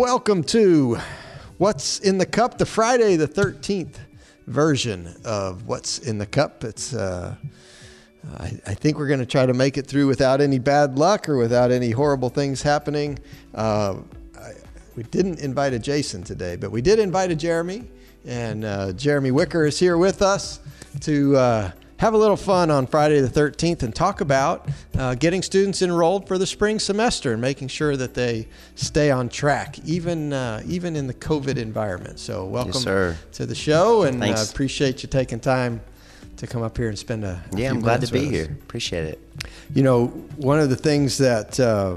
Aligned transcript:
welcome 0.00 0.42
to 0.42 0.96
What's 1.58 1.98
in 2.00 2.16
the 2.16 2.24
Cup, 2.24 2.56
the 2.56 2.64
Friday 2.64 3.16
the 3.16 3.28
13th 3.28 3.96
version 4.46 5.14
of 5.26 5.66
What's 5.66 5.98
in 5.98 6.16
the 6.16 6.24
Cup. 6.24 6.64
It's, 6.64 6.94
uh, 6.94 7.34
I, 8.38 8.58
I 8.66 8.72
think 8.72 8.96
we're 8.96 9.08
going 9.08 9.20
to 9.20 9.26
try 9.26 9.44
to 9.44 9.52
make 9.52 9.76
it 9.76 9.86
through 9.86 10.06
without 10.06 10.40
any 10.40 10.58
bad 10.58 10.98
luck 10.98 11.28
or 11.28 11.36
without 11.36 11.70
any 11.70 11.90
horrible 11.90 12.30
things 12.30 12.62
happening. 12.62 13.18
Uh, 13.54 13.96
I, 14.38 14.52
we 14.96 15.02
didn't 15.02 15.40
invite 15.40 15.74
a 15.74 15.78
Jason 15.78 16.22
today, 16.22 16.56
but 16.56 16.70
we 16.70 16.80
did 16.80 16.98
invite 16.98 17.30
a 17.30 17.36
Jeremy, 17.36 17.84
and 18.24 18.64
uh, 18.64 18.92
Jeremy 18.94 19.32
Wicker 19.32 19.66
is 19.66 19.78
here 19.78 19.98
with 19.98 20.22
us 20.22 20.60
to 21.00 21.36
uh, 21.36 21.70
have 22.00 22.14
a 22.14 22.18
little 22.18 22.36
fun 22.36 22.70
on 22.70 22.86
Friday 22.86 23.20
the 23.20 23.28
13th 23.28 23.82
and 23.82 23.94
talk 23.94 24.22
about 24.22 24.66
uh, 24.98 25.14
getting 25.14 25.42
students 25.42 25.82
enrolled 25.82 26.26
for 26.26 26.38
the 26.38 26.46
spring 26.46 26.78
semester 26.78 27.32
and 27.32 27.42
making 27.42 27.68
sure 27.68 27.94
that 27.94 28.14
they 28.14 28.48
stay 28.74 29.10
on 29.10 29.28
track, 29.28 29.78
even 29.84 30.32
uh, 30.32 30.62
even 30.66 30.96
in 30.96 31.06
the 31.06 31.12
COVID 31.12 31.58
environment. 31.58 32.18
So, 32.18 32.46
welcome 32.46 32.72
sir. 32.72 33.18
to 33.32 33.44
the 33.44 33.54
show, 33.54 34.04
and 34.04 34.24
uh, 34.24 34.34
appreciate 34.50 35.02
you 35.02 35.10
taking 35.10 35.40
time 35.40 35.82
to 36.38 36.46
come 36.46 36.62
up 36.62 36.78
here 36.78 36.88
and 36.88 36.98
spend 36.98 37.22
a. 37.22 37.44
a 37.52 37.56
Yeah, 37.58 37.68
I'm 37.68 37.80
glad 37.80 38.00
to 38.00 38.10
be 38.10 38.24
here. 38.24 38.46
Appreciate 38.46 39.04
it. 39.04 39.20
You 39.74 39.82
know, 39.82 40.06
one 40.36 40.58
of 40.58 40.70
the 40.70 40.76
things 40.76 41.18
that 41.18 41.60
uh, 41.60 41.96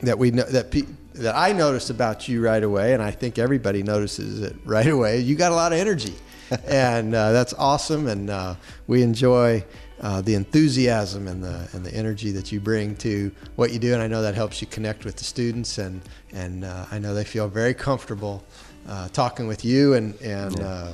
that 0.00 0.18
we 0.18 0.30
know, 0.30 0.44
that 0.44 0.70
pe- 0.70 0.88
that 1.16 1.36
I 1.36 1.52
noticed 1.52 1.90
about 1.90 2.26
you 2.26 2.42
right 2.42 2.62
away, 2.62 2.94
and 2.94 3.02
I 3.02 3.10
think 3.10 3.38
everybody 3.38 3.82
notices 3.82 4.40
it 4.40 4.56
right 4.64 4.86
away. 4.86 5.20
You 5.20 5.36
got 5.36 5.52
a 5.52 5.54
lot 5.54 5.74
of 5.74 5.78
energy, 5.78 6.14
and 6.66 7.14
uh, 7.14 7.32
that's 7.32 7.52
awesome. 7.54 8.06
And 8.08 8.30
uh, 8.30 8.54
we 8.86 9.02
enjoy 9.02 9.64
uh, 10.00 10.20
the 10.22 10.34
enthusiasm 10.34 11.28
and 11.28 11.42
the 11.42 11.68
and 11.72 11.84
the 11.84 11.94
energy 11.94 12.30
that 12.32 12.50
you 12.52 12.60
bring 12.60 12.96
to 12.96 13.30
what 13.56 13.72
you 13.72 13.78
do. 13.78 13.92
And 13.94 14.02
I 14.02 14.06
know 14.06 14.22
that 14.22 14.34
helps 14.34 14.60
you 14.60 14.66
connect 14.66 15.04
with 15.04 15.16
the 15.16 15.24
students, 15.24 15.78
and 15.78 16.00
and 16.32 16.64
uh, 16.64 16.86
I 16.90 16.98
know 16.98 17.14
they 17.14 17.24
feel 17.24 17.48
very 17.48 17.74
comfortable 17.74 18.42
uh, 18.88 19.08
talking 19.08 19.46
with 19.46 19.64
you 19.64 19.94
and 19.94 20.14
and 20.22 20.58
uh, 20.60 20.92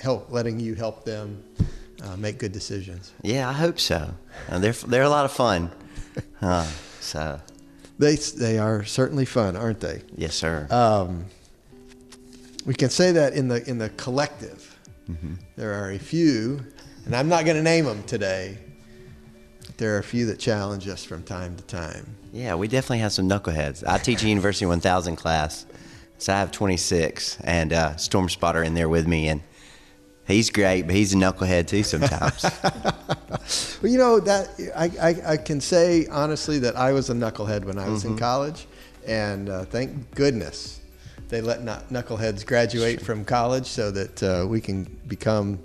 help 0.00 0.30
letting 0.30 0.60
you 0.60 0.74
help 0.74 1.04
them 1.04 1.42
uh, 2.02 2.16
make 2.16 2.38
good 2.38 2.52
decisions. 2.52 3.12
Yeah, 3.22 3.48
I 3.48 3.52
hope 3.52 3.80
so. 3.80 4.14
Uh, 4.48 4.58
they're 4.58 4.72
they're 4.72 5.02
a 5.04 5.10
lot 5.10 5.24
of 5.24 5.32
fun. 5.32 5.70
Uh, 6.42 6.66
so 7.00 7.40
They 7.98 8.16
they 8.16 8.58
are 8.58 8.84
certainly 8.84 9.24
fun, 9.24 9.56
aren't 9.56 9.80
they? 9.80 10.02
yes, 10.16 10.34
sir. 10.34 10.66
Um, 10.70 11.26
we 12.68 12.74
can 12.74 12.90
say 12.90 13.12
that 13.12 13.32
in 13.32 13.48
the 13.48 13.66
in 13.66 13.78
the 13.78 13.88
collective, 13.90 14.76
there 15.56 15.72
are 15.82 15.92
a 15.92 15.98
few, 15.98 16.60
and 17.06 17.16
I'm 17.16 17.26
not 17.26 17.46
going 17.46 17.56
to 17.56 17.62
name 17.62 17.86
them 17.86 18.02
today. 18.02 18.58
but 19.64 19.78
There 19.78 19.94
are 19.96 19.98
a 20.00 20.02
few 20.02 20.26
that 20.26 20.38
challenge 20.38 20.86
us 20.86 21.02
from 21.02 21.22
time 21.22 21.56
to 21.56 21.62
time. 21.64 22.14
yeah, 22.30 22.54
we 22.54 22.68
definitely 22.68 22.98
have 22.98 23.12
some 23.12 23.26
knuckleheads. 23.26 23.82
I 23.88 23.96
teach 23.96 24.22
a 24.22 24.28
University 24.28 24.66
1000 24.66 25.16
class, 25.16 25.64
so 26.18 26.34
I 26.34 26.38
have 26.40 26.52
26, 26.52 27.38
and 27.42 27.72
uh, 27.72 27.96
Storm 27.96 28.28
Spotter 28.28 28.62
in 28.62 28.74
there 28.74 28.90
with 28.90 29.06
me, 29.08 29.28
and 29.28 29.40
he's 30.26 30.50
great, 30.50 30.82
but 30.82 30.94
he's 30.94 31.14
a 31.14 31.16
knucklehead 31.16 31.68
too 31.68 31.82
sometimes. 31.82 32.44
Well, 33.80 33.90
you 33.90 33.96
know 33.96 34.20
that 34.20 34.50
I, 34.76 34.90
I, 35.00 35.32
I 35.32 35.36
can 35.38 35.60
say 35.60 36.06
honestly 36.10 36.58
that 36.58 36.76
I 36.76 36.92
was 36.92 37.08
a 37.08 37.14
knucklehead 37.14 37.64
when 37.64 37.78
I 37.78 37.88
was 37.88 38.04
in 38.04 38.18
college, 38.18 38.66
and 39.06 39.48
uh, 39.48 39.64
thank 39.64 40.14
goodness 40.14 40.77
they 41.28 41.40
let 41.40 41.60
knuck- 41.60 41.84
knuckleheads 41.90 42.44
graduate 42.46 43.00
from 43.00 43.24
college 43.24 43.66
so 43.66 43.90
that 43.90 44.22
uh, 44.22 44.46
we 44.48 44.60
can 44.60 44.84
become 45.06 45.58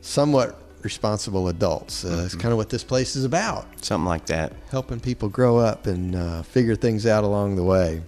somewhat 0.00 0.60
responsible 0.82 1.48
adults. 1.48 2.04
Uh, 2.04 2.22
It's 2.24 2.34
kind 2.34 2.52
of 2.52 2.58
what 2.58 2.68
this 2.68 2.84
place 2.84 3.16
is 3.16 3.24
about. 3.24 3.66
Something 3.82 4.06
like 4.06 4.26
that. 4.26 4.52
helping 4.70 5.00
people 5.00 5.28
grow 5.28 5.56
up 5.56 5.86
and 5.86 6.14
uh, 6.14 6.42
figure 6.42 6.76
things 6.76 7.06
out 7.06 7.24
along 7.24 7.56
the 7.56 7.62
way. 7.64 8.02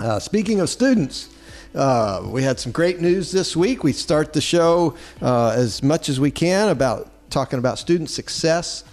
Uh, 0.00 0.18
speaking 0.18 0.60
of 0.60 0.68
students, 0.68 1.28
uh, 1.74 2.22
we 2.26 2.42
had 2.42 2.58
some 2.58 2.72
great 2.72 3.00
news 3.00 3.30
this 3.30 3.56
week. 3.56 3.84
We 3.84 3.92
start 3.92 4.32
the 4.32 4.40
show 4.40 4.96
uh, 5.20 5.50
as 5.50 5.82
much 5.82 6.08
as 6.08 6.18
we 6.18 6.30
can 6.30 6.68
about 6.70 7.08
talking 7.30 7.58
about 7.58 7.78
student 7.78 8.10
success. 8.10 8.84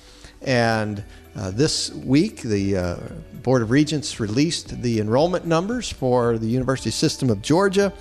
And 0.41 1.03
uh, 1.39 1.51
this 1.51 1.93
week, 1.93 2.41
the 2.41 2.75
uh, 2.75 2.97
Board 3.43 3.61
of 3.61 3.71
Regents 3.71 4.19
released 4.19 4.81
the 4.81 4.99
enrollment 4.99 5.45
numbers 5.45 5.89
for 5.89 6.37
the 6.37 6.47
University 6.47 6.91
System 6.91 7.29
of 7.29 7.41
Georgia. 7.41 7.93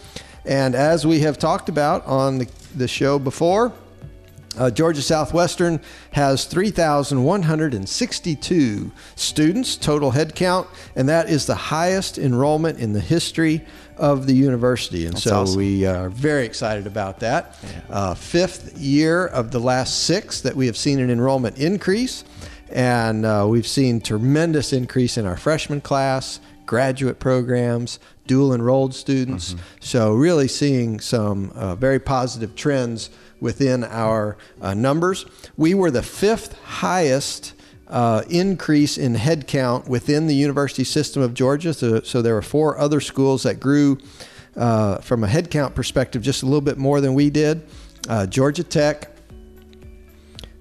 And 0.45 0.75
as 0.75 1.07
we 1.07 1.21
have 1.21 1.39
talked 1.39 1.69
about 1.69 2.05
on 2.05 2.39
the, 2.39 2.49
the 2.75 2.89
show 2.89 3.21
before, 3.21 3.73
uh, 4.59 4.73
Georgia 4.73 5.03
Southwestern 5.03 5.79
has 6.11 6.47
3,162 6.47 8.91
students 9.15 9.77
total 9.77 10.11
headcount, 10.11 10.67
and 10.97 11.09
that 11.09 11.31
is 11.31 11.47
the 11.47 11.55
highest 11.55 12.19
enrollment 12.19 12.81
in 12.81 12.93
the 12.93 13.01
history 13.01 13.65
of 13.97 14.27
the 14.27 14.35
university. 14.35 15.07
And 15.07 15.17
so 15.17 15.43
awesome. 15.43 15.59
we 15.59 15.87
are 15.87 16.09
very 16.09 16.45
excited 16.45 16.89
about 16.89 17.21
that. 17.21 17.57
Uh, 17.89 18.15
fifth 18.15 18.77
year 18.77 19.29
of 19.29 19.53
the 19.53 19.61
last 19.61 20.07
six 20.07 20.41
that 20.41 20.57
we 20.57 20.67
have 20.67 20.77
seen 20.77 20.99
an 20.99 21.09
enrollment 21.09 21.59
increase, 21.59 22.25
and 22.71 23.25
uh, 23.25 23.47
we've 23.49 23.67
seen 23.67 24.01
tremendous 24.01 24.73
increase 24.73 25.17
in 25.17 25.27
our 25.27 25.37
freshman 25.37 25.81
class, 25.81 26.41
graduate 26.67 27.19
programs, 27.19 27.99
dual 28.27 28.55
enrolled 28.55 28.95
students. 28.95 29.57
So, 29.81 30.13
really 30.15 30.49
seeing 30.49 31.01
some 31.01 31.51
uh, 31.51 31.75
very 31.75 31.99
positive 31.99 32.55
trends 32.55 33.11
within 33.41 33.85
our 33.85 34.37
uh, 34.61 34.75
numbers. 34.75 35.25
We 35.57 35.75
were 35.75 35.91
the 35.91 36.03
fifth 36.03 36.59
highest. 36.63 37.55
Uh, 37.91 38.23
increase 38.29 38.99
in 38.99 39.15
headcount 39.15 39.89
within 39.89 40.27
the 40.27 40.35
University 40.35 40.85
System 40.85 41.23
of 41.23 41.33
Georgia. 41.33 41.73
So, 41.73 42.03
so 42.03 42.21
there 42.21 42.35
were 42.35 42.43
four 42.43 42.77
other 42.77 43.01
schools 43.01 43.45
that 43.45 43.61
grew 43.61 43.97
uh, 44.59 44.99
from 44.99 45.25
a 45.25 45.27
headcount 45.27 45.75
perspective 45.75 46.21
just 46.21 46.43
a 46.43 46.45
little 46.45 46.61
bit 46.61 46.77
more 46.77 47.01
than 47.01 47.15
we 47.15 47.31
did. 47.31 47.63
Uh, 48.07 48.27
Georgia 48.27 48.63
Tech, 48.63 49.11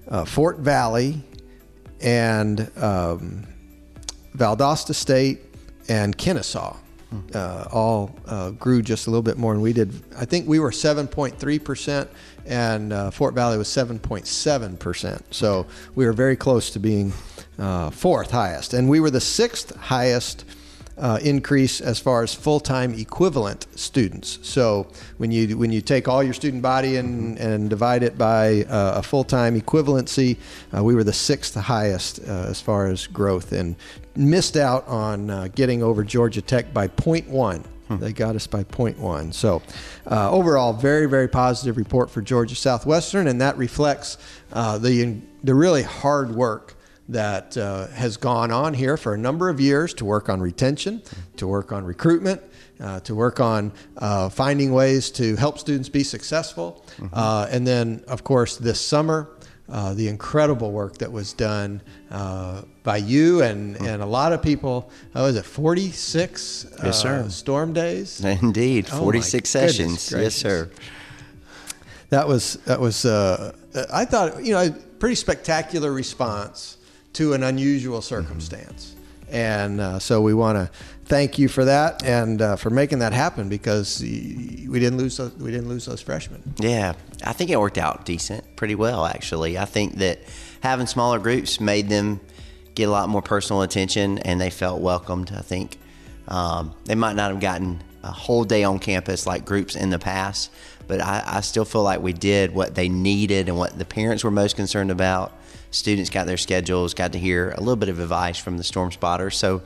uh, 0.08 0.24
Fort 0.24 0.60
Valley, 0.60 1.22
and 2.00 2.70
um, 2.76 3.46
Valdosta 4.36 4.94
State 4.94 5.40
and 5.88 6.16
Kennesaw 6.16 6.76
uh, 7.34 7.66
all 7.72 8.14
uh, 8.26 8.50
grew 8.50 8.82
just 8.82 9.06
a 9.06 9.10
little 9.10 9.22
bit 9.22 9.38
more 9.38 9.54
than 9.54 9.62
we 9.62 9.72
did. 9.72 10.02
I 10.16 10.24
think 10.24 10.46
we 10.46 10.58
were 10.58 10.70
7.3%, 10.70 12.08
and 12.46 12.92
uh, 12.92 13.10
Fort 13.10 13.34
Valley 13.34 13.56
was 13.56 13.68
7.7%. 13.68 15.22
So 15.30 15.66
we 15.94 16.04
were 16.04 16.12
very 16.12 16.36
close 16.36 16.70
to 16.70 16.78
being 16.78 17.12
uh, 17.58 17.90
fourth 17.90 18.30
highest. 18.30 18.74
And 18.74 18.88
we 18.88 19.00
were 19.00 19.10
the 19.10 19.20
sixth 19.20 19.74
highest 19.76 20.44
uh, 20.98 21.18
increase 21.22 21.80
as 21.80 21.98
far 21.98 22.22
as 22.22 22.34
full-time 22.34 22.94
equivalent 22.94 23.66
students. 23.74 24.38
So 24.42 24.88
when 25.18 25.30
you 25.30 25.56
when 25.56 25.72
you 25.72 25.80
take 25.80 26.08
all 26.08 26.22
your 26.22 26.34
student 26.34 26.62
body 26.62 26.96
and, 26.96 27.38
and 27.38 27.70
divide 27.70 28.02
it 28.02 28.18
by 28.18 28.64
uh, 28.64 28.98
a 28.98 29.02
full-time 29.02 29.60
equivalency, 29.60 30.36
uh, 30.76 30.82
we 30.82 30.94
were 30.94 31.04
the 31.04 31.12
sixth 31.12 31.54
highest 31.54 32.20
uh, 32.20 32.46
as 32.48 32.60
far 32.60 32.86
as 32.86 33.06
growth 33.06 33.52
and 33.52 33.76
missed 34.16 34.56
out 34.56 34.86
on 34.88 35.30
uh, 35.30 35.48
getting 35.54 35.82
over 35.82 36.02
Georgia 36.04 36.42
Tech 36.42 36.72
by 36.74 36.88
0.1. 36.88 37.64
They 37.96 38.12
got 38.12 38.36
us 38.36 38.46
by 38.46 38.64
0.1. 38.64 39.32
So, 39.32 39.62
uh, 40.10 40.30
overall, 40.30 40.74
very, 40.74 41.06
very 41.06 41.28
positive 41.28 41.78
report 41.78 42.10
for 42.10 42.20
Georgia 42.20 42.54
Southwestern, 42.54 43.26
and 43.28 43.40
that 43.40 43.56
reflects 43.56 44.18
uh, 44.52 44.76
the 44.76 45.16
the 45.42 45.54
really 45.54 45.82
hard 45.82 46.34
work 46.34 46.74
that 47.08 47.56
uh, 47.56 47.86
has 47.88 48.16
gone 48.16 48.50
on 48.50 48.74
here 48.74 48.96
for 48.96 49.14
a 49.14 49.18
number 49.18 49.48
of 49.48 49.60
years 49.60 49.94
to 49.94 50.04
work 50.04 50.28
on 50.28 50.40
retention, 50.40 51.02
to 51.36 51.46
work 51.46 51.72
on 51.72 51.84
recruitment, 51.84 52.40
uh, 52.80 53.00
to 53.00 53.14
work 53.14 53.40
on 53.40 53.72
uh, 53.96 54.28
finding 54.28 54.72
ways 54.72 55.10
to 55.12 55.34
help 55.36 55.58
students 55.58 55.88
be 55.88 56.02
successful. 56.04 56.84
Uh, 57.12 57.46
and 57.50 57.66
then, 57.66 58.02
of 58.08 58.24
course, 58.24 58.56
this 58.58 58.80
summer, 58.80 59.30
uh, 59.70 59.92
the 59.94 60.08
incredible 60.08 60.70
work 60.72 60.96
that 60.98 61.10
was 61.12 61.32
done 61.34 61.80
uh, 62.10 62.62
by 62.84 62.96
you 62.96 63.42
and, 63.42 63.76
and 63.76 64.02
a 64.02 64.06
lot 64.06 64.32
of 64.32 64.42
people. 64.42 64.90
Oh, 65.14 65.26
is 65.26 65.36
it 65.36 65.44
46 65.44 66.66
Yes, 66.82 67.00
sir. 67.02 67.28
storm 67.28 67.72
days? 67.74 68.24
Indeed, 68.24 68.86
Oh, 68.92 68.98
46 69.00 69.52
goodness 69.52 69.76
sessions. 69.76 70.12
Yes, 70.12 70.34
sir. 70.34 70.70
That 72.10 72.26
was 72.26 72.54
that 72.64 72.80
was 72.80 73.04
uh, 73.04 73.54
I 73.92 74.06
thought 74.06 74.42
you 74.42 74.52
know 74.52 74.62
a 74.62 74.70
pretty 74.70 75.14
spectacular 75.14 75.92
response 75.92 76.77
to 77.18 77.32
an 77.32 77.42
unusual 77.42 78.00
circumstance, 78.00 78.94
and 79.28 79.80
uh, 79.80 79.98
so 79.98 80.22
we 80.22 80.32
want 80.32 80.56
to 80.56 80.70
thank 81.06 81.36
you 81.36 81.48
for 81.48 81.64
that 81.64 82.04
and 82.04 82.40
uh, 82.40 82.54
for 82.54 82.70
making 82.70 83.00
that 83.00 83.12
happen 83.12 83.48
because 83.48 84.00
we 84.00 84.78
didn't 84.78 84.98
lose 84.98 85.16
those, 85.16 85.32
we 85.34 85.50
didn't 85.50 85.68
lose 85.68 85.84
those 85.84 86.00
freshmen. 86.00 86.40
Yeah, 86.60 86.92
I 87.24 87.32
think 87.32 87.50
it 87.50 87.58
worked 87.58 87.76
out 87.76 88.04
decent, 88.04 88.44
pretty 88.54 88.76
well 88.76 89.04
actually. 89.04 89.58
I 89.58 89.64
think 89.64 89.96
that 89.96 90.20
having 90.60 90.86
smaller 90.86 91.18
groups 91.18 91.60
made 91.60 91.88
them 91.88 92.20
get 92.76 92.88
a 92.88 92.92
lot 92.92 93.08
more 93.08 93.20
personal 93.20 93.62
attention, 93.62 94.18
and 94.18 94.40
they 94.40 94.50
felt 94.50 94.80
welcomed. 94.80 95.32
I 95.36 95.40
think 95.40 95.76
um, 96.28 96.72
they 96.84 96.94
might 96.94 97.16
not 97.16 97.32
have 97.32 97.40
gotten 97.40 97.82
a 98.04 98.12
whole 98.12 98.44
day 98.44 98.62
on 98.62 98.78
campus 98.78 99.26
like 99.26 99.44
groups 99.44 99.74
in 99.74 99.90
the 99.90 99.98
past, 99.98 100.52
but 100.86 101.00
I, 101.00 101.24
I 101.26 101.40
still 101.40 101.64
feel 101.64 101.82
like 101.82 102.00
we 102.00 102.12
did 102.12 102.54
what 102.54 102.76
they 102.76 102.88
needed 102.88 103.48
and 103.48 103.58
what 103.58 103.76
the 103.76 103.84
parents 103.84 104.22
were 104.22 104.30
most 104.30 104.54
concerned 104.54 104.92
about. 104.92 105.32
Students 105.70 106.10
got 106.10 106.26
their 106.26 106.36
schedules, 106.38 106.94
got 106.94 107.12
to 107.12 107.18
hear 107.18 107.50
a 107.50 107.60
little 107.60 107.76
bit 107.76 107.88
of 107.88 107.98
advice 108.00 108.38
from 108.38 108.56
the 108.56 108.64
storm 108.64 108.90
spotter. 108.92 109.30
so 109.30 109.62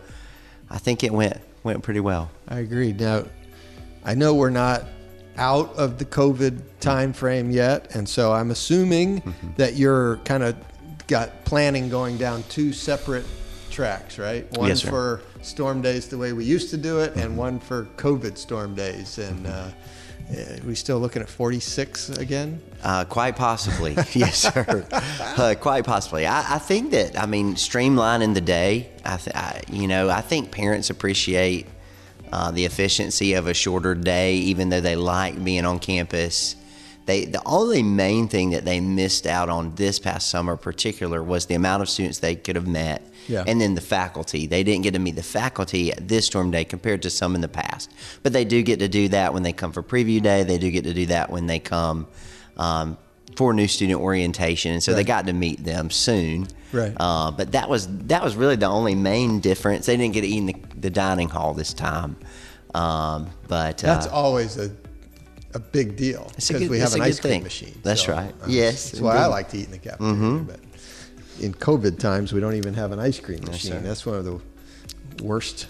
I 0.70 0.78
think 0.78 1.04
it 1.04 1.12
went 1.12 1.36
went 1.62 1.82
pretty 1.82 2.00
well. 2.00 2.30
I 2.48 2.58
agree. 2.58 2.92
Now, 2.92 3.24
I 4.04 4.14
know 4.14 4.34
we're 4.34 4.50
not 4.50 4.84
out 5.36 5.74
of 5.76 5.98
the 5.98 6.04
COVID 6.04 6.60
time 6.80 7.12
frame 7.12 7.50
yet, 7.50 7.94
and 7.94 8.08
so 8.08 8.32
I'm 8.32 8.50
assuming 8.50 9.20
Mm-hmm. 9.22 9.48
that 9.56 9.74
you're 9.76 10.16
kind 10.24 10.42
of 10.42 10.56
got 11.06 11.44
planning 11.44 11.88
going 11.88 12.16
down 12.18 12.42
two 12.48 12.72
separate 12.72 13.24
tracks, 13.70 14.18
right? 14.18 14.50
One 14.58 14.68
Yes, 14.68 14.80
sir. 14.80 14.88
Mm-hmm. 14.88 14.96
for 14.96 15.22
storm 15.42 15.82
days 15.82 16.08
the 16.08 16.18
way 16.18 16.32
we 16.32 16.44
used 16.44 16.70
to 16.70 16.76
do 16.76 16.98
it, 17.00 17.14
and 17.16 17.36
one 17.36 17.60
for 17.60 17.84
COVID 17.96 18.36
storm 18.38 18.74
days. 18.74 19.18
And 19.18 19.46
uh, 19.46 19.68
eh, 20.32 20.58
we 20.66 20.74
still 20.74 20.98
looking 20.98 21.22
at 21.22 21.28
46 21.28 22.10
again? 22.10 22.60
Uh, 22.82 23.04
quite 23.04 23.36
possibly, 23.36 23.92
yes, 24.12 24.38
sir. 24.38 24.86
Uh, 24.90 25.54
quite 25.60 25.84
possibly. 25.84 26.26
I, 26.26 26.56
I 26.56 26.58
think 26.58 26.90
that 26.92 27.18
I 27.18 27.26
mean 27.26 27.54
streamlining 27.54 28.34
the 28.34 28.40
day. 28.40 28.90
I, 29.04 29.16
th- 29.16 29.36
I 29.36 29.62
you 29.70 29.86
know 29.86 30.10
I 30.10 30.20
think 30.20 30.50
parents 30.50 30.90
appreciate 30.90 31.66
uh, 32.32 32.50
the 32.50 32.64
efficiency 32.64 33.34
of 33.34 33.46
a 33.46 33.54
shorter 33.54 33.94
day, 33.94 34.36
even 34.36 34.68
though 34.70 34.80
they 34.80 34.96
like 34.96 35.42
being 35.44 35.64
on 35.64 35.78
campus. 35.78 36.56
They 37.06 37.24
the 37.24 37.42
only 37.44 37.82
main 37.82 38.28
thing 38.28 38.50
that 38.50 38.64
they 38.64 38.80
missed 38.80 39.26
out 39.26 39.48
on 39.48 39.74
this 39.74 39.98
past 39.98 40.28
summer, 40.28 40.52
in 40.52 40.58
particular, 40.58 41.22
was 41.22 41.46
the 41.46 41.54
amount 41.54 41.82
of 41.82 41.88
students 41.88 42.18
they 42.18 42.36
could 42.36 42.54
have 42.56 42.68
met, 42.68 43.02
Yeah. 43.28 43.44
and 43.46 43.60
then 43.60 43.74
the 43.74 43.80
faculty. 43.80 44.46
They 44.46 44.62
didn't 44.62 44.82
get 44.82 44.94
to 44.94 45.00
meet 45.00 45.16
the 45.16 45.22
faculty 45.22 45.92
at 45.92 46.06
this 46.08 46.26
storm 46.26 46.50
day 46.50 46.64
compared 46.64 47.02
to 47.02 47.10
some 47.10 47.34
in 47.34 47.40
the 47.40 47.48
past, 47.48 47.90
but 48.22 48.32
they 48.32 48.44
do 48.44 48.62
get 48.62 48.78
to 48.78 48.88
do 48.88 49.08
that 49.08 49.34
when 49.34 49.42
they 49.42 49.52
come 49.52 49.72
for 49.72 49.82
preview 49.82 50.22
day. 50.22 50.44
They 50.44 50.58
do 50.58 50.70
get 50.70 50.84
to 50.84 50.94
do 50.94 51.06
that 51.06 51.30
when 51.30 51.46
they 51.46 51.58
come 51.58 52.06
um, 52.56 52.96
for 53.36 53.52
new 53.52 53.66
student 53.66 54.00
orientation, 54.00 54.72
and 54.72 54.82
so 54.82 54.94
they 54.94 55.04
got 55.04 55.26
to 55.26 55.32
meet 55.32 55.64
them 55.64 55.90
soon. 55.90 56.46
Right. 56.72 56.94
Uh, 56.98 57.30
but 57.32 57.52
that 57.52 57.68
was 57.68 57.86
that 58.06 58.22
was 58.22 58.34
really 58.36 58.56
the 58.56 58.66
only 58.66 58.94
main 58.94 59.40
difference. 59.40 59.86
They 59.86 59.96
didn't 59.96 60.14
get 60.14 60.22
to 60.22 60.26
eat 60.28 60.38
in 60.38 60.46
the, 60.46 60.56
the 60.78 60.90
dining 60.90 61.28
hall 61.28 61.52
this 61.52 61.74
time. 61.74 62.16
Um, 62.74 63.30
but 63.48 63.78
That's 63.78 64.06
uh, 64.06 64.10
always 64.12 64.56
a, 64.56 64.70
a 65.54 65.58
big 65.58 65.96
deal 65.96 66.30
because 66.36 66.68
we 66.68 66.78
have 66.78 66.92
a 66.92 66.96
an 66.96 67.02
ice 67.02 67.20
cream 67.20 67.32
thing. 67.34 67.42
machine. 67.42 67.78
That's 67.82 68.08
right. 68.08 68.32
uh, 68.42 68.46
Yes, 68.48 68.90
That's 68.90 69.00
why 69.02 69.16
I. 69.16 69.20
Mm-hmm. 69.22 69.30
like 69.30 69.48
to 69.50 69.58
eat 69.58 69.66
in 69.66 69.70
the 69.72 69.78
cafeteria. 69.78 70.38
But 70.44 70.60
in 71.40 71.52
COVID 71.54 71.98
times, 71.98 72.32
we 72.32 72.40
don't 72.40 72.54
even 72.54 72.74
have 72.74 72.92
an 72.92 72.98
ice 72.98 73.20
cream 73.20 73.40
machine. 73.44 73.72
sir. 73.72 73.80
That's 73.80 74.06
one 74.06 74.16
of 74.16 74.24
the 74.24 74.40
worst 75.22 75.66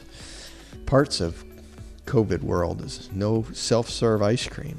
parts 0.87 1.20
of 1.20 1.44
COVID 2.06 2.43
world 2.43 2.81
is 2.82 3.08
no 3.12 3.44
self-serve 3.52 4.23
ice 4.23 4.46
cream. 4.49 4.79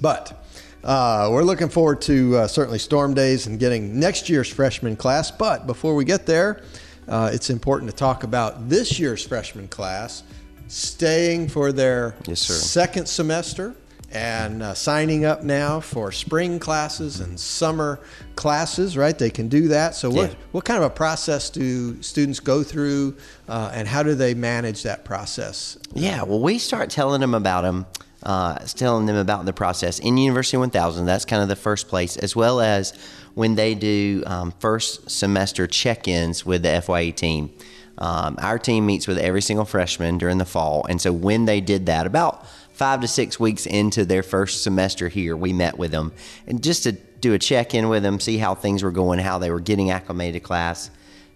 But 0.00 0.44
uh, 0.82 1.28
we're 1.32 1.44
looking 1.44 1.68
forward 1.68 2.00
to 2.02 2.36
uh, 2.36 2.46
certainly 2.46 2.78
storm 2.78 3.14
days 3.14 3.46
and 3.46 3.58
getting 3.58 3.98
next 3.98 4.28
year's 4.28 4.48
freshman 4.48 4.96
class. 4.96 5.30
But 5.30 5.66
before 5.66 5.94
we 5.94 6.04
get 6.04 6.26
there, 6.26 6.62
uh, 7.08 7.30
it's 7.32 7.50
important 7.50 7.90
to 7.90 7.96
talk 7.96 8.22
about 8.24 8.68
this 8.68 8.98
year's 8.98 9.24
freshman 9.26 9.68
class 9.68 10.22
staying 10.68 11.48
for 11.48 11.72
their 11.72 12.14
Yes, 12.26 12.40
second 12.40 13.06
semester 13.06 13.74
and 14.14 14.62
uh, 14.62 14.74
signing 14.74 15.24
up 15.24 15.42
now 15.42 15.80
for 15.80 16.12
spring 16.12 16.58
classes 16.58 17.20
and 17.20 17.38
summer 17.38 17.98
classes. 18.36 18.96
Right, 18.96 19.18
they 19.18 19.30
can 19.30 19.48
do 19.48 19.68
that. 19.68 19.94
So, 19.94 20.08
what 20.10 20.30
Yeah. 20.30 20.36
what 20.52 20.64
kind 20.64 20.78
of 20.78 20.84
a 20.84 20.94
process 20.94 21.50
do 21.50 22.00
students 22.02 22.40
go 22.40 22.62
through, 22.62 23.16
uh, 23.48 23.70
and 23.74 23.88
how 23.88 24.02
do 24.02 24.14
they 24.14 24.34
manage 24.34 24.82
that 24.84 25.04
process? 25.04 25.76
Yeah, 25.92 26.22
well, 26.22 26.40
we 26.40 26.58
start 26.58 26.90
telling 26.90 27.20
them 27.20 27.34
about 27.34 27.62
them, 27.62 27.86
uh, 28.22 28.56
telling 28.58 29.06
them 29.06 29.16
about 29.16 29.44
the 29.44 29.52
process 29.52 29.98
in 29.98 30.16
University 30.16 30.56
1000. 30.56 31.06
That's 31.06 31.24
kind 31.24 31.42
of 31.42 31.48
the 31.48 31.56
first 31.56 31.88
place, 31.88 32.16
as 32.16 32.34
well 32.36 32.60
as 32.60 32.92
when 33.34 33.56
they 33.56 33.74
do 33.74 34.22
um, 34.26 34.54
first 34.60 35.10
semester 35.10 35.66
check 35.66 36.06
ins 36.06 36.46
with 36.46 36.62
the 36.62 36.70
FYE 36.80 37.10
team. 37.10 37.50
Um, 37.98 38.36
our 38.40 38.58
team 38.58 38.86
meets 38.86 39.06
with 39.06 39.18
every 39.18 39.40
single 39.42 39.64
freshman 39.64 40.18
during 40.18 40.38
the 40.38 40.44
fall. 40.44 40.84
And 40.88 41.00
so 41.00 41.12
when 41.12 41.44
they 41.44 41.60
did 41.60 41.86
that, 41.86 42.06
about 42.06 42.44
five 42.74 43.00
to 43.00 43.08
six 43.08 43.40
weeks 43.40 43.66
into 43.66 44.04
their 44.04 44.22
first 44.22 44.62
semester 44.62 45.08
here, 45.08 45.36
we 45.36 45.52
met 45.52 45.78
with 45.78 45.92
them 45.92 46.12
and 46.46 46.62
just 46.62 46.82
to 46.82 46.92
do 46.92 47.32
a 47.32 47.38
check 47.38 47.74
in 47.74 47.88
with 47.88 48.02
them, 48.02 48.20
see 48.20 48.36
how 48.36 48.54
things 48.54 48.82
were 48.82 48.90
going, 48.90 49.18
how 49.18 49.38
they 49.38 49.50
were 49.50 49.60
getting 49.60 49.90
acclimated 49.90 50.42
to 50.42 50.46
class 50.46 50.90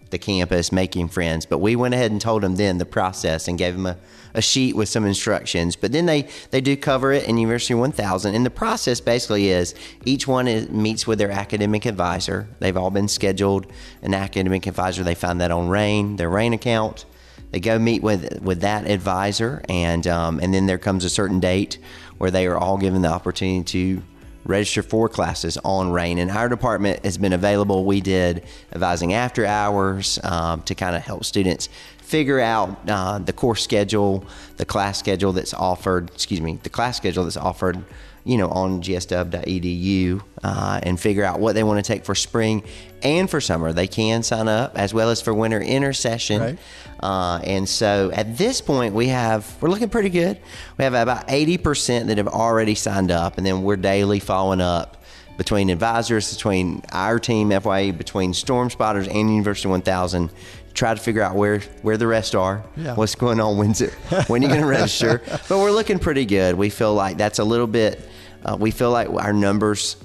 the 0.09 0.17
campus, 0.17 0.71
making 0.71 1.07
friends. 1.07 1.45
But 1.45 1.59
we 1.59 1.75
went 1.75 1.93
ahead 1.93 2.11
and 2.11 2.21
told 2.21 2.43
them 2.43 2.55
then 2.55 2.77
the 2.77 2.85
process 2.85 3.47
and 3.47 3.57
gave 3.57 3.75
them 3.75 3.85
a, 3.85 3.97
a 4.33 4.41
sheet 4.41 4.75
with 4.75 4.89
some 4.89 5.05
instructions. 5.05 5.75
But 5.75 5.91
then 5.91 6.05
they, 6.05 6.27
they 6.51 6.61
do 6.61 6.75
cover 6.75 7.11
it 7.11 7.27
in 7.27 7.37
University 7.37 7.73
1000. 7.73 8.35
And 8.35 8.45
the 8.45 8.51
process 8.51 8.99
basically 9.01 9.49
is 9.49 9.75
each 10.05 10.27
one 10.27 10.47
is, 10.47 10.69
meets 10.69 11.07
with 11.07 11.19
their 11.19 11.31
academic 11.31 11.85
advisor. 11.85 12.47
They've 12.59 12.77
all 12.77 12.91
been 12.91 13.07
scheduled 13.07 13.71
an 14.01 14.13
academic 14.13 14.67
advisor. 14.67 15.03
They 15.03 15.15
find 15.15 15.39
that 15.41 15.51
on 15.51 15.69
RAIN, 15.69 16.17
their 16.17 16.29
RAIN 16.29 16.53
account. 16.53 17.05
They 17.51 17.59
go 17.59 17.79
meet 17.79 18.03
with 18.03 18.41
with 18.41 18.61
that 18.61 18.89
advisor, 18.89 19.63
and 19.67 20.05
um, 20.07 20.39
and 20.39 20.53
then 20.53 20.65
there 20.67 20.77
comes 20.77 21.03
a 21.03 21.09
certain 21.09 21.39
date 21.39 21.79
where 22.17 22.31
they 22.31 22.45
are 22.47 22.57
all 22.57 22.77
given 22.77 23.01
the 23.01 23.09
opportunity 23.09 23.63
to 23.63 24.03
register 24.45 24.81
for 24.81 25.09
classes 25.09 25.57
on 25.63 25.91
RAIN. 25.91 26.17
And 26.17 26.31
our 26.31 26.49
department 26.49 27.03
has 27.05 27.17
been 27.17 27.33
available. 27.33 27.85
We 27.85 28.01
did 28.01 28.43
advising 28.71 29.13
after 29.13 29.45
hours 29.45 30.19
um, 30.23 30.61
to 30.63 30.75
kind 30.75 30.95
of 30.95 31.01
help 31.01 31.23
students 31.23 31.69
figure 31.99 32.39
out 32.39 32.77
uh, 32.89 33.19
the 33.19 33.33
course 33.33 33.63
schedule, 33.63 34.25
the 34.57 34.65
class 34.65 34.97
schedule 34.97 35.31
that's 35.31 35.53
offered, 35.53 36.09
excuse 36.09 36.41
me, 36.41 36.59
the 36.63 36.69
class 36.69 36.97
schedule 36.97 37.23
that's 37.23 37.37
offered, 37.37 37.83
you 38.23 38.37
know, 38.37 38.49
on 38.49 38.81
gsw.edu 38.81 40.21
uh, 40.43 40.79
and 40.83 40.99
figure 40.99 41.23
out 41.23 41.39
what 41.39 41.55
they 41.55 41.63
want 41.63 41.83
to 41.83 41.87
take 41.87 42.05
for 42.05 42.15
spring 42.15 42.63
and 43.01 43.29
for 43.29 43.41
summer. 43.41 43.73
They 43.73 43.87
can 43.87 44.23
sign 44.23 44.47
up 44.47 44.77
as 44.77 44.93
well 44.93 45.09
as 45.09 45.21
for 45.21 45.33
winter 45.33 45.61
intersession. 45.61 46.41
Right. 46.41 46.59
Uh, 46.99 47.39
and 47.43 47.67
so 47.67 48.11
at 48.13 48.37
this 48.37 48.61
point, 48.61 48.93
we 48.93 49.07
have 49.07 49.55
we're 49.61 49.69
looking 49.69 49.89
pretty 49.89 50.09
good. 50.09 50.39
We 50.77 50.83
have 50.83 50.93
about 50.93 51.25
eighty 51.29 51.57
percent 51.57 52.07
that 52.07 52.17
have 52.17 52.27
already 52.27 52.75
signed 52.75 53.11
up, 53.11 53.37
and 53.37 53.45
then 53.45 53.63
we're 53.63 53.77
daily 53.77 54.19
following 54.19 54.61
up 54.61 54.97
between 55.37 55.69
advisors, 55.69 56.33
between 56.33 56.83
our 56.91 57.17
team 57.17 57.49
FYE, 57.49 57.91
between 57.91 58.33
Storm 58.33 58.69
Spotters 58.69 59.07
and 59.07 59.29
University 59.29 59.69
One 59.69 59.81
Thousand. 59.81 60.29
Try 60.73 60.93
to 60.93 60.99
figure 60.99 61.21
out 61.21 61.35
where 61.35 61.59
where 61.81 61.97
the 61.97 62.07
rest 62.07 62.35
are. 62.35 62.63
Yeah. 62.77 62.95
What's 62.95 63.15
going 63.15 63.39
on? 63.39 63.57
When's 63.57 63.81
it? 63.81 63.93
When 64.27 64.43
are 64.43 64.47
you 64.47 64.49
going 64.49 64.61
to 64.65 64.67
register? 64.67 65.21
But 65.27 65.57
we're 65.57 65.71
looking 65.71 65.99
pretty 65.99 66.25
good. 66.25 66.55
We 66.55 66.69
feel 66.69 66.93
like 66.93 67.17
that's 67.17 67.39
a 67.39 67.43
little 67.43 67.67
bit. 67.67 68.07
Uh, 68.45 68.55
we 68.59 68.71
feel 68.71 68.91
like 68.91 69.09
our 69.09 69.33
numbers 69.33 69.97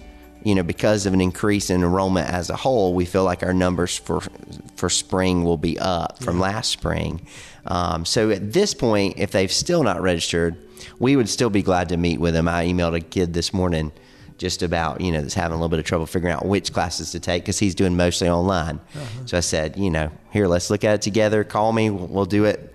you 0.44 0.54
know, 0.54 0.62
because 0.62 1.06
of 1.06 1.14
an 1.14 1.22
increase 1.22 1.70
in 1.70 1.82
enrollment 1.82 2.28
as 2.28 2.50
a 2.50 2.56
whole, 2.56 2.92
we 2.94 3.06
feel 3.06 3.24
like 3.24 3.42
our 3.42 3.54
numbers 3.54 3.96
for 3.96 4.20
for 4.76 4.90
spring 4.90 5.42
will 5.42 5.56
be 5.56 5.78
up 5.78 6.22
from 6.22 6.38
last 6.38 6.70
spring. 6.70 7.26
Um, 7.66 8.04
so 8.04 8.30
at 8.30 8.52
this 8.52 8.74
point, 8.74 9.14
if 9.16 9.30
they've 9.30 9.50
still 9.50 9.82
not 9.82 10.02
registered, 10.02 10.56
we 10.98 11.16
would 11.16 11.30
still 11.30 11.48
be 11.48 11.62
glad 11.62 11.88
to 11.88 11.96
meet 11.96 12.20
with 12.20 12.34
them. 12.34 12.46
I 12.46 12.66
emailed 12.66 12.94
a 12.94 13.00
kid 13.00 13.32
this 13.32 13.54
morning 13.54 13.90
just 14.36 14.62
about 14.62 15.00
you 15.00 15.12
know 15.12 15.20
that's 15.20 15.34
having 15.34 15.52
a 15.52 15.56
little 15.56 15.68
bit 15.68 15.78
of 15.78 15.84
trouble 15.84 16.06
figuring 16.06 16.34
out 16.34 16.44
which 16.44 16.72
classes 16.72 17.12
to 17.12 17.20
take 17.20 17.42
because 17.42 17.58
he's 17.58 17.74
doing 17.74 17.96
mostly 17.96 18.28
online. 18.28 18.80
So 19.26 19.36
I 19.36 19.40
said, 19.40 19.76
you 19.76 19.90
know, 19.90 20.10
here 20.32 20.46
let's 20.46 20.70
look 20.70 20.84
at 20.84 20.94
it 20.94 21.02
together. 21.02 21.44
Call 21.44 21.72
me. 21.72 21.90
We'll, 21.90 22.06
we'll 22.06 22.24
do 22.26 22.44
it 22.44 22.74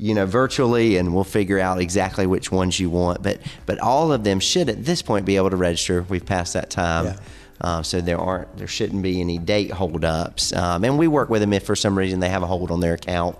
you 0.00 0.14
know, 0.14 0.24
virtually, 0.24 0.96
and 0.96 1.14
we'll 1.14 1.24
figure 1.24 1.58
out 1.58 1.78
exactly 1.78 2.26
which 2.26 2.50
ones 2.50 2.80
you 2.80 2.88
want. 2.88 3.22
But 3.22 3.40
but 3.66 3.78
all 3.80 4.12
of 4.12 4.24
them 4.24 4.40
should 4.40 4.70
at 4.70 4.82
this 4.82 5.02
point 5.02 5.26
be 5.26 5.36
able 5.36 5.50
to 5.50 5.56
register. 5.56 6.02
We've 6.08 6.24
passed 6.24 6.54
that 6.54 6.70
time. 6.70 7.04
Yeah. 7.04 7.16
Uh, 7.60 7.82
so 7.82 8.00
there 8.00 8.16
aren't, 8.18 8.56
there 8.56 8.66
shouldn't 8.66 9.02
be 9.02 9.20
any 9.20 9.36
date 9.36 9.70
holdups, 9.70 10.54
um, 10.54 10.82
and 10.82 10.98
we 10.98 11.06
work 11.06 11.28
with 11.28 11.42
them 11.42 11.52
if 11.52 11.62
for 11.62 11.76
some 11.76 11.98
reason 11.98 12.18
they 12.18 12.30
have 12.30 12.42
a 12.42 12.46
hold 12.46 12.70
on 12.70 12.80
their 12.80 12.94
account 12.94 13.36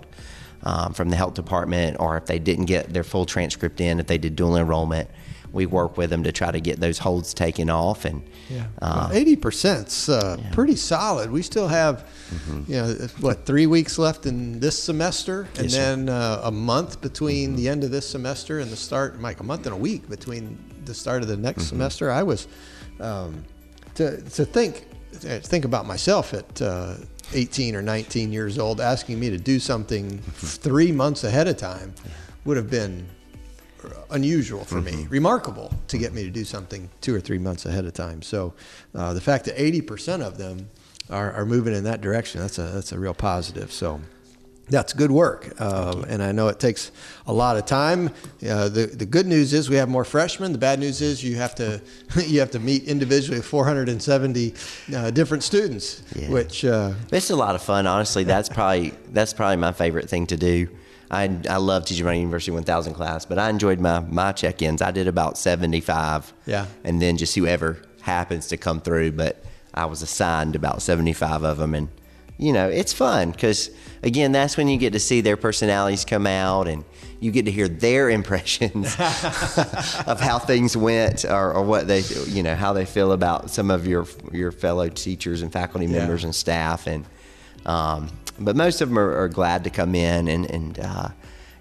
um, 0.62 0.92
from 0.92 1.08
the 1.08 1.16
health 1.16 1.32
department, 1.32 1.96
or 1.98 2.18
if 2.18 2.26
they 2.26 2.38
didn't 2.38 2.66
get 2.66 2.92
their 2.92 3.02
full 3.02 3.24
transcript 3.24 3.80
in, 3.80 3.98
if 3.98 4.06
they 4.06 4.18
did 4.18 4.36
dual 4.36 4.56
enrollment, 4.56 5.08
we 5.52 5.66
work 5.66 5.96
with 5.96 6.10
them 6.10 6.22
to 6.24 6.32
try 6.32 6.50
to 6.50 6.60
get 6.60 6.78
those 6.80 6.98
holds 6.98 7.34
taken 7.34 7.68
off. 7.70 8.04
And 8.04 8.22
uh, 8.80 9.10
Eighty 9.12 9.36
percent's 9.36 10.08
uh, 10.08 10.36
pretty 10.52 10.76
solid. 10.76 11.30
We 11.30 11.42
still 11.42 11.68
have, 11.68 12.04
Mm-hmm. 12.30 12.72
you 12.72 12.76
know, 12.80 12.92
what 13.20 13.44
three 13.46 13.66
weeks 13.66 13.98
left 13.98 14.24
in 14.26 14.60
this 14.60 14.80
semester, 14.80 15.48
and 15.56 15.64
Yes. 15.70 15.74
Mm-hmm. 15.76 16.06
then 16.06 16.08
uh, 16.08 16.40
a 16.44 16.50
month 16.50 17.00
between 17.00 17.56
the 17.56 17.68
end 17.68 17.82
of 17.84 17.90
this 17.90 18.08
semester 18.08 18.60
and 18.60 18.70
the 18.70 18.76
start, 18.76 19.18
Mike, 19.20 19.40
a 19.40 19.44
month 19.44 19.66
and 19.66 19.74
a 19.74 19.78
week 19.78 20.08
between 20.08 20.56
the 20.84 20.94
start 20.94 21.22
of 21.22 21.28
the 21.28 21.36
next 21.36 21.62
Mm-hmm. 21.64 21.68
semester. 21.76 22.10
I 22.12 22.22
was 22.22 22.46
um, 23.00 23.44
to 23.96 24.20
to 24.22 24.44
think 24.44 24.86
uh, 25.28 25.38
think 25.40 25.64
about 25.64 25.86
myself 25.86 26.32
at. 26.34 26.62
Uh, 26.62 26.94
18 27.32 27.76
or 27.76 27.82
19 27.82 28.32
years 28.32 28.58
old, 28.58 28.80
asking 28.80 29.20
me 29.20 29.30
to 29.30 29.38
do 29.38 29.60
something 29.60 30.18
Mm-hmm. 30.18 30.46
three 30.68 30.90
months 30.90 31.22
ahead 31.22 31.46
of 31.46 31.56
time 31.56 31.94
would 32.44 32.56
have 32.56 32.68
been 32.68 33.06
unusual 34.10 34.64
for 34.64 34.80
me, 34.80 35.06
remarkable 35.10 35.72
to 35.88 35.98
get 35.98 36.12
me 36.12 36.22
to 36.24 36.30
do 36.30 36.44
something 36.44 36.88
two 37.00 37.14
or 37.14 37.20
three 37.20 37.38
months 37.38 37.66
ahead 37.66 37.84
of 37.84 37.94
time. 37.94 38.22
So 38.22 38.54
uh, 38.94 39.12
the 39.14 39.20
fact 39.20 39.44
that 39.46 39.56
80% 39.56 40.22
of 40.22 40.38
them 40.38 40.68
are, 41.08 41.32
are 41.32 41.46
moving 41.46 41.74
in 41.74 41.84
that 41.84 42.00
direction, 42.00 42.40
that's 42.40 42.58
a, 42.58 42.62
that's 42.62 42.92
a 42.92 42.98
real 42.98 43.14
positive. 43.14 43.72
So 43.72 44.00
that's 44.68 44.92
good 44.92 45.10
work. 45.10 45.52
Uh, 45.58 46.04
and 46.08 46.22
I 46.22 46.30
know 46.30 46.46
it 46.46 46.60
takes 46.60 46.92
a 47.26 47.32
lot 47.32 47.56
of 47.56 47.66
time. 47.66 48.10
Uh, 48.48 48.68
the, 48.68 48.86
the 48.86 49.04
good 49.06 49.26
news 49.26 49.52
is 49.52 49.68
we 49.68 49.74
have 49.76 49.88
more 49.88 50.04
freshmen. 50.04 50.52
The 50.52 50.58
bad 50.58 50.78
news 50.78 51.00
is 51.00 51.24
you 51.24 51.34
have 51.36 51.56
to, 51.56 51.80
you 52.24 52.38
have 52.38 52.52
to 52.52 52.60
meet 52.60 52.84
individually 52.84 53.38
with 53.38 53.46
470 53.46 54.54
uh, 54.94 55.10
different 55.10 55.42
students, 55.42 56.02
Yeah. 56.14 56.30
which 56.30 56.64
uh, 56.64 56.92
It's 57.10 57.30
a 57.30 57.36
lot 57.36 57.56
of 57.56 57.62
fun, 57.62 57.88
honestly. 57.88 58.22
That's 58.22 58.48
probably 58.58 58.92
that's 59.12 59.32
probably 59.32 59.56
my 59.56 59.72
favorite 59.72 60.08
thing 60.08 60.26
to 60.28 60.36
do. 60.36 60.68
I, 61.10 61.38
I 61.48 61.56
love 61.56 61.86
teaching 61.86 62.04
my 62.04 62.14
University 62.14 62.52
1000 62.52 62.94
class, 62.94 63.24
but 63.24 63.38
I 63.38 63.50
enjoyed 63.50 63.80
my, 63.80 64.00
my 64.00 64.32
check 64.32 64.62
ins. 64.62 64.80
I 64.80 64.92
did 64.92 65.08
about 65.08 65.36
75. 65.36 66.32
Yeah. 66.46 66.66
And 66.84 67.02
then 67.02 67.16
just 67.16 67.34
whoever 67.34 67.82
happens 68.02 68.46
to 68.48 68.56
come 68.56 68.80
through. 68.80 69.12
But 69.12 69.42
I 69.74 69.86
was 69.86 70.02
assigned 70.02 70.54
about 70.54 70.82
75 70.82 71.42
of 71.42 71.58
them. 71.58 71.74
And, 71.74 71.88
you 72.38 72.52
know, 72.52 72.68
it's 72.68 72.92
fun 72.92 73.32
because, 73.32 73.70
again, 74.04 74.30
that's 74.30 74.56
when 74.56 74.68
you 74.68 74.78
get 74.78 74.92
to 74.92 75.00
see 75.00 75.20
their 75.20 75.36
personalities 75.36 76.04
come 76.04 76.28
out 76.28 76.68
and 76.68 76.84
you 77.18 77.32
get 77.32 77.44
to 77.46 77.50
hear 77.50 77.66
their 77.66 78.08
impressions 78.18 78.94
of 80.06 80.20
how 80.20 80.38
things 80.38 80.76
went 80.76 81.24
or, 81.24 81.54
or, 81.54 81.64
what 81.64 81.88
they, 81.88 82.02
you 82.28 82.44
know, 82.44 82.54
how 82.54 82.72
they 82.72 82.84
feel 82.84 83.10
about 83.10 83.50
some 83.50 83.72
of 83.72 83.84
your, 83.84 84.06
your 84.32 84.52
fellow 84.52 84.88
teachers 84.88 85.42
and 85.42 85.52
faculty 85.52 85.88
members 85.88 86.22
yeah. 86.22 86.28
and 86.28 86.34
staff. 86.36 86.86
And, 86.86 87.04
um, 87.66 88.10
but 88.38 88.56
most 88.56 88.80
of 88.80 88.88
them 88.88 88.98
are, 88.98 89.16
are, 89.22 89.28
glad 89.28 89.64
to 89.64 89.70
come 89.70 89.94
in 89.94 90.28
and, 90.28 90.50
and 90.50 90.78
uh, 90.78 91.08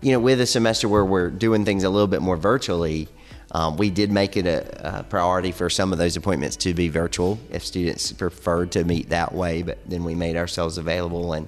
you 0.02 0.14
know, 0.14 0.20
with 0.20 0.40
a 0.40 0.46
semester 0.46 0.88
where 0.88 1.04
we're 1.04 1.30
doing 1.30 1.66
things 1.66 1.84
a 1.84 1.90
little 1.90 2.08
bit 2.08 2.22
more 2.22 2.38
virtually, 2.38 3.10
um, 3.52 3.78
we 3.78 3.90
did 3.90 4.12
make 4.12 4.38
it 4.38 4.46
a, 4.46 5.00
a, 5.00 5.04
priority 5.04 5.52
for 5.52 5.70
some 5.70 5.92
of 5.92 5.98
those 5.98 6.16
appointments 6.16 6.56
to 6.58 6.74
be 6.74 6.88
virtual 6.88 7.40
if 7.50 7.66
students 7.66 8.12
preferred 8.12 8.72
to 8.74 8.84
meet 8.84 9.10
that 9.10 9.34
way, 9.34 9.64
but 9.64 9.80
then 9.88 10.04
we 10.04 10.14
made 10.14 10.38
ourselves 10.38 10.78
available. 10.78 11.34
And 11.34 11.48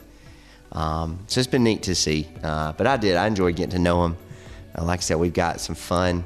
um, 0.72 1.20
so 1.27 1.39
it's 1.39 1.48
been 1.48 1.63
neat 1.63 1.84
to 1.84 1.96
see. 1.96 2.27
Uh, 2.43 2.72
but 2.74 2.88
I 2.88 2.98
did, 2.98 3.17
I 3.17 3.27
enjoyed 3.27 3.55
getting 3.55 3.72
to 3.72 3.79
know 3.79 4.03
them. 4.03 4.17
Uh, 4.75 4.84
like 4.84 5.00
I 5.00 5.01
said, 5.01 5.17
we've 5.17 5.34
got 5.34 5.62
some 5.62 5.75
fun, 5.75 6.24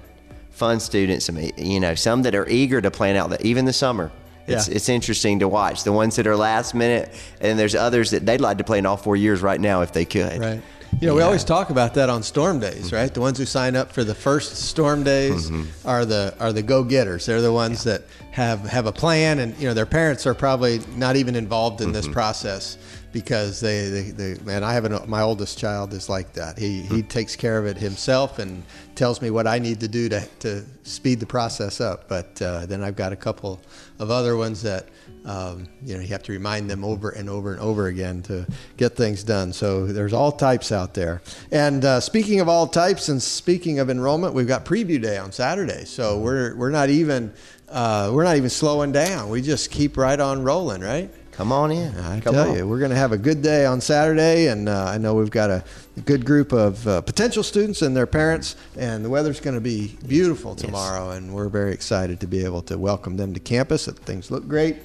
fun 0.52 0.80
students, 0.80 1.26
some, 1.26 1.38
you 1.58 1.80
know, 1.80 1.94
some 1.94 2.22
that 2.24 2.36
are 2.36 2.48
eager 2.48 2.82
to 2.82 2.90
plan 2.90 3.18
out 3.18 3.30
the, 3.30 3.46
even 3.46 3.66
the 3.66 3.74
summer. 3.74 4.12
It's, 4.48 4.68
yeah. 4.68 4.76
it's 4.76 4.90
interesting 4.90 5.40
to 5.40 5.48
watch 5.48 5.84
the 5.84 5.92
ones 5.92 6.16
that 6.18 6.28
are 6.28 6.36
last 6.36 6.76
minute, 6.76 7.12
and 7.42 7.58
there's 7.58 7.76
others 7.76 8.12
that 8.12 8.26
they'd 8.26 8.42
like 8.42 8.60
to 8.60 8.64
play 8.64 8.78
in 8.78 8.86
all 8.86 8.98
four 8.98 9.16
years 9.16 9.42
right 9.42 9.60
now 9.60 9.82
if 9.82 9.92
they 9.92 10.06
could. 10.06 10.40
Right. 10.40 10.62
You 11.02 11.08
know, 11.08 11.14
yeah. 11.14 11.18
we 11.18 11.24
always 11.24 11.44
talk 11.44 11.72
about 11.72 11.96
that 11.96 12.10
on 12.10 12.24
storm 12.24 12.60
days, 12.60 12.94
right? 12.94 13.14
The 13.14 13.20
ones 13.20 13.38
who 13.38 13.46
sign 13.46 13.76
up 13.76 13.92
for 13.92 14.04
the 14.04 14.16
first 14.16 14.56
storm 14.56 15.04
days 15.04 15.50
mm-hmm. 15.50 15.88
are 15.88 16.06
the 16.06 16.34
are 16.40 16.54
the 16.54 16.62
go 16.62 16.84
getters. 16.84 17.26
They're 17.26 17.42
the 17.42 17.52
ones 17.52 17.86
yeah. 17.86 17.94
that 17.94 18.04
have 18.32 18.62
have 18.62 18.86
a 18.86 18.94
plan, 18.94 19.40
and 19.40 19.58
you 19.58 19.68
know 19.68 19.74
their 19.74 19.86
parents 19.86 20.26
are 20.26 20.34
probably 20.34 20.80
not 20.96 21.18
even 21.18 21.36
involved 21.36 21.82
in 21.82 21.88
mm-hmm. 21.88 21.96
this 21.96 22.08
process 22.08 22.78
because 23.16 23.62
they, 23.62 23.90
they, 23.90 24.12
they 24.12 24.44
man, 24.44 24.62
I 24.62 24.74
have 24.74 24.84
an, 24.84 25.00
my 25.10 25.22
oldest 25.22 25.58
child 25.58 25.94
is 25.94 26.10
like 26.10 26.34
that. 26.34 26.60
He 26.60 26.82
he 26.82 26.88
mm-hmm. 26.88 27.08
takes 27.08 27.34
care 27.34 27.58
of 27.58 27.66
it 27.66 27.78
himself 27.78 28.40
and 28.40 28.62
tells 28.94 29.22
me 29.22 29.30
what 29.30 29.48
I 29.48 29.58
need 29.58 29.80
to 29.80 29.88
do 29.88 30.10
to 30.10 30.20
to 30.40 30.66
speed 30.84 31.22
the 31.22 31.26
process 31.26 31.80
up. 31.80 32.10
But 32.10 32.42
uh, 32.42 32.66
then 32.66 32.84
I've 32.84 32.98
got 32.98 33.14
a 33.14 33.16
couple 33.16 33.62
of 34.00 34.12
other 34.12 34.36
ones 34.36 34.62
that 34.64 34.90
um, 35.24 35.68
you 35.82 35.96
know, 35.96 36.02
you 36.02 36.08
have 36.10 36.24
to 36.24 36.34
remind 36.34 36.70
them 36.70 36.84
over 36.84 37.10
and 37.10 37.30
over 37.30 37.54
and 37.54 37.62
over 37.62 37.88
again 37.88 38.22
to 38.24 38.46
get 38.76 38.98
things 38.98 39.24
done. 39.24 39.54
So 39.54 39.88
there's 39.88 40.14
all 40.14 40.32
types 40.32 40.74
out 40.74 40.94
there. 40.94 41.22
And 41.52 41.84
uh, 41.84 42.02
speaking 42.02 42.42
of 42.42 42.50
all 42.50 42.68
types, 42.68 43.08
and 43.08 43.24
speaking 43.24 43.80
of 43.80 43.90
enrollment, 43.90 44.34
we've 44.34 44.48
got 44.48 44.66
preview 44.66 45.02
day 45.02 45.18
on 45.18 45.32
Saturday. 45.32 45.86
So 45.86 46.20
we're 46.20 46.54
we're 46.56 46.70
not 46.70 46.90
even 46.90 47.34
uh, 47.70 48.12
we're 48.14 48.26
not 48.26 48.36
even 48.36 48.50
slowing 48.50 48.92
down. 48.92 49.30
We 49.30 49.42
just 49.42 49.72
keep 49.72 49.96
right 49.96 50.20
on 50.20 50.44
rolling, 50.44 50.82
right? 50.82 51.10
Come 51.36 51.52
on 51.52 51.70
in. 51.70 51.94
I 51.98 52.22
Come 52.22 52.34
tell 52.34 52.52
on. 52.52 52.56
you, 52.56 52.66
we're 52.66 52.80
going 52.80 52.92
to 52.92 52.98
have 52.98 53.12
a 53.12 53.18
good 53.18 53.42
day 53.42 53.66
on 53.66 53.82
Saturday, 53.82 54.48
and 54.48 54.70
uh, 54.70 54.86
I 54.86 54.98
know 54.98 55.16
we've 55.16 55.30
got 55.30 55.50
a 55.50 55.66
good 56.06 56.26
group 56.26 56.54
of 56.54 56.88
uh, 56.88 57.02
potential 57.02 57.44
students 57.44 57.82
and 57.82 57.94
their 57.94 58.08
parents, 58.08 58.56
and 58.78 59.04
the 59.04 59.10
weather's 59.10 59.42
going 59.42 59.56
to 59.56 59.62
be 59.62 59.98
beautiful 60.08 60.56
tomorrow, 60.56 61.10
yes. 61.10 61.18
and 61.18 61.34
we're 61.34 61.50
very 61.50 61.74
excited 61.74 62.22
to 62.22 62.28
be 62.28 62.46
able 62.46 62.62
to 62.62 62.78
welcome 62.78 63.18
them 63.18 63.34
to 63.34 63.42
campus. 63.42 63.86
Things 63.86 64.32
look 64.32 64.48
great. 64.48 64.78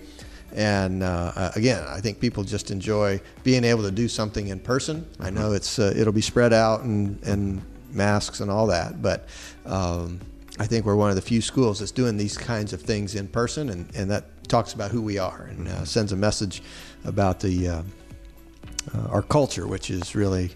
And 0.53 1.05
uh, 1.05 1.31
uh, 1.37 1.51
again, 1.55 1.85
I 1.87 2.01
think 2.01 2.19
people 2.19 2.43
just 2.43 2.73
enjoy 2.73 3.21
being 3.45 3.63
able 3.63 3.85
to 3.85 3.93
do 3.93 4.09
something 4.09 4.49
in 4.49 4.59
person. 4.59 5.07
I 5.21 5.27
mm-hmm. 5.27 5.37
know 5.37 5.53
it's 5.53 5.79
uh, 5.79 5.95
it'll 5.97 6.13
be 6.13 6.21
spread 6.21 6.53
out 6.53 6.81
and, 6.81 7.23
and 7.23 7.63
masks 7.93 8.41
and 8.41 8.51
all 8.51 8.67
that, 8.67 9.01
but 9.01 9.29
um, 9.67 10.19
I 10.61 10.67
think 10.67 10.85
we're 10.85 10.95
one 10.95 11.09
of 11.09 11.17
the 11.17 11.23
few 11.23 11.41
schools 11.41 11.79
that's 11.79 11.91
doing 11.91 12.19
these 12.19 12.37
kinds 12.37 12.75
of 12.75 12.83
things 12.83 13.15
in 13.15 13.29
person, 13.29 13.71
and, 13.71 13.91
and 13.97 14.11
that 14.11 14.47
talks 14.47 14.75
about 14.75 14.91
who 14.91 15.01
we 15.01 15.17
are 15.17 15.49
and 15.49 15.67
uh, 15.67 15.71
mm-hmm. 15.71 15.85
sends 15.85 16.13
a 16.13 16.17
message 16.17 16.63
about 17.07 17.41
the 17.41 17.67
uh, 17.67 17.83
uh, 18.95 19.09
our 19.09 19.23
culture, 19.23 19.67
which 19.67 19.91
is 19.91 20.15
really 20.15 20.51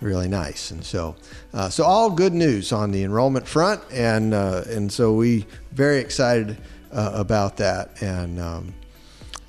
really 0.00 0.28
nice. 0.28 0.70
And 0.70 0.82
so, 0.82 1.14
uh, 1.52 1.68
so 1.68 1.84
all 1.84 2.08
good 2.08 2.32
news 2.32 2.72
on 2.72 2.90
the 2.90 3.04
enrollment 3.04 3.46
front, 3.46 3.82
and 3.92 4.32
uh, 4.32 4.64
and 4.66 4.90
so 4.90 5.12
we 5.12 5.44
very 5.72 5.98
excited 5.98 6.56
uh, 6.90 7.12
about 7.12 7.58
that. 7.58 8.00
And 8.02 8.40
um, 8.40 8.74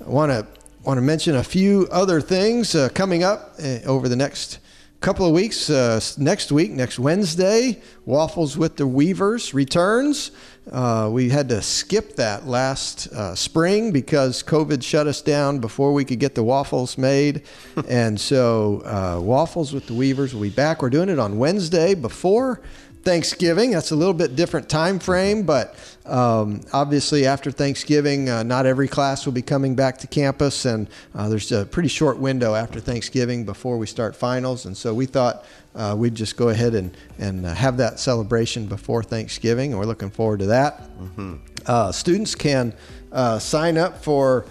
I 0.04 0.10
want 0.10 0.30
to 0.30 0.46
want 0.84 0.98
to 0.98 1.02
mention 1.02 1.36
a 1.36 1.44
few 1.44 1.88
other 1.90 2.20
things 2.20 2.74
uh, 2.74 2.90
coming 2.90 3.24
up 3.24 3.54
uh, 3.58 3.78
over 3.86 4.10
the 4.10 4.16
next 4.16 4.58
couple 5.02 5.26
of 5.26 5.32
weeks. 5.32 5.68
Uh, 5.68 6.00
next 6.16 6.52
week, 6.52 6.70
next 6.70 6.96
Wednesday, 6.96 7.82
Waffles 8.06 8.56
with 8.56 8.76
the 8.76 8.86
Weavers 8.86 9.52
returns. 9.52 10.30
Uh, 10.70 11.10
we 11.12 11.28
had 11.28 11.48
to 11.48 11.60
skip 11.60 12.14
that 12.14 12.46
last 12.46 13.08
uh, 13.08 13.34
spring 13.34 13.90
because 13.90 14.44
COVID 14.44 14.80
shut 14.80 15.08
us 15.08 15.20
down 15.20 15.58
before 15.58 15.92
we 15.92 16.04
could 16.04 16.20
get 16.20 16.36
the 16.36 16.44
waffles 16.44 16.96
made. 16.96 17.42
and 17.88 18.20
so, 18.20 18.80
uh, 18.84 19.20
Waffles 19.20 19.72
with 19.72 19.88
the 19.88 19.94
Weavers 19.94 20.34
will 20.34 20.42
be 20.42 20.50
back. 20.50 20.82
We're 20.82 20.90
doing 20.90 21.08
it 21.08 21.18
on 21.18 21.36
Wednesday 21.36 21.96
before 21.96 22.60
Thanksgiving. 23.02 23.72
That's 23.72 23.90
a 23.90 23.96
little 23.96 24.14
bit 24.14 24.36
different 24.36 24.68
time 24.68 25.00
frame, 25.00 25.42
but 25.42 25.74
um, 26.04 26.62
obviously 26.72 27.26
after 27.26 27.50
Thanksgiving, 27.50 28.28
uh, 28.28 28.42
not 28.42 28.66
every 28.66 28.88
class 28.88 29.24
will 29.24 29.32
be 29.32 29.42
coming 29.42 29.74
back 29.74 29.98
to 29.98 30.06
campus, 30.06 30.64
and 30.64 30.88
uh, 31.14 31.28
there's 31.28 31.52
a 31.52 31.64
pretty 31.64 31.88
short 31.88 32.18
window 32.18 32.54
after 32.54 32.80
Thanksgiving 32.80 33.44
before 33.44 33.78
we 33.78 33.86
start 33.86 34.16
finals. 34.16 34.66
And 34.66 34.76
so 34.76 34.92
we 34.94 35.06
thought 35.06 35.44
uh, 35.74 35.94
we'd 35.96 36.14
just 36.14 36.36
go 36.36 36.48
ahead 36.48 36.74
and 36.74 36.96
and 37.18 37.46
uh, 37.46 37.54
have 37.54 37.76
that 37.76 38.00
celebration 38.00 38.66
before 38.66 39.02
Thanksgiving, 39.02 39.72
and 39.72 39.78
we're 39.78 39.86
looking 39.86 40.10
forward 40.10 40.40
to 40.40 40.46
that. 40.46 40.80
Mm-hmm. 40.98 41.36
Uh, 41.66 41.92
students 41.92 42.34
can 42.34 42.74
uh, 43.12 43.38
sign 43.38 43.78
up 43.78 44.02
for. 44.02 44.46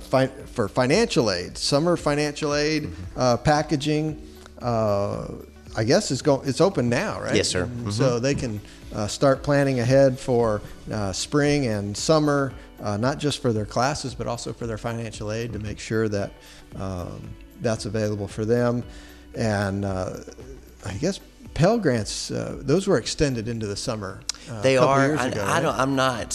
Fi- 0.00 0.26
for 0.46 0.66
financial 0.66 1.30
aid, 1.30 1.56
summer 1.56 1.96
financial 1.96 2.56
aid, 2.56 2.84
mm-hmm. 2.84 3.42
packaging, 3.44 4.20
I 4.60 5.84
guess 5.84 6.10
it's 6.10 6.22
going. 6.22 6.48
It's 6.48 6.60
open 6.60 6.88
now, 6.88 7.20
right? 7.20 7.36
Yes, 7.36 7.48
sir. 7.48 7.66
Mm-hmm. 7.66 7.90
So 7.90 8.18
they 8.18 8.34
can 8.34 8.60
uh, 8.94 9.06
start 9.06 9.42
planning 9.42 9.80
ahead 9.80 10.18
for 10.18 10.62
uh, 10.92 11.12
spring 11.12 11.66
and 11.66 11.96
summer, 11.96 12.52
uh, 12.82 12.96
not 12.96 13.18
just 13.18 13.40
for 13.40 13.52
their 13.52 13.66
classes, 13.66 14.14
but 14.14 14.26
also 14.26 14.52
for 14.52 14.66
their 14.66 14.78
financial 14.78 15.32
aid 15.32 15.52
to 15.52 15.58
make 15.58 15.78
sure 15.78 16.08
that 16.08 16.32
um, 16.76 17.30
that's 17.60 17.86
available 17.86 18.28
for 18.28 18.44
them. 18.44 18.82
And 19.34 19.84
uh, 19.84 20.16
I 20.84 20.94
guess 20.94 21.20
Pell 21.54 21.78
Grants, 21.78 22.30
uh, 22.30 22.58
those 22.60 22.86
were 22.86 22.98
extended 22.98 23.48
into 23.48 23.66
the 23.66 23.76
summer. 23.76 24.20
Uh, 24.50 24.62
they 24.62 24.76
are. 24.76 25.16
I, 25.16 25.26
ago, 25.26 25.42
I 25.42 25.46
right? 25.46 25.60
don't. 25.60 25.78
I'm 25.78 25.96
not 25.96 26.30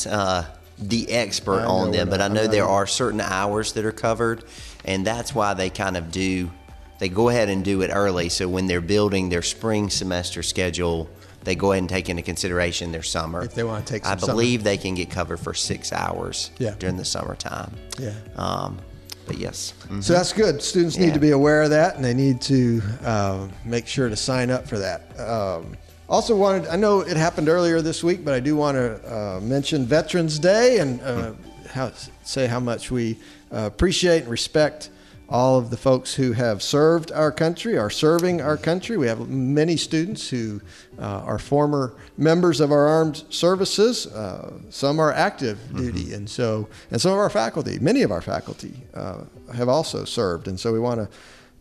the 0.78 1.10
expert 1.10 1.62
on 1.62 1.92
them, 1.92 2.10
but 2.10 2.22
I 2.22 2.28
know 2.28 2.48
there 2.48 2.68
are 2.68 2.86
certain 2.86 3.22
hours 3.22 3.74
that 3.74 3.86
are 3.86 3.94
covered, 3.94 4.44
and 4.84 5.08
that's 5.08 5.34
why 5.34 5.54
they 5.54 5.70
kind 5.70 5.96
of 5.96 6.12
do 6.12 6.52
they 6.98 7.10
go 7.10 7.30
ahead 7.30 7.50
and 7.50 7.64
do 7.64 7.82
it 7.82 7.92
early. 7.94 8.30
So 8.30 8.48
when 8.48 8.68
they're 8.68 8.82
building 8.82 9.30
their 9.30 9.42
spring 9.42 9.90
semester 9.90 10.42
schedule, 10.44 11.10
they 11.46 11.56
go 11.56 11.72
ahead 11.72 11.84
and 11.84 11.90
take 11.90 12.10
into 12.10 12.24
consideration 12.24 12.92
their 12.92 13.04
summer. 13.04 13.44
If 13.44 13.54
they 13.54 13.64
want 13.64 13.86
to 13.86 13.94
take, 13.94 14.06
I 14.06 14.16
believe 14.16 14.62
summer. 14.62 14.72
they 14.72 14.78
can 14.78 14.96
get 14.96 15.10
covered 15.10 15.38
for 15.40 15.54
six 15.54 15.94
hours 15.94 16.52
yeah. 16.58 16.76
during 16.78 16.98
the 16.98 17.06
summertime. 17.06 17.72
Yeah. 18.00 18.14
Um, 18.36 18.78
but 19.26 19.38
yes. 19.38 19.74
Mm-hmm. 19.84 20.02
So 20.02 20.14
that's 20.14 20.34
good. 20.34 20.62
Students 20.62 20.98
yeah. 20.98 21.06
need 21.06 21.14
to 21.14 21.20
be 21.20 21.32
aware 21.32 21.64
of 21.64 21.70
that, 21.70 21.96
and 21.96 22.04
they 22.04 22.14
need 22.14 22.42
to 22.42 22.82
uh, 23.04 23.48
make 23.64 23.88
sure 23.88 24.10
to 24.10 24.16
sign 24.16 24.50
up 24.50 24.68
for 24.68 24.78
that. 24.80 25.20
Um, 25.20 25.78
also 26.10 26.36
wanted, 26.36 26.68
I 26.68 26.76
know 26.76 27.02
it 27.02 27.18
happened 27.18 27.50
earlier 27.50 27.82
this 27.82 28.04
week, 28.04 28.24
but 28.26 28.34
I 28.34 28.40
do 28.40 28.56
want 28.56 28.76
to 28.76 29.16
uh, 29.16 29.40
mention 29.40 29.86
Veterans 29.86 30.38
Day 30.38 30.80
and 30.80 31.02
uh, 31.02 31.06
mm-hmm. 31.06 31.68
how, 31.68 31.92
say 32.24 32.48
how 32.48 32.60
much 32.60 32.92
we 32.92 33.18
uh, 33.52 33.70
appreciate 33.72 34.24
and 34.24 34.32
respect 34.32 34.90
all 35.28 35.58
of 35.58 35.70
the 35.70 35.78
folks 35.78 36.14
who 36.14 36.34
have 36.34 36.62
served 36.62 37.12
our 37.12 37.32
country, 37.32 37.78
are 37.78 37.90
serving 37.90 38.42
our 38.42 38.58
country. 38.58 38.96
We 38.96 39.08
have 39.08 39.28
many 39.28 39.76
students 39.76 40.30
who 40.30 40.62
uh, 41.00 41.24
are 41.26 41.40
former 41.40 41.96
members 42.18 42.60
of 42.60 42.72
our 42.72 42.86
armed 42.86 43.24
services. 43.30 44.08
Uh, 44.08 44.54
some 44.70 45.00
are 45.00 45.12
active 45.12 45.58
mm-hmm. 45.58 45.78
duty, 45.78 46.14
and 46.14 46.30
so 46.30 46.68
and 46.92 47.02
some 47.02 47.12
of 47.12 47.18
our 47.18 47.30
faculty, 47.30 47.80
many 47.80 48.04
of 48.04 48.12
our 48.12 48.22
faculty, 48.22 48.74
uh, 48.94 49.24
have 49.54 49.68
also 49.68 50.06
served, 50.06 50.48
and 50.48 50.60
so 50.60 50.72
we 50.72 50.80
want 50.80 51.00
to 51.00 51.10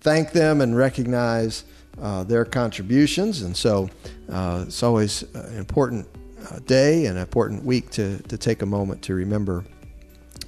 thank 0.01 0.33
them 0.33 0.61
and 0.61 0.77
recognize 0.77 1.65
uh, 2.03 2.23
their 2.25 2.45
contributions. 2.45 3.43
And 3.43 3.57
so 3.57 3.89
uh, 4.31 4.65
it's 4.67 4.83
always 4.83 5.23
an 5.35 5.57
important 5.57 6.07
uh, 6.51 6.59
day 6.67 7.07
and 7.07 7.17
an 7.17 7.23
important 7.23 7.65
week 7.65 7.91
to 7.93 8.19
to 8.25 8.37
take 8.37 8.61
a 8.61 8.67
moment 8.67 9.01
to 9.03 9.15
remember 9.15 9.65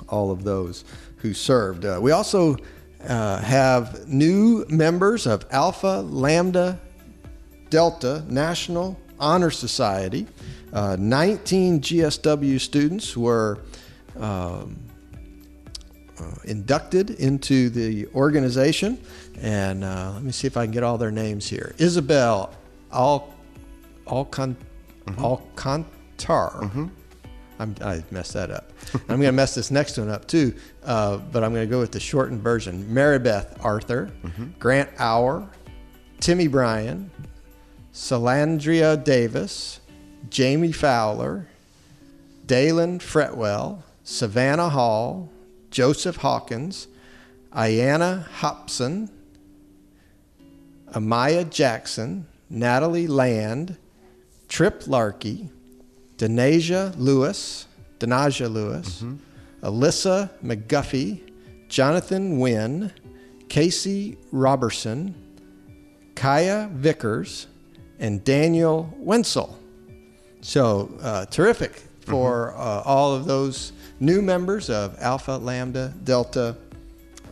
all 0.09 0.31
of 0.31 0.45
those 0.45 0.85
who 1.17 1.33
served. 1.33 1.85
we 2.01 2.13
also 2.13 2.57
uh, 3.07 3.39
have 3.39 4.09
new 4.09 4.65
members 4.69 5.27
of 5.27 5.45
Alpha 5.51 6.01
Lambda 6.01 6.79
Delta 7.71 8.25
National 8.29 8.99
Honor 9.19 9.51
Society. 9.51 10.27
Uh, 10.73 10.97
19 10.99 11.81
GSW 11.81 12.61
students 12.61 13.17
were 13.17 13.61
um, 14.19 14.77
uh, 16.19 16.35
inducted 16.45 17.11
into 17.11 17.71
the 17.71 18.07
organization. 18.09 18.99
And 19.41 19.85
uh, 19.85 20.13
let 20.15 20.23
me 20.23 20.33
see 20.33 20.47
if 20.47 20.57
I 20.57 20.65
can 20.65 20.73
get 20.73 20.83
all 20.83 20.99
their 20.99 21.11
names 21.11 21.49
here 21.49 21.75
Isabel 21.79 22.55
Al 22.93 23.35
Alcan 24.07 24.57
Alcantar. 25.07 26.91
I'm, 27.59 27.75
I 27.81 28.03
messed 28.11 28.35
that 28.35 28.51
up. 28.51 28.71
I'm 28.95 29.07
going 29.07 29.23
to 29.23 29.33
mess 29.33 29.55
this 29.55 29.71
next 29.71 29.99
one 29.99 30.09
up 30.11 30.27
too, 30.29 30.55
uh, 30.85 31.17
but 31.17 31.43
I'm 31.43 31.53
going 31.55 31.67
to 31.67 31.71
go 31.71 31.81
with 31.81 31.93
the 31.93 32.01
shortened 32.01 32.43
version. 32.43 32.85
Marybeth 32.85 33.65
Arthur, 33.65 34.11
Grant 34.59 34.91
Hour, 34.99 35.49
Timmy 36.21 36.49
Bryan, 36.49 37.11
Salandria 37.93 39.03
Davis, 39.03 39.81
Jamie 40.29 40.73
Fowler, 40.73 41.49
Dalen 42.47 42.99
Fretwell, 42.99 43.83
Savannah 44.05 44.69
Hall, 44.69 45.31
Joseph 45.71 46.17
Hawkins, 46.17 46.89
Ayanna 47.53 48.27
Hobson, 48.27 49.11
Amaya 50.93 51.49
Jackson, 51.49 52.27
Natalie 52.49 53.07
Land, 53.07 53.77
Trip 54.49 54.87
Larkey, 54.87 55.49
Denasia 56.19 56.95
Lewis, 56.97 57.67
Denasia 57.99 58.51
Lewis, 58.51 59.03
Alyssa 59.63 60.31
McGuffey, 60.45 61.21
Jonathan 61.69 62.39
Wynn, 62.39 62.93
Casey 63.49 64.17
Robertson, 64.33 65.15
Kaya 66.15 66.71
Vickers, 66.73 67.47
and 67.99 68.23
Daniel 68.25 68.93
Wenzel. 68.99 69.59
So 70.41 70.91
uh, 71.03 71.27
terrific 71.27 71.83
for 72.01 72.55
uh, 72.57 72.83
all 72.85 73.15
of 73.15 73.25
those 73.25 73.73
new 74.01 74.23
members 74.23 74.71
of 74.71 74.97
Alpha 75.01 75.33
Lambda 75.33 75.93
Delta 76.05 76.57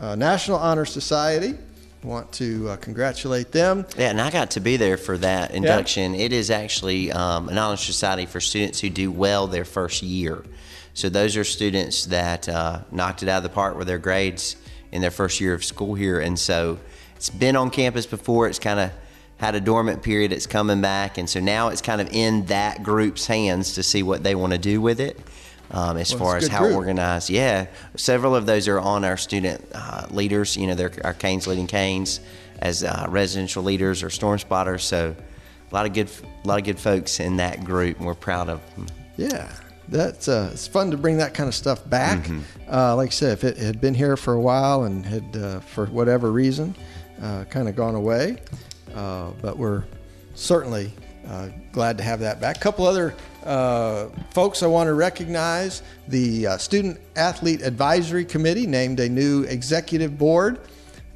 uh, 0.00 0.14
National 0.14 0.58
Honor 0.58 0.84
Society. 0.84 1.56
Want 2.04 2.30
to 2.32 2.68
uh, 2.68 2.76
congratulate 2.76 3.50
them. 3.50 3.86
Yeah, 3.96 4.10
and 4.10 4.20
I 4.20 4.30
got 4.30 4.50
to 4.52 4.60
be 4.60 4.76
there 4.76 4.98
for 4.98 5.16
that 5.18 5.52
induction. 5.52 6.14
It 6.14 6.34
is 6.34 6.50
actually 6.50 7.10
um, 7.10 7.48
an 7.48 7.56
honor 7.56 7.78
society 7.78 8.26
for 8.26 8.40
students 8.40 8.78
who 8.78 8.90
do 8.90 9.10
well 9.10 9.46
their 9.46 9.64
first 9.64 10.02
year. 10.02 10.44
So 10.92 11.08
those 11.08 11.34
are 11.38 11.44
students 11.44 12.04
that 12.06 12.46
uh, 12.46 12.82
knocked 12.90 13.22
it 13.22 13.30
out 13.30 13.38
of 13.38 13.42
the 13.42 13.48
park 13.48 13.78
with 13.78 13.86
their 13.86 13.98
grades 13.98 14.56
in 14.92 15.00
their 15.00 15.10
first 15.10 15.40
year 15.40 15.54
of 15.54 15.64
school 15.64 15.94
here, 15.94 16.20
and 16.20 16.38
so 16.38 16.78
it's 17.16 17.30
been 17.30 17.56
on 17.56 17.70
campus 17.70 18.04
before. 18.04 18.48
It's 18.48 18.58
kind 18.58 18.80
of 18.80 18.92
had 19.38 19.54
a 19.54 19.60
dormant 19.60 20.02
period. 20.02 20.30
It's 20.30 20.46
coming 20.46 20.82
back, 20.82 21.16
and 21.16 21.28
so 21.28 21.40
now 21.40 21.68
it's 21.68 21.80
kind 21.80 22.02
of 22.02 22.12
in 22.12 22.44
that 22.46 22.82
group's 22.82 23.26
hands 23.26 23.72
to 23.74 23.82
see 23.82 24.02
what 24.02 24.22
they 24.22 24.34
want 24.34 24.52
to 24.52 24.58
do 24.58 24.80
with 24.80 25.00
it. 25.00 25.18
Um, 25.70 25.96
as 25.96 26.10
Well, 26.10 26.18
far 26.20 26.36
as 26.36 26.46
how 26.46 26.60
group. 26.60 26.76
organized, 26.76 27.30
yeah, 27.30 27.66
several 27.96 28.36
of 28.36 28.46
those 28.46 28.68
are 28.68 28.78
on 28.78 29.04
our 29.04 29.16
student 29.16 29.64
uh, 29.74 30.06
leaders. 30.10 30.56
You 30.56 30.66
know, 30.68 30.74
they're 30.74 30.92
our 31.02 31.14
Canes 31.14 31.46
leading 31.46 31.66
Canes 31.66 32.20
as 32.60 32.84
uh, 32.84 33.06
residential 33.08 33.62
leaders 33.62 34.02
or 34.02 34.10
storm 34.10 34.38
spotters. 34.38 34.84
So 34.84 35.16
a 35.70 35.74
lot 35.74 35.86
of 35.86 35.92
good, 35.94 36.10
a 36.44 36.46
lot 36.46 36.58
of 36.58 36.64
good 36.64 36.78
folks 36.78 37.18
in 37.18 37.38
that 37.38 37.64
group, 37.64 37.96
and 37.96 38.06
we're 38.06 38.14
proud 38.14 38.48
of 38.48 38.60
them. 38.76 38.86
Yeah, 39.16 39.50
that's 39.88 40.28
uh, 40.28 40.50
it's 40.52 40.66
fun 40.68 40.90
to 40.90 40.96
bring 40.96 41.16
that 41.16 41.34
kind 41.34 41.48
of 41.48 41.54
stuff 41.54 41.88
back. 41.88 42.18
Mm-hmm. 42.20 42.40
Uh, 42.72 42.94
like 42.94 43.08
I 43.08 43.10
said, 43.10 43.32
if 43.32 43.44
it 43.44 43.56
had 43.56 43.80
been 43.80 43.94
here 43.94 44.16
for 44.16 44.34
a 44.34 44.40
while 44.40 44.84
and 44.84 45.04
had, 45.04 45.36
uh, 45.36 45.60
for 45.60 45.86
whatever 45.86 46.30
reason, 46.30 46.76
uh, 47.22 47.44
kind 47.44 47.68
of 47.68 47.74
gone 47.74 47.94
away, 47.94 48.38
uh, 48.94 49.30
but 49.40 49.56
we're 49.56 49.84
certainly 50.34 50.92
uh, 51.28 51.48
glad 51.72 51.98
to 51.98 52.04
have 52.04 52.20
that 52.20 52.40
back. 52.40 52.56
A 52.56 52.60
couple 52.60 52.86
other 52.86 53.14
uh, 53.44 54.08
folks 54.30 54.62
I 54.62 54.66
want 54.66 54.88
to 54.88 54.94
recognize: 54.94 55.82
the 56.08 56.46
uh, 56.46 56.58
Student 56.58 57.00
Athlete 57.16 57.62
Advisory 57.62 58.24
Committee 58.24 58.66
named 58.66 59.00
a 59.00 59.08
new 59.08 59.42
executive 59.44 60.18
board. 60.18 60.60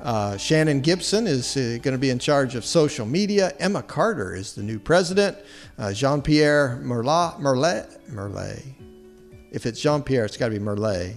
Uh, 0.01 0.37
Shannon 0.37 0.81
Gibson 0.81 1.27
is 1.27 1.57
uh, 1.57 1.79
going 1.83 1.93
to 1.93 1.99
be 1.99 2.11
in 2.11 2.19
charge 2.19 2.55
of 2.55 2.65
social 2.65 3.05
media. 3.05 3.53
Emma 3.59 3.83
Carter 3.83 4.35
is 4.35 4.55
the 4.55 4.63
new 4.63 4.79
president. 4.79 5.37
Jean 5.93 6.23
Pierre 6.23 6.77
Merla, 6.83 7.37
Merlet, 7.39 7.99
Merlet. 8.11 8.63
If 9.51 9.67
it's 9.67 9.81
Jean 9.81 10.03
Pierre, 10.03 10.25
it's 10.25 10.37
got 10.37 10.49
to 10.49 10.59
be 10.59 10.65
Merlet, 10.65 11.17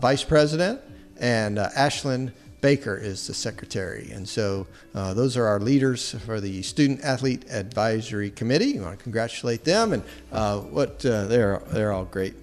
vice 0.00 0.24
president. 0.24 0.80
And 1.18 1.58
Ashlyn 1.58 2.32
Baker 2.60 2.96
is 2.96 3.26
the 3.26 3.34
secretary. 3.34 4.10
And 4.12 4.28
so 4.28 4.66
uh, 4.94 5.14
those 5.14 5.36
are 5.36 5.46
our 5.46 5.60
leaders 5.60 6.14
for 6.24 6.40
the 6.40 6.62
Student 6.62 7.04
Athlete 7.04 7.44
Advisory 7.50 8.30
Committee. 8.30 8.74
We 8.74 8.80
want 8.80 8.98
to 8.98 9.02
congratulate 9.02 9.64
them. 9.64 9.92
And 9.92 10.02
uh, 10.32 10.60
what 10.60 11.04
uh, 11.04 11.26
they're, 11.26 11.62
they're 11.68 11.92
all 11.92 12.04
great 12.04 12.34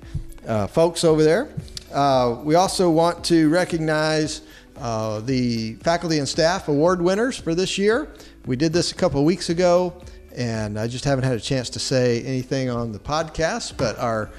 uh, 0.48 0.68
folks 0.68 1.04
over 1.04 1.24
there. 1.24 1.50
Uh, 1.92 2.40
we 2.44 2.56
also 2.56 2.90
want 2.90 3.24
to 3.26 3.50
recognize 3.50 4.42
uh, 4.78 5.20
the 5.22 5.76
faculty 5.76 6.18
and 6.20 6.28
staff 6.28 6.68
award 6.68 7.02
winners 7.02 7.38
for 7.38 7.54
this 7.56 7.78
year. 7.78 8.08
We 8.46 8.56
did 8.56 8.74
this 8.74 8.92
a 8.92 8.96
couple 8.96 9.20
of 9.20 9.26
weeks 9.26 9.50
ago, 9.50 10.02
and 10.36 10.80
I 10.80 10.88
just 10.88 11.06
haven't 11.06 11.26
had 11.26 11.38
a 11.38 11.40
chance 11.40 11.70
to 11.72 11.80
say 11.80 12.22
anything 12.24 12.70
on 12.70 12.92
the 12.92 13.00
podcast. 13.00 13.78
But 13.78 13.98
our 14.00 14.32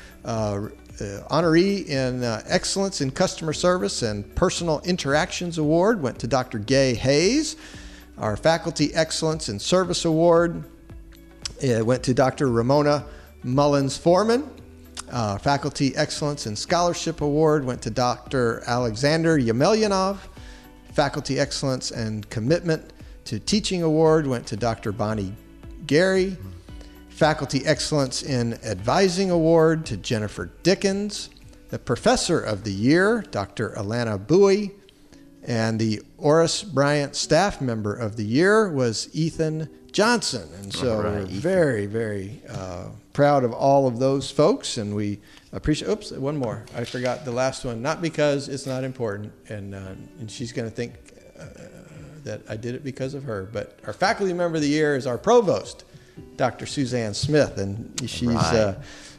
honoree 1.01 1.87
in 1.87 2.23
uh, 2.23 2.43
Excellence 2.47 3.01
in 3.01 3.11
Customer 3.11 3.53
Service 3.53 4.03
and 4.03 4.35
Personal 4.35 4.81
Interactions 4.85 5.59
Award 5.59 6.01
went 6.03 6.19
to 6.21 6.27
Dr. 6.27 6.59
Gay 6.59 6.95
Hayes. 6.95 7.57
Our 8.19 8.37
Faculty 8.37 8.95
Excellence 8.95 9.49
in 9.49 9.59
Service 9.59 10.05
Award 10.05 10.65
it 11.61 11.85
went 11.85 12.03
to 12.05 12.15
Dr. 12.15 12.51
Ramona 12.51 13.05
Mullins 13.43 13.97
Foreman. 13.97 14.51
Uh, 15.11 15.39
Faculty 15.39 15.95
Excellence 15.97 16.47
and 16.47 16.59
Scholarship 16.59 17.21
Award 17.21 17.65
went 17.65 17.83
to 17.83 17.91
Dr. 17.91 18.63
Alexander 18.67 19.39
Yemelyanov. 19.39 20.19
Faculty 20.93 21.39
Excellence 21.39 21.91
and 21.91 22.29
Commitment 22.31 22.93
to 23.25 23.39
Teaching 23.39 23.83
Award 23.83 24.27
went 24.27 24.47
to 24.47 24.57
Dr. 24.57 24.93
Bonnie 24.93 25.35
Gary. 25.87 26.37
Faculty 27.15 27.65
Excellence 27.65 28.25
in 28.25 28.55
Advising 28.65 29.31
Award 29.31 29.87
to 29.87 29.97
Jennifer 29.97 30.51
Dickens. 30.65 31.31
The 31.71 31.79
Professor 31.79 32.41
of 32.41 32.65
the 32.65 32.73
Year, 32.73 33.23
Dr. 33.31 33.71
Alana 33.71 34.19
Bowie. 34.19 34.73
And 35.47 35.79
the 35.79 36.03
Oris 36.19 36.65
Bryant 36.65 37.15
Staff 37.15 37.61
Member 37.61 37.95
of 37.95 38.17
the 38.17 38.25
Year 38.25 38.69
was 38.69 39.09
Ethan 39.13 39.71
Johnson. 39.93 40.49
And 40.61 40.75
so 40.75 40.97
right, 40.97 41.05
we're 41.05 41.23
Ethan. 41.23 41.37
very, 41.37 41.87
very 41.87 42.43
uh, 42.49 42.89
proud 43.13 43.45
of 43.45 43.53
all 43.53 43.87
of 43.87 44.01
those 44.01 44.33
folks. 44.33 44.77
And 44.77 44.97
we 44.97 45.21
appreciate, 45.53 45.89
oops, 45.89 46.11
one 46.11 46.37
more. 46.37 46.65
I 46.75 46.83
forgot 46.83 47.25
the 47.25 47.31
last 47.31 47.65
one. 47.65 47.81
Not 47.81 48.03
because 48.03 48.49
it's 48.49 48.67
not 48.67 48.83
important. 48.83 49.33
And, 49.49 49.73
uh, 49.73 49.95
and 50.19 50.29
she's 50.29 50.51
going 50.51 50.69
to 50.69 50.75
think 50.75 50.95
uh, 51.39 51.45
that 52.25 52.43
I 52.49 52.57
did 52.57 52.75
it 52.75 52.83
because 52.83 53.15
of 53.15 53.23
her. 53.23 53.49
But 53.53 53.79
our 53.87 53.93
Faculty 53.93 54.33
Member 54.33 54.57
of 54.57 54.63
the 54.63 54.69
Year 54.69 54.97
is 54.97 55.07
our 55.07 55.17
Provost, 55.19 55.85
Dr. 56.37 56.67
Suzanne 56.67 57.15
Smith. 57.15 57.59
And 57.59 57.99
she's. 58.09 58.29
Right. 58.29 58.55
Uh, 58.55 58.75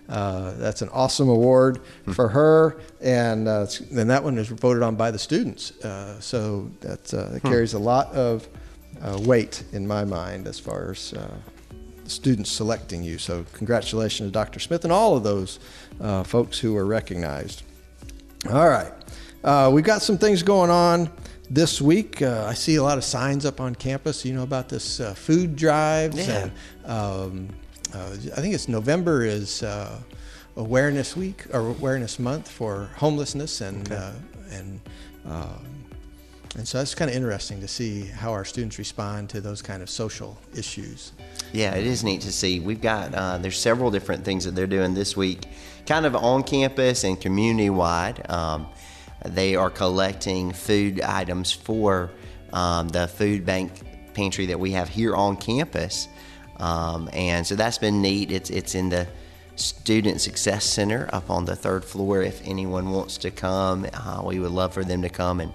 uh, 0.07 0.53
that's 0.57 0.81
an 0.81 0.89
awesome 0.89 1.29
award 1.29 1.81
for 2.13 2.29
her, 2.29 2.79
and 3.01 3.47
uh, 3.47 3.65
and 3.91 4.09
that 4.09 4.23
one 4.23 4.37
is 4.37 4.47
voted 4.49 4.83
on 4.83 4.95
by 4.95 5.09
the 5.09 5.17
students. 5.17 5.71
Uh, 5.83 6.19
so 6.19 6.69
that, 6.81 7.11
uh, 7.13 7.29
that 7.29 7.41
carries 7.41 7.73
a 7.73 7.79
lot 7.79 8.11
of 8.13 8.47
uh, 9.01 9.19
weight 9.23 9.63
in 9.73 9.87
my 9.87 10.05
mind 10.05 10.47
as 10.47 10.59
far 10.59 10.91
as 10.91 11.13
uh, 11.13 11.35
students 12.05 12.51
selecting 12.51 13.03
you. 13.03 13.17
So 13.17 13.45
congratulations 13.53 14.27
to 14.29 14.31
Dr. 14.31 14.59
Smith 14.59 14.83
and 14.83 14.93
all 14.93 15.17
of 15.17 15.23
those 15.23 15.59
uh, 15.99 16.23
folks 16.23 16.59
who 16.59 16.73
were 16.73 16.85
recognized. 16.85 17.63
All 18.51 18.69
right, 18.69 18.93
uh, 19.43 19.71
we've 19.73 19.83
got 19.83 20.03
some 20.03 20.19
things 20.19 20.43
going 20.43 20.69
on 20.69 21.09
this 21.49 21.81
week. 21.81 22.21
Uh, 22.21 22.45
I 22.47 22.53
see 22.53 22.75
a 22.75 22.83
lot 22.83 22.97
of 22.97 23.03
signs 23.03 23.45
up 23.45 23.59
on 23.61 23.75
campus. 23.75 24.25
You 24.25 24.33
know 24.33 24.43
about 24.43 24.69
this 24.69 24.99
uh, 24.99 25.13
food 25.13 25.55
drives 25.55 26.17
Yeah. 26.27 26.49
and 26.85 26.89
um, 26.91 27.49
uh, 27.93 28.11
I 28.35 28.41
think 28.41 28.53
it's 28.53 28.67
November 28.67 29.23
is 29.23 29.63
uh, 29.63 29.99
Awareness 30.57 31.15
Week 31.15 31.45
or 31.53 31.59
Awareness 31.59 32.19
Month 32.19 32.49
for 32.49 32.89
homelessness 32.97 33.61
and 33.61 33.91
uh, 33.91 34.11
and 34.51 34.79
um, 35.25 35.65
and 36.57 36.65
so 36.65 36.77
that's 36.77 36.95
kind 36.95 37.09
of 37.11 37.17
interesting 37.17 37.59
to 37.59 37.67
see 37.67 38.05
how 38.05 38.31
our 38.31 38.45
students 38.45 38.77
respond 38.79 39.29
to 39.31 39.41
those 39.41 39.61
kind 39.61 39.83
of 39.83 39.89
social 39.89 40.37
issues. 40.55 41.11
Yeah, 41.51 41.75
it 41.75 41.85
is 41.85 42.01
neat 42.03 42.21
to 42.21 42.31
see. 42.31 42.59
We've 42.61 42.79
got 42.81 43.13
uh, 43.13 43.37
there's 43.39 43.59
several 43.59 43.91
different 43.91 44.23
things 44.23 44.45
that 44.45 44.55
they're 44.55 44.65
doing 44.67 44.93
this 44.93 45.17
week, 45.17 45.45
kind 45.85 46.05
of 46.05 46.15
on 46.15 46.43
campus 46.43 47.03
and 47.03 47.19
community 47.19 47.69
wide. 47.69 48.25
Um, 48.29 48.67
they 49.27 49.55
are 49.55 49.69
collecting 49.69 50.51
food 50.51 51.01
items 51.01 51.51
for 51.51 52.11
um, 52.53 52.87
the 52.89 53.07
food 53.07 53.45
bank 53.45 53.71
pantry 54.13 54.45
that 54.47 54.59
we 54.59 54.71
have 54.71 54.89
here 54.89 55.15
on 55.15 55.35
campus, 55.35 56.07
um, 56.57 57.09
and 57.13 57.45
so 57.45 57.55
that's 57.55 57.77
been 57.77 58.01
neat. 58.01 58.31
It's 58.31 58.49
it's 58.49 58.75
in 58.75 58.89
the 58.89 59.07
Student 59.55 60.21
Success 60.21 60.65
Center 60.65 61.09
up 61.13 61.29
on 61.29 61.45
the 61.45 61.55
third 61.55 61.85
floor. 61.85 62.21
If 62.21 62.41
anyone 62.45 62.91
wants 62.91 63.17
to 63.19 63.31
come, 63.31 63.85
uh, 63.93 64.21
we 64.23 64.39
would 64.39 64.51
love 64.51 64.73
for 64.73 64.83
them 64.83 65.01
to 65.01 65.09
come 65.09 65.39
and 65.39 65.53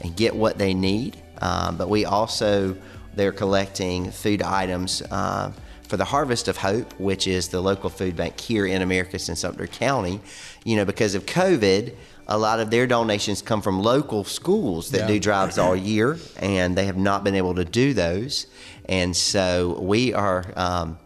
and 0.00 0.16
get 0.16 0.34
what 0.34 0.58
they 0.58 0.74
need. 0.74 1.16
Um, 1.40 1.76
but 1.76 1.88
we 1.88 2.04
also 2.04 2.76
they're 3.14 3.32
collecting 3.32 4.10
food 4.10 4.42
items 4.42 5.02
uh, 5.10 5.52
for 5.92 5.98
the 5.98 6.06
Harvest 6.06 6.48
of 6.48 6.56
Hope, 6.56 6.90
which 6.98 7.26
is 7.26 7.48
the 7.48 7.60
local 7.60 7.90
food 7.90 8.16
bank 8.16 8.40
here 8.40 8.64
in 8.64 8.80
Americus 8.80 9.28
in 9.28 9.36
Sumter 9.36 9.66
County. 9.66 10.22
You 10.64 10.76
know, 10.76 10.86
because 10.86 11.14
of 11.14 11.26
COVID, 11.26 11.92
a 12.26 12.38
lot 12.38 12.60
of 12.60 12.70
their 12.70 12.86
donations 12.86 13.42
come 13.42 13.60
from 13.60 13.82
local 13.82 14.24
schools 14.24 14.88
that 14.92 15.00
Yeah. 15.00 15.06
do 15.08 15.20
drives 15.20 15.58
all 15.58 15.76
year, 15.76 16.18
and 16.38 16.74
they 16.78 16.86
have 16.86 16.96
not 16.96 17.24
been 17.24 17.34
able 17.34 17.54
to 17.56 17.66
do 17.66 17.92
those. 17.92 18.46
And 18.88 19.14
so 19.14 19.78
we 19.82 20.14
are. 20.14 20.46
Um, 20.56 20.96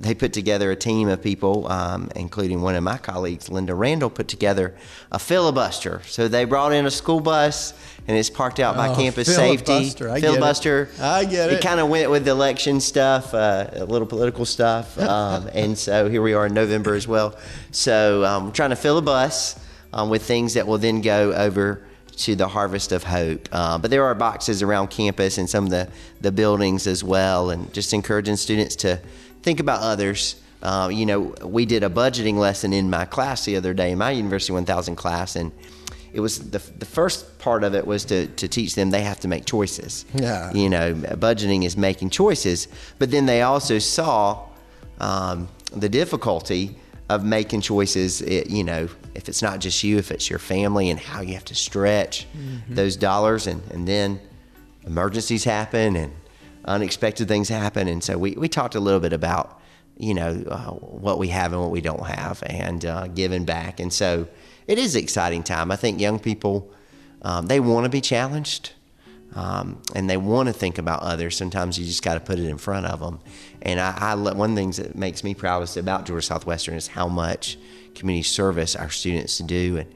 they 0.00 0.14
put 0.14 0.32
together 0.32 0.70
a 0.70 0.76
team 0.76 1.08
of 1.08 1.22
people, 1.22 1.70
um, 1.70 2.10
including 2.16 2.62
one 2.62 2.74
of 2.74 2.82
my 2.82 2.96
colleagues, 2.96 3.50
Linda 3.50 3.74
Randall, 3.74 4.08
put 4.08 4.28
together 4.28 4.74
a 5.12 5.18
filibuster. 5.18 6.00
So 6.06 6.26
they 6.26 6.46
brought 6.46 6.72
in 6.72 6.86
a 6.86 6.90
school 6.90 7.20
bus, 7.20 7.74
and 8.08 8.16
it's 8.16 8.30
parked 8.30 8.60
out 8.60 8.76
by 8.76 8.88
Oh, 8.88 8.94
campus 8.94 9.32
safety. 9.34 9.64
filibuster. 9.66 10.08
I 10.08 10.14
get 10.20 10.24
it. 10.24 10.26
filibuster. 10.32 10.88
I 11.02 11.24
get 11.26 11.50
it. 11.50 11.56
It 11.56 11.62
kind 11.62 11.80
of 11.80 11.88
went 11.90 12.10
with 12.10 12.24
the 12.24 12.30
election 12.30 12.80
stuff, 12.80 13.34
uh, 13.34 13.68
a 13.74 13.84
little 13.84 14.06
political 14.06 14.46
stuff, 14.46 14.98
um, 15.00 15.50
and 15.52 15.76
so 15.76 16.08
here 16.08 16.22
we 16.22 16.32
are 16.32 16.46
in 16.46 16.54
November 16.54 16.94
as 16.94 17.06
well. 17.06 17.36
So 17.70 18.24
um, 18.24 18.46
we're 18.46 18.52
trying 18.52 18.70
to 18.70 18.76
fill 18.76 18.96
a 18.96 19.02
bus 19.02 19.60
um, 19.92 20.08
with 20.08 20.22
things 20.22 20.54
that 20.54 20.66
will 20.66 20.78
then 20.78 21.02
go 21.02 21.34
over 21.34 21.82
to 22.16 22.34
the 22.36 22.48
Harvest 22.48 22.92
of 22.92 23.02
Hope. 23.04 23.48
Uh, 23.52 23.76
but 23.76 23.90
there 23.90 24.04
are 24.04 24.14
boxes 24.14 24.62
around 24.62 24.88
campus 24.88 25.36
and 25.38 25.48
some 25.48 25.64
of 25.64 25.70
the, 25.70 25.88
the 26.22 26.32
buildings 26.32 26.86
as 26.86 27.04
well, 27.04 27.50
and 27.50 27.70
just 27.74 27.92
encouraging 27.92 28.36
students 28.36 28.76
to 28.76 28.98
think 29.42 29.60
about 29.60 29.80
others. 29.82 30.36
Uh, 30.62 30.90
you 30.92 31.06
know, 31.06 31.34
we 31.42 31.64
did 31.64 31.82
a 31.82 31.88
budgeting 31.88 32.34
lesson 32.34 32.72
in 32.72 32.90
my 32.90 33.04
class 33.04 33.44
the 33.44 33.56
other 33.56 33.72
day, 33.72 33.92
in 33.92 33.98
my 33.98 34.10
University 34.10 34.52
1000 34.52 34.96
class, 34.96 35.36
and 35.36 35.52
it 36.12 36.20
was 36.20 36.50
the, 36.50 36.58
the 36.78 36.86
first 36.86 37.38
part 37.38 37.64
of 37.64 37.74
it 37.74 37.86
was 37.86 38.04
to, 38.06 38.26
to 38.26 38.48
teach 38.48 38.74
them 38.74 38.90
they 38.90 39.02
have 39.02 39.20
to 39.20 39.28
make 39.28 39.46
choices. 39.46 40.04
Yeah. 40.14 40.52
You 40.52 40.68
know, 40.68 40.94
budgeting 40.94 41.64
is 41.64 41.76
making 41.76 42.10
choices, 42.10 42.68
but 42.98 43.10
then 43.10 43.26
they 43.26 43.42
also 43.42 43.78
saw 43.78 44.46
um, 44.98 45.48
the 45.72 45.88
difficulty 45.88 46.76
of 47.08 47.24
making 47.24 47.60
choices. 47.62 48.20
It, 48.22 48.50
you 48.50 48.64
know, 48.64 48.88
if 49.14 49.28
it's 49.28 49.40
not 49.40 49.60
just 49.60 49.82
you, 49.82 49.98
if 49.98 50.10
it's 50.10 50.28
your 50.28 50.38
family, 50.38 50.90
and 50.90 51.00
how 51.00 51.20
you 51.22 51.34
have 51.34 51.44
to 51.46 51.54
stretch 51.54 52.26
those 52.68 52.96
dollars, 52.96 53.46
and 53.46 53.62
and 53.70 53.86
then 53.86 54.20
emergencies 54.86 55.44
happen 55.44 55.96
and 55.96 56.12
unexpected 56.64 57.28
things 57.28 57.48
happen, 57.48 57.88
and 57.88 58.02
so 58.02 58.18
we 58.18 58.32
we 58.32 58.48
talked 58.48 58.74
a 58.74 58.80
little 58.80 59.00
bit 59.00 59.12
about 59.12 59.60
you 59.96 60.14
know 60.14 60.42
uh, 60.48 60.70
what 60.70 61.18
we 61.18 61.28
have 61.28 61.52
and 61.52 61.60
what 61.60 61.70
we 61.70 61.80
don't 61.80 62.06
have, 62.06 62.42
and 62.46 62.84
uh, 62.84 63.06
giving 63.08 63.44
back, 63.44 63.80
and 63.80 63.92
so 63.92 64.28
it 64.66 64.78
is 64.78 64.94
an 64.94 65.02
exciting 65.02 65.42
time. 65.42 65.70
I 65.70 65.76
think 65.76 66.00
young 66.00 66.18
people 66.18 66.72
um, 67.22 67.46
they 67.46 67.60
want 67.60 67.84
to 67.84 67.90
be 67.90 68.00
challenged 68.00 68.72
um, 69.34 69.80
and 69.94 70.10
they 70.10 70.16
want 70.16 70.48
to 70.48 70.52
think 70.52 70.78
about 70.78 71.02
others. 71.02 71.36
Sometimes 71.36 71.78
you 71.78 71.84
just 71.84 72.02
got 72.02 72.14
to 72.14 72.20
put 72.20 72.38
it 72.38 72.46
in 72.46 72.58
front 72.58 72.86
of 72.86 73.00
them. 73.00 73.20
And 73.62 73.80
I, 73.80 73.96
I 73.96 74.14
one 74.14 74.50
of 74.50 74.56
the 74.56 74.60
things 74.60 74.78
that 74.78 74.96
makes 74.96 75.22
me 75.22 75.34
proudest 75.34 75.76
about 75.76 76.06
Georgia 76.06 76.26
Southwestern 76.26 76.74
is 76.74 76.88
how 76.88 77.08
much 77.08 77.58
community 77.94 78.24
service 78.24 78.74
our 78.74 78.90
students 78.90 79.38
do, 79.38 79.76
and 79.78 79.94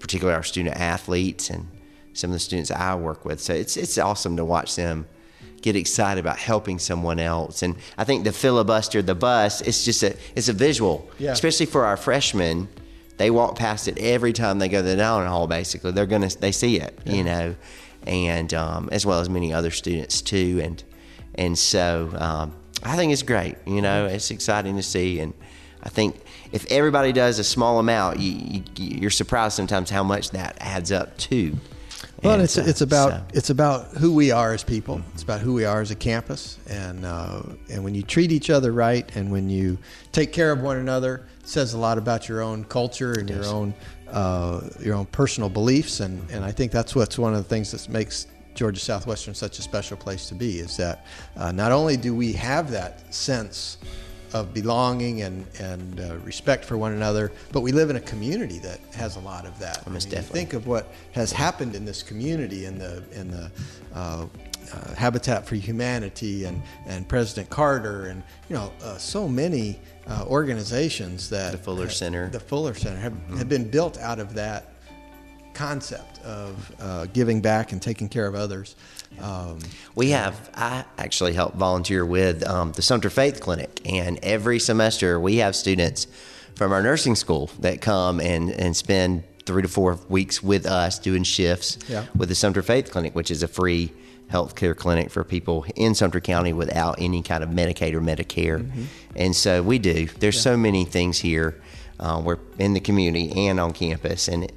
particularly 0.00 0.34
our 0.34 0.42
student 0.42 0.76
athletes 0.76 1.48
and 1.50 1.68
some 2.12 2.30
of 2.30 2.34
the 2.34 2.40
students 2.40 2.70
I 2.70 2.94
work 2.94 3.24
with. 3.24 3.40
So 3.40 3.54
it's 3.54 3.76
it's 3.76 3.98
awesome 3.98 4.36
to 4.36 4.44
watch 4.44 4.74
them 4.74 5.06
get 5.62 5.76
excited 5.76 6.20
about 6.20 6.38
helping 6.38 6.78
someone 6.78 7.18
else. 7.20 7.62
And 7.62 7.76
I 7.96 8.04
think 8.04 8.24
the 8.24 8.32
filibuster, 8.32 9.00
the 9.00 9.14
bus, 9.14 9.60
it's 9.62 9.84
just 9.84 10.02
a 10.02 10.16
it's 10.36 10.48
a 10.48 10.52
visual, 10.52 11.08
Yeah. 11.18 11.32
especially 11.32 11.66
for 11.66 11.84
our 11.84 11.96
freshmen. 11.96 12.68
They 13.16 13.30
walk 13.30 13.56
past 13.56 13.88
it 13.88 13.98
every 13.98 14.32
time 14.32 14.58
they 14.58 14.68
go 14.68 14.78
to 14.78 14.88
the 14.88 14.96
dining 14.96 15.28
hall. 15.28 15.46
Basically, 15.46 15.92
they're 15.92 16.06
gonna 16.06 16.28
they 16.40 16.52
see 16.52 16.80
it, 16.80 16.98
you 17.06 17.22
know, 17.24 17.54
and 18.06 18.52
um, 18.52 18.88
as 18.92 19.06
well 19.06 19.20
as 19.20 19.28
many 19.28 19.52
other 19.52 19.70
students 19.70 20.20
too. 20.20 20.60
And 20.62 20.82
and 21.36 21.56
so 21.58 22.10
um, 22.18 22.52
I 22.82 22.96
think 22.96 23.12
it's 23.12 23.22
great. 23.22 23.56
You 23.66 23.80
know, 23.82 24.06
it's 24.06 24.30
exciting 24.30 24.76
to 24.76 24.82
see. 24.82 25.20
And 25.20 25.32
I 25.84 25.88
think 25.88 26.16
if 26.50 26.66
everybody 26.70 27.12
does 27.12 27.38
a 27.38 27.44
small 27.44 27.78
amount, 27.78 28.18
you, 28.18 28.32
you, 28.32 28.62
you're 29.00 29.10
surprised 29.10 29.54
sometimes 29.56 29.88
how 29.90 30.02
much 30.02 30.30
that 30.30 30.56
adds 30.60 30.90
up 30.92 31.16
to. 31.18 31.56
Well, 32.22 32.34
And 32.34 32.42
it's 32.42 32.52
so- 32.54 32.62
it's 32.62 32.80
about 32.82 33.10
so- 33.10 33.22
it's 33.34 33.50
about 33.50 33.88
who 33.98 34.14
we 34.14 34.30
are 34.30 34.52
as 34.54 34.62
people. 34.62 35.00
It's 35.14 35.22
about 35.24 35.40
who 35.40 35.54
we 35.54 35.64
are 35.64 35.80
as 35.80 35.90
a 35.90 35.96
campus, 35.96 36.56
and 36.68 37.04
uh, 37.04 37.42
and 37.68 37.82
when 37.82 37.94
you 37.94 38.02
treat 38.02 38.30
each 38.30 38.48
other 38.48 38.70
right, 38.72 39.10
and 39.16 39.32
when 39.32 39.50
you 39.50 39.78
take 40.12 40.32
care 40.32 40.52
of 40.52 40.60
one 40.60 40.76
another, 40.76 41.26
it 41.40 41.48
says 41.48 41.74
a 41.74 41.78
lot 41.78 41.98
about 41.98 42.28
your 42.28 42.40
own 42.40 42.64
culture 42.64 43.12
and 43.12 43.28
your 43.28 43.44
own 43.46 43.74
uh, 44.10 44.60
your 44.80 44.94
own 44.94 45.06
personal 45.06 45.48
beliefs. 45.48 45.98
And 46.00 46.30
and 46.30 46.44
I 46.44 46.52
think 46.52 46.70
that's 46.70 46.94
what's 46.94 47.18
one 47.18 47.32
of 47.34 47.42
the 47.42 47.48
things 47.48 47.72
that 47.72 47.88
makes 47.88 48.26
Georgia 48.54 48.78
Southwestern 48.80 49.34
such 49.34 49.58
a 49.58 49.62
special 49.62 49.96
place 49.96 50.28
to 50.28 50.34
be 50.34 50.58
is 50.60 50.76
that 50.76 51.04
uh, 51.36 51.50
not 51.50 51.72
only 51.72 51.96
do 51.96 52.14
we 52.14 52.34
have 52.34 52.70
that 52.70 53.12
sense 53.12 53.78
of 54.32 54.54
belonging 54.54 55.22
and 55.22 55.46
and 55.60 56.00
uh, 56.00 56.16
respect 56.18 56.64
for 56.64 56.76
one 56.76 56.92
another, 56.92 57.32
but 57.52 57.60
we 57.60 57.72
live 57.72 57.90
in 57.90 57.96
a 57.96 58.00
community 58.00 58.58
that 58.58 58.80
has 58.94 59.16
a 59.16 59.20
lot 59.20 59.46
of 59.46 59.58
that. 59.58 59.82
I 59.86 59.90
mean, 59.90 60.00
think 60.00 60.52
of 60.54 60.66
what 60.66 60.92
has 61.12 61.32
happened 61.32 61.74
in 61.74 61.84
this 61.84 62.02
community 62.02 62.64
in 62.64 62.78
the 62.78 63.02
in 63.12 63.30
the 63.30 63.50
uh, 63.94 64.26
uh, 64.72 64.94
Habitat 64.94 65.46
for 65.46 65.56
Humanity 65.56 66.44
and 66.44 66.62
and 66.86 67.06
President 67.08 67.50
Carter 67.50 68.06
and 68.06 68.22
you 68.48 68.56
know 68.56 68.72
uh, 68.82 68.96
so 68.96 69.28
many 69.28 69.80
uh, 70.06 70.24
organizations 70.26 71.28
that 71.30 71.52
The 71.52 71.58
Fuller 71.58 71.88
Center. 71.88 72.28
the 72.28 72.40
Fuller 72.40 72.74
Center 72.74 72.98
have, 72.98 73.14
have 73.38 73.48
been 73.48 73.68
built 73.68 73.98
out 73.98 74.18
of 74.18 74.34
that 74.34 74.71
concept 75.54 76.18
of 76.24 76.72
uh, 76.80 77.06
giving 77.12 77.40
back 77.40 77.72
and 77.72 77.80
taking 77.80 78.08
care 78.08 78.26
of 78.26 78.34
others. 78.34 78.76
Um, 79.20 79.58
We 79.94 80.10
have, 80.10 80.50
I 80.54 80.84
actually 80.98 81.34
help 81.34 81.54
volunteer 81.54 82.04
with 82.06 82.46
um, 82.46 82.72
the 82.72 82.82
Sumter 82.82 83.10
Faith 83.10 83.40
Clinic, 83.40 83.80
and 83.84 84.18
every 84.22 84.58
semester 84.58 85.20
we 85.20 85.36
have 85.36 85.54
students 85.54 86.06
from 86.54 86.72
our 86.72 86.82
nursing 86.82 87.14
school 87.14 87.50
that 87.60 87.80
come 87.80 88.20
and, 88.20 88.50
and 88.50 88.76
spend 88.76 89.24
three 89.44 89.62
to 89.62 89.68
four 89.68 89.98
weeks 90.08 90.42
with 90.42 90.66
us 90.66 90.98
doing 90.98 91.24
shifts 91.24 91.78
Yeah. 91.88 92.06
with 92.16 92.28
the 92.28 92.34
Sumter 92.34 92.62
Faith 92.62 92.90
Clinic, 92.90 93.14
which 93.14 93.30
is 93.30 93.42
a 93.42 93.48
free 93.48 93.92
healthcare 94.30 94.74
clinic 94.74 95.10
for 95.10 95.24
people 95.24 95.66
in 95.76 95.94
Sumter 95.94 96.20
County 96.20 96.52
without 96.54 96.94
any 96.98 97.22
kind 97.22 97.44
of 97.44 97.50
Medicaid 97.50 97.92
or 97.92 98.00
Medicare. 98.00 98.66
And 99.14 99.36
so 99.36 99.62
we 99.62 99.78
do. 99.78 100.06
There's 100.06 100.40
so 100.40 100.56
many 100.56 100.84
things 100.86 101.18
here. 101.18 101.60
Uh, 102.00 102.22
we're 102.24 102.38
in 102.58 102.72
the 102.72 102.80
community 102.80 103.46
and 103.48 103.60
on 103.60 103.72
campus, 103.72 104.28
and 104.28 104.50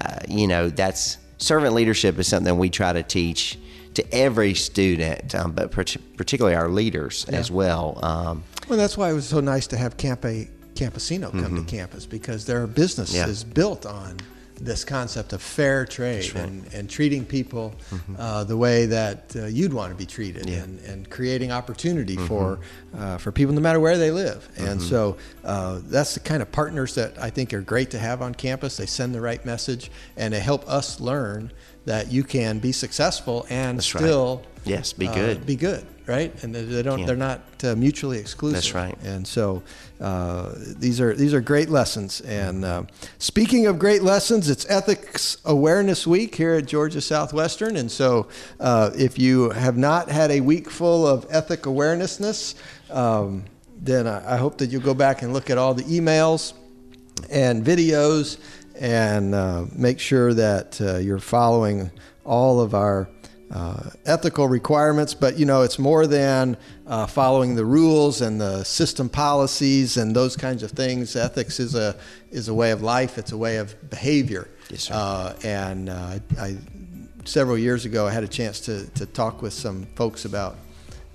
uh, 0.00 0.18
you 0.28 0.46
know 0.46 0.68
that's 0.68 1.18
servant 1.38 1.74
leadership 1.74 2.18
is 2.18 2.26
something 2.26 2.56
we 2.58 2.70
try 2.70 2.92
to 2.92 3.02
teach 3.02 3.58
to 3.94 4.14
every 4.14 4.52
student, 4.54 5.34
um, 5.34 5.52
but 5.52 5.70
partic- 5.72 6.00
particularly 6.16 6.54
our 6.54 6.68
leaders 6.68 7.24
as 7.30 7.50
well. 7.50 7.98
Um, 8.04 8.42
Well, 8.68 8.78
that's 8.78 8.96
why 8.98 9.10
it 9.10 9.14
was 9.14 9.26
so 9.26 9.40
nice 9.40 9.66
to 9.68 9.76
have 9.76 9.96
Campe 9.96 10.48
Campesino 10.74 11.30
come 11.32 11.56
to 11.56 11.70
campus 11.70 12.04
because 12.04 12.44
their 12.44 12.66
business 12.66 13.14
Yeah. 13.14 13.26
is 13.26 13.42
built 13.42 13.86
on 13.86 14.18
this 14.56 14.84
concept 14.84 15.32
of 15.32 15.42
fair 15.42 15.84
trade 15.84 16.34
and, 16.34 16.72
and 16.72 16.88
treating 16.88 17.24
people 17.24 17.74
uh, 18.18 18.42
the 18.44 18.56
way 18.56 18.86
that 18.86 19.34
uh, 19.36 19.44
you'd 19.46 19.72
want 19.74 19.90
to 19.92 19.96
be 19.96 20.06
treated 20.06 20.48
Yeah. 20.48 20.62
and, 20.62 20.80
and 20.80 21.10
creating 21.10 21.52
opportunity 21.52 22.16
for 22.16 22.60
uh, 22.96 23.18
for 23.18 23.32
people 23.32 23.54
no 23.54 23.60
matter 23.60 23.78
where 23.80 23.98
they 23.98 24.10
live. 24.10 24.48
And 24.56 24.80
so 24.80 25.16
uh, 25.44 25.80
that's 25.84 26.14
the 26.14 26.20
kind 26.20 26.40
of 26.42 26.50
partners 26.52 26.94
that 26.94 27.18
I 27.18 27.30
think 27.30 27.52
are 27.52 27.60
great 27.60 27.90
to 27.90 27.98
have 27.98 28.22
on 28.22 28.34
campus. 28.34 28.76
They 28.78 28.86
send 28.86 29.14
the 29.14 29.20
right 29.20 29.44
message 29.44 29.90
and 30.16 30.32
they 30.32 30.40
help 30.40 30.66
us 30.68 31.00
learn 31.00 31.52
that 31.84 32.10
you 32.10 32.24
can 32.24 32.58
be 32.58 32.72
successful 32.72 33.46
and 33.50 33.78
That's 33.78 33.94
right. 33.94 34.00
still 34.00 34.42
Yes, 34.64 34.92
be 34.92 35.06
uh, 35.06 35.14
good. 35.14 35.46
be 35.46 35.54
good, 35.56 35.86
right? 36.06 36.32
And 36.42 36.54
they, 36.54 36.62
they 36.62 36.82
don't 36.82 37.00
Yeah. 37.00 37.06
they're 37.06 37.16
not 37.16 37.40
uh, 37.64 37.74
mutually 37.76 38.18
exclusive. 38.18 38.54
That's 38.56 38.74
right. 38.74 38.96
And 39.02 39.26
so 39.26 39.62
uh, 40.00 40.52
these 40.56 41.00
are 41.00 41.14
these 41.14 41.34
are 41.34 41.40
great 41.40 41.68
lessons. 41.68 42.20
And 42.20 42.64
uh, 42.64 42.82
speaking 43.18 43.66
of 43.66 43.78
great 43.78 44.02
lessons, 44.02 44.48
it's 44.48 44.64
Ethics 44.68 45.38
Awareness 45.44 46.06
Week 46.06 46.34
here 46.34 46.54
at 46.54 46.66
Georgia 46.66 47.00
Southwestern. 47.00 47.76
And 47.76 47.90
so 47.90 48.28
uh, 48.60 48.90
if 48.96 49.18
you 49.18 49.50
have 49.50 49.76
not 49.76 50.08
had 50.10 50.30
a 50.30 50.40
week 50.40 50.70
full 50.70 51.06
of 51.06 51.26
ethic 51.30 51.66
awarenessness, 51.66 52.54
um, 52.90 53.44
then 53.78 54.06
I, 54.06 54.34
I 54.34 54.36
hope 54.36 54.58
that 54.58 54.70
you'll 54.70 54.82
go 54.82 54.94
back 54.94 55.22
and 55.22 55.32
look 55.32 55.50
at 55.50 55.58
all 55.58 55.74
the 55.74 55.84
emails 55.84 56.52
and 57.30 57.64
videos 57.64 58.38
and 58.78 59.34
uh, 59.34 59.64
make 59.74 59.98
sure 59.98 60.34
that 60.34 60.78
uh, 60.80 60.98
you're 60.98 61.18
following 61.18 61.90
all 62.24 62.60
of 62.60 62.74
our 62.74 63.08
uh, 63.50 63.90
ethical 64.04 64.48
requirements. 64.48 65.14
But 65.14 65.38
you 65.38 65.46
know, 65.46 65.62
it's 65.62 65.78
more 65.78 66.06
than 66.06 66.56
uh, 66.86 67.06
following 67.06 67.54
the 67.54 67.64
rules 67.64 68.20
and 68.20 68.40
the 68.40 68.64
system 68.64 69.08
policies 69.08 69.96
and 69.96 70.14
those 70.14 70.36
kinds 70.36 70.62
of 70.62 70.72
things. 70.72 71.16
Ethics 71.16 71.60
is 71.60 71.74
a 71.74 71.96
is 72.30 72.48
a 72.48 72.54
way 72.54 72.70
of 72.70 72.82
life. 72.82 73.18
It's 73.18 73.32
a 73.32 73.36
way 73.36 73.56
of 73.56 73.74
behavior. 73.90 74.48
Yes, 74.70 74.84
sir. 74.84 74.94
Uh, 74.94 75.34
and 75.44 75.88
uh, 75.88 76.18
I, 76.38 76.56
several 77.24 77.58
years 77.58 77.84
ago, 77.84 78.06
I 78.06 78.10
had 78.10 78.24
a 78.24 78.28
chance 78.28 78.60
to, 78.60 78.86
to 78.90 79.06
talk 79.06 79.42
with 79.42 79.52
some 79.52 79.86
folks 79.94 80.24
about 80.24 80.56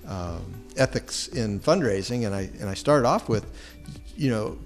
um, 0.06 0.54
ethics 0.76 1.28
in 1.28 1.60
fundraising, 1.60 2.26
and 2.26 2.34
I 2.34 2.50
and 2.60 2.68
I 2.68 2.74
started 2.74 3.06
off 3.06 3.28
with, 3.28 3.46
you 4.16 4.30
know, 4.30 4.58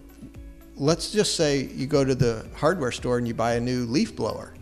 let's 0.76 1.11
just 1.11 1.37
say 1.37 1.64
you 1.64 1.87
go 1.87 2.05
to 2.05 2.14
the 2.14 2.46
hardware 2.57 2.92
store 2.92 3.18
and 3.18 3.26
you 3.26 3.35
buy 3.35 3.55
a 3.55 3.61
new 3.61 3.87
leaf 3.87 4.14
blower. 4.14 4.55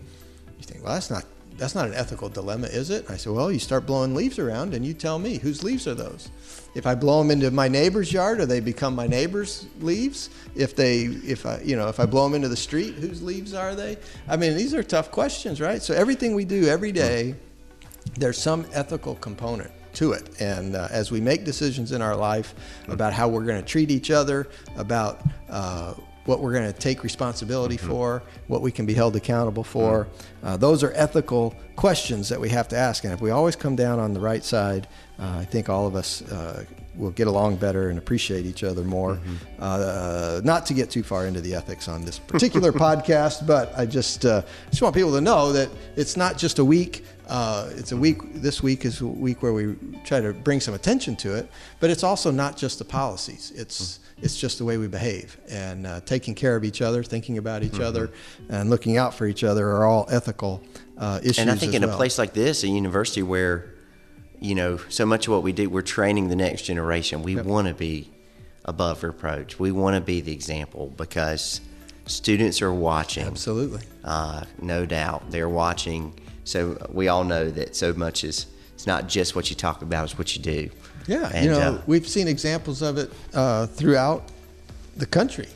You 0.58 0.64
think, 0.64 0.84
well, 0.84 0.94
that's 0.94 1.10
not 1.10 1.24
that's 1.56 1.74
not 1.74 1.86
an 1.86 1.94
ethical 1.94 2.28
dilemma, 2.28 2.66
is 2.66 2.90
it? 2.90 3.08
I 3.08 3.16
said, 3.16 3.32
well, 3.32 3.50
you 3.50 3.58
start 3.58 3.86
blowing 3.86 4.14
leaves 4.14 4.38
around 4.38 4.74
and 4.74 4.84
you 4.84 4.94
tell 4.94 5.18
me 5.18 5.38
whose 5.38 5.62
leaves 5.62 5.86
are 5.86 5.94
those. 5.94 6.30
If 6.74 6.86
I 6.86 6.94
blow 6.96 7.22
them 7.22 7.30
into 7.30 7.50
my 7.52 7.68
neighbor's 7.68 8.12
yard, 8.12 8.38
do 8.38 8.46
they 8.46 8.60
become 8.60 8.94
my 8.94 9.06
neighbor's 9.06 9.66
leaves? 9.80 10.30
If 10.56 10.74
they, 10.74 11.02
if 11.02 11.46
I, 11.46 11.60
you 11.60 11.76
know, 11.76 11.88
if 11.88 12.00
I 12.00 12.06
blow 12.06 12.24
them 12.24 12.34
into 12.34 12.48
the 12.48 12.56
street, 12.56 12.94
whose 12.94 13.22
leaves 13.22 13.54
are 13.54 13.76
they? 13.76 13.96
I 14.28 14.36
mean, 14.36 14.56
these 14.56 14.74
are 14.74 14.82
tough 14.82 15.12
questions, 15.12 15.60
right? 15.60 15.80
So 15.80 15.94
everything 15.94 16.34
we 16.34 16.44
do 16.44 16.66
every 16.66 16.90
day, 16.90 17.36
there's 18.16 18.38
some 18.38 18.66
ethical 18.72 19.14
component 19.14 19.70
to 19.94 20.12
it. 20.12 20.40
And 20.40 20.74
uh, 20.74 20.88
as 20.90 21.12
we 21.12 21.20
make 21.20 21.44
decisions 21.44 21.92
in 21.92 22.02
our 22.02 22.16
life 22.16 22.54
about 22.88 23.12
how 23.12 23.28
we're 23.28 23.44
going 23.44 23.60
to 23.60 23.66
treat 23.66 23.92
each 23.92 24.10
other, 24.10 24.48
about 24.76 25.22
uh, 25.48 25.94
what 26.24 26.40
we're 26.40 26.52
going 26.52 26.70
to 26.70 26.78
take 26.78 27.02
responsibility 27.02 27.76
mm-hmm. 27.76 27.88
for, 27.88 28.22
what 28.46 28.62
we 28.62 28.72
can 28.72 28.86
be 28.86 28.94
held 28.94 29.16
accountable 29.16 29.64
for. 29.64 30.04
Mm-hmm. 30.04 30.46
Uh, 30.46 30.56
those 30.56 30.82
are 30.82 30.92
ethical 30.94 31.54
questions 31.76 32.28
that 32.28 32.40
we 32.40 32.48
have 32.48 32.68
to 32.68 32.76
ask. 32.76 33.04
And 33.04 33.12
if 33.12 33.20
we 33.20 33.30
always 33.30 33.56
come 33.56 33.76
down 33.76 33.98
on 33.98 34.14
the 34.14 34.20
right 34.20 34.44
side, 34.44 34.88
uh, 35.18 35.38
I 35.38 35.44
think 35.44 35.68
all 35.68 35.86
of 35.86 35.94
us 35.94 36.22
uh, 36.22 36.64
will 36.96 37.10
get 37.10 37.26
along 37.26 37.56
better 37.56 37.88
and 37.88 37.98
appreciate 37.98 38.46
each 38.46 38.64
other 38.64 38.82
more. 38.82 39.16
Mm-hmm. 39.16 39.34
Uh, 39.58 40.40
not 40.44 40.66
to 40.66 40.74
get 40.74 40.90
too 40.90 41.02
far 41.02 41.26
into 41.26 41.40
the 41.40 41.54
ethics 41.54 41.88
on 41.88 42.04
this 42.04 42.18
particular 42.18 42.72
podcast, 42.86 43.46
but 43.46 43.76
I 43.76 43.86
just 43.86 44.24
uh, 44.24 44.42
just 44.70 44.82
want 44.82 44.94
people 44.94 45.12
to 45.12 45.20
know 45.20 45.52
that 45.52 45.68
it's 45.96 46.16
not 46.16 46.38
just 46.38 46.58
a 46.58 46.64
week. 46.64 47.04
Uh, 47.28 47.70
it's 47.76 47.92
a 47.92 47.96
week. 47.96 48.18
This 48.34 48.62
week 48.62 48.84
is 48.84 49.00
a 49.00 49.06
week 49.06 49.42
where 49.42 49.52
we 49.52 49.76
try 50.04 50.20
to 50.20 50.32
bring 50.32 50.60
some 50.60 50.74
attention 50.74 51.16
to 51.16 51.34
it, 51.34 51.48
but 51.80 51.90
it's 51.90 52.04
also 52.04 52.30
not 52.30 52.56
just 52.56 52.78
the 52.78 52.84
policies. 52.84 53.52
It's 53.54 54.00
it's 54.22 54.38
just 54.38 54.58
the 54.58 54.64
way 54.64 54.76
we 54.76 54.88
behave 54.88 55.38
and 55.48 55.86
uh, 55.86 56.00
taking 56.00 56.34
care 56.34 56.56
of 56.56 56.64
each 56.64 56.80
other, 56.80 57.02
thinking 57.02 57.38
about 57.38 57.62
each 57.62 57.72
mm-hmm. 57.72 57.82
other, 57.82 58.10
and 58.48 58.70
looking 58.70 58.96
out 58.96 59.14
for 59.14 59.26
each 59.26 59.44
other 59.44 59.68
are 59.68 59.84
all 59.84 60.06
ethical 60.10 60.62
uh, 60.98 61.20
issues. 61.22 61.38
And 61.38 61.50
I 61.50 61.56
think 61.56 61.74
in 61.74 61.82
well. 61.82 61.94
a 61.94 61.96
place 61.96 62.18
like 62.18 62.32
this, 62.32 62.64
a 62.64 62.68
university 62.68 63.22
where 63.22 63.74
you 64.40 64.54
know 64.54 64.78
so 64.88 65.06
much 65.06 65.26
of 65.26 65.32
what 65.32 65.42
we 65.42 65.52
do, 65.52 65.68
we're 65.68 65.82
training 65.82 66.28
the 66.28 66.36
next 66.36 66.62
generation. 66.62 67.22
We 67.22 67.36
yep. 67.36 67.44
want 67.44 67.68
to 67.68 67.74
be 67.74 68.10
above 68.64 69.02
reproach. 69.02 69.58
We 69.58 69.72
want 69.72 69.96
to 69.96 70.00
be 70.00 70.20
the 70.20 70.32
example 70.32 70.92
because 70.96 71.60
students 72.06 72.62
are 72.62 72.72
watching. 72.72 73.26
Absolutely. 73.26 73.82
Uh, 74.02 74.44
no 74.60 74.86
doubt, 74.86 75.30
they're 75.30 75.48
watching 75.48 76.14
so 76.44 76.76
we 76.92 77.08
all 77.08 77.24
know 77.24 77.50
that 77.50 77.74
so 77.74 77.92
much 77.94 78.22
is 78.22 78.46
it's 78.84 78.86
not 78.86 79.08
just 79.08 79.34
what 79.34 79.48
you 79.48 79.56
talk 79.56 79.80
about; 79.80 80.04
it's 80.04 80.18
what 80.18 80.36
you 80.36 80.42
do. 80.42 80.68
Yeah, 81.06 81.30
and, 81.32 81.46
you 81.46 81.50
know, 81.52 81.58
uh, 81.58 81.82
we've 81.86 82.06
seen 82.06 82.28
examples 82.28 82.82
of 82.82 82.98
it 82.98 83.10
uh, 83.32 83.66
throughout 83.66 84.24
the 84.98 85.06
country. 85.06 85.48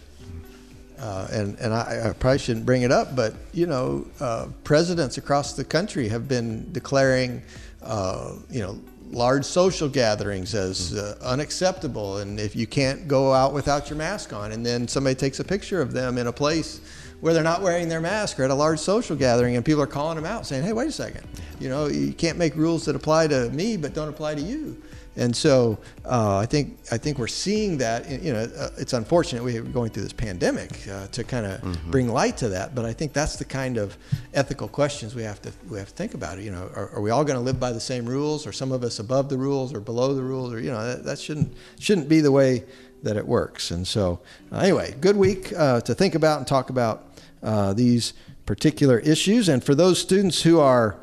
Uh, 0.98 1.28
and 1.30 1.58
and 1.58 1.74
I, 1.74 2.08
I, 2.08 2.12
probably 2.14 2.38
shouldn't 2.38 2.64
bring 2.64 2.82
it 2.82 2.90
up, 2.90 3.14
but 3.14 3.34
you 3.52 3.66
know, 3.66 4.06
uh, 4.18 4.46
presidents 4.64 5.18
across 5.18 5.52
the 5.52 5.62
country 5.62 6.08
have 6.08 6.26
been 6.26 6.72
declaring, 6.72 7.42
uh, 7.82 8.32
you 8.48 8.62
know, 8.62 8.80
large 9.10 9.44
social 9.44 9.90
gatherings 9.90 10.54
as 10.54 10.94
uh, 10.94 11.18
unacceptable, 11.20 12.18
and 12.18 12.40
if 12.40 12.56
you 12.56 12.66
can't 12.66 13.06
go 13.08 13.34
out 13.34 13.52
without 13.52 13.90
your 13.90 13.98
mask 13.98 14.32
on, 14.32 14.52
and 14.52 14.64
then 14.64 14.88
somebody 14.88 15.14
takes 15.14 15.38
a 15.38 15.44
picture 15.44 15.82
of 15.82 15.92
them 15.92 16.16
in 16.16 16.28
a 16.28 16.32
place 16.32 16.80
where 17.20 17.34
they're 17.34 17.42
not 17.42 17.62
wearing 17.62 17.88
their 17.88 18.00
mask 18.00 18.38
or 18.38 18.44
at 18.44 18.50
a 18.50 18.54
large 18.54 18.78
social 18.78 19.16
gathering 19.16 19.56
and 19.56 19.64
people 19.64 19.82
are 19.82 19.86
calling 19.86 20.16
them 20.16 20.26
out 20.26 20.46
saying, 20.46 20.62
hey, 20.62 20.72
wait 20.72 20.88
a 20.88 20.92
second. 20.92 21.26
You 21.58 21.68
know, 21.68 21.86
you 21.86 22.12
can't 22.12 22.38
make 22.38 22.54
rules 22.54 22.84
that 22.84 22.94
apply 22.94 23.28
to 23.28 23.50
me 23.50 23.76
but 23.76 23.94
don't 23.94 24.08
apply 24.08 24.36
to 24.36 24.40
you. 24.40 24.80
And 25.18 25.34
so 25.34 25.78
uh, 26.04 26.38
I 26.38 26.46
think 26.46 26.78
I 26.92 26.96
think 26.96 27.18
we're 27.18 27.26
seeing 27.26 27.78
that. 27.78 28.08
You 28.08 28.32
know, 28.32 28.48
uh, 28.56 28.70
it's 28.78 28.92
unfortunate 28.92 29.42
we're 29.42 29.62
going 29.62 29.90
through 29.90 30.04
this 30.04 30.12
pandemic 30.12 30.86
uh, 30.88 31.08
to 31.08 31.24
kind 31.24 31.44
of 31.44 31.60
mm-hmm. 31.60 31.90
bring 31.90 32.08
light 32.08 32.36
to 32.38 32.48
that. 32.50 32.74
But 32.74 32.84
I 32.84 32.92
think 32.92 33.12
that's 33.12 33.34
the 33.34 33.44
kind 33.44 33.78
of 33.78 33.98
ethical 34.32 34.68
questions 34.68 35.16
we 35.16 35.24
have 35.24 35.42
to 35.42 35.52
we 35.68 35.78
have 35.78 35.88
to 35.88 35.94
think 35.94 36.14
about. 36.14 36.38
You 36.38 36.52
know, 36.52 36.70
are, 36.74 36.90
are 36.90 37.00
we 37.00 37.10
all 37.10 37.24
going 37.24 37.36
to 37.36 37.42
live 37.42 37.58
by 37.58 37.72
the 37.72 37.80
same 37.80 38.06
rules? 38.06 38.46
Or 38.46 38.52
some 38.52 38.70
of 38.70 38.84
us 38.84 39.00
above 39.00 39.28
the 39.28 39.36
rules 39.36 39.74
or 39.74 39.80
below 39.80 40.14
the 40.14 40.22
rules? 40.22 40.52
Or 40.52 40.60
you 40.60 40.70
know, 40.70 40.86
that, 40.86 41.04
that 41.04 41.18
shouldn't 41.18 41.52
shouldn't 41.80 42.08
be 42.08 42.20
the 42.20 42.32
way 42.32 42.64
that 43.02 43.16
it 43.16 43.26
works. 43.26 43.72
And 43.72 43.86
so 43.86 44.20
uh, 44.52 44.58
anyway, 44.58 44.94
good 45.00 45.16
week 45.16 45.52
uh, 45.56 45.80
to 45.80 45.94
think 45.96 46.14
about 46.14 46.38
and 46.38 46.46
talk 46.46 46.70
about 46.70 47.07
uh, 47.42 47.72
these 47.72 48.14
particular 48.46 48.98
issues. 49.00 49.48
And 49.48 49.62
for 49.62 49.74
those 49.74 50.00
students 50.00 50.42
who 50.42 50.58
are 50.58 50.96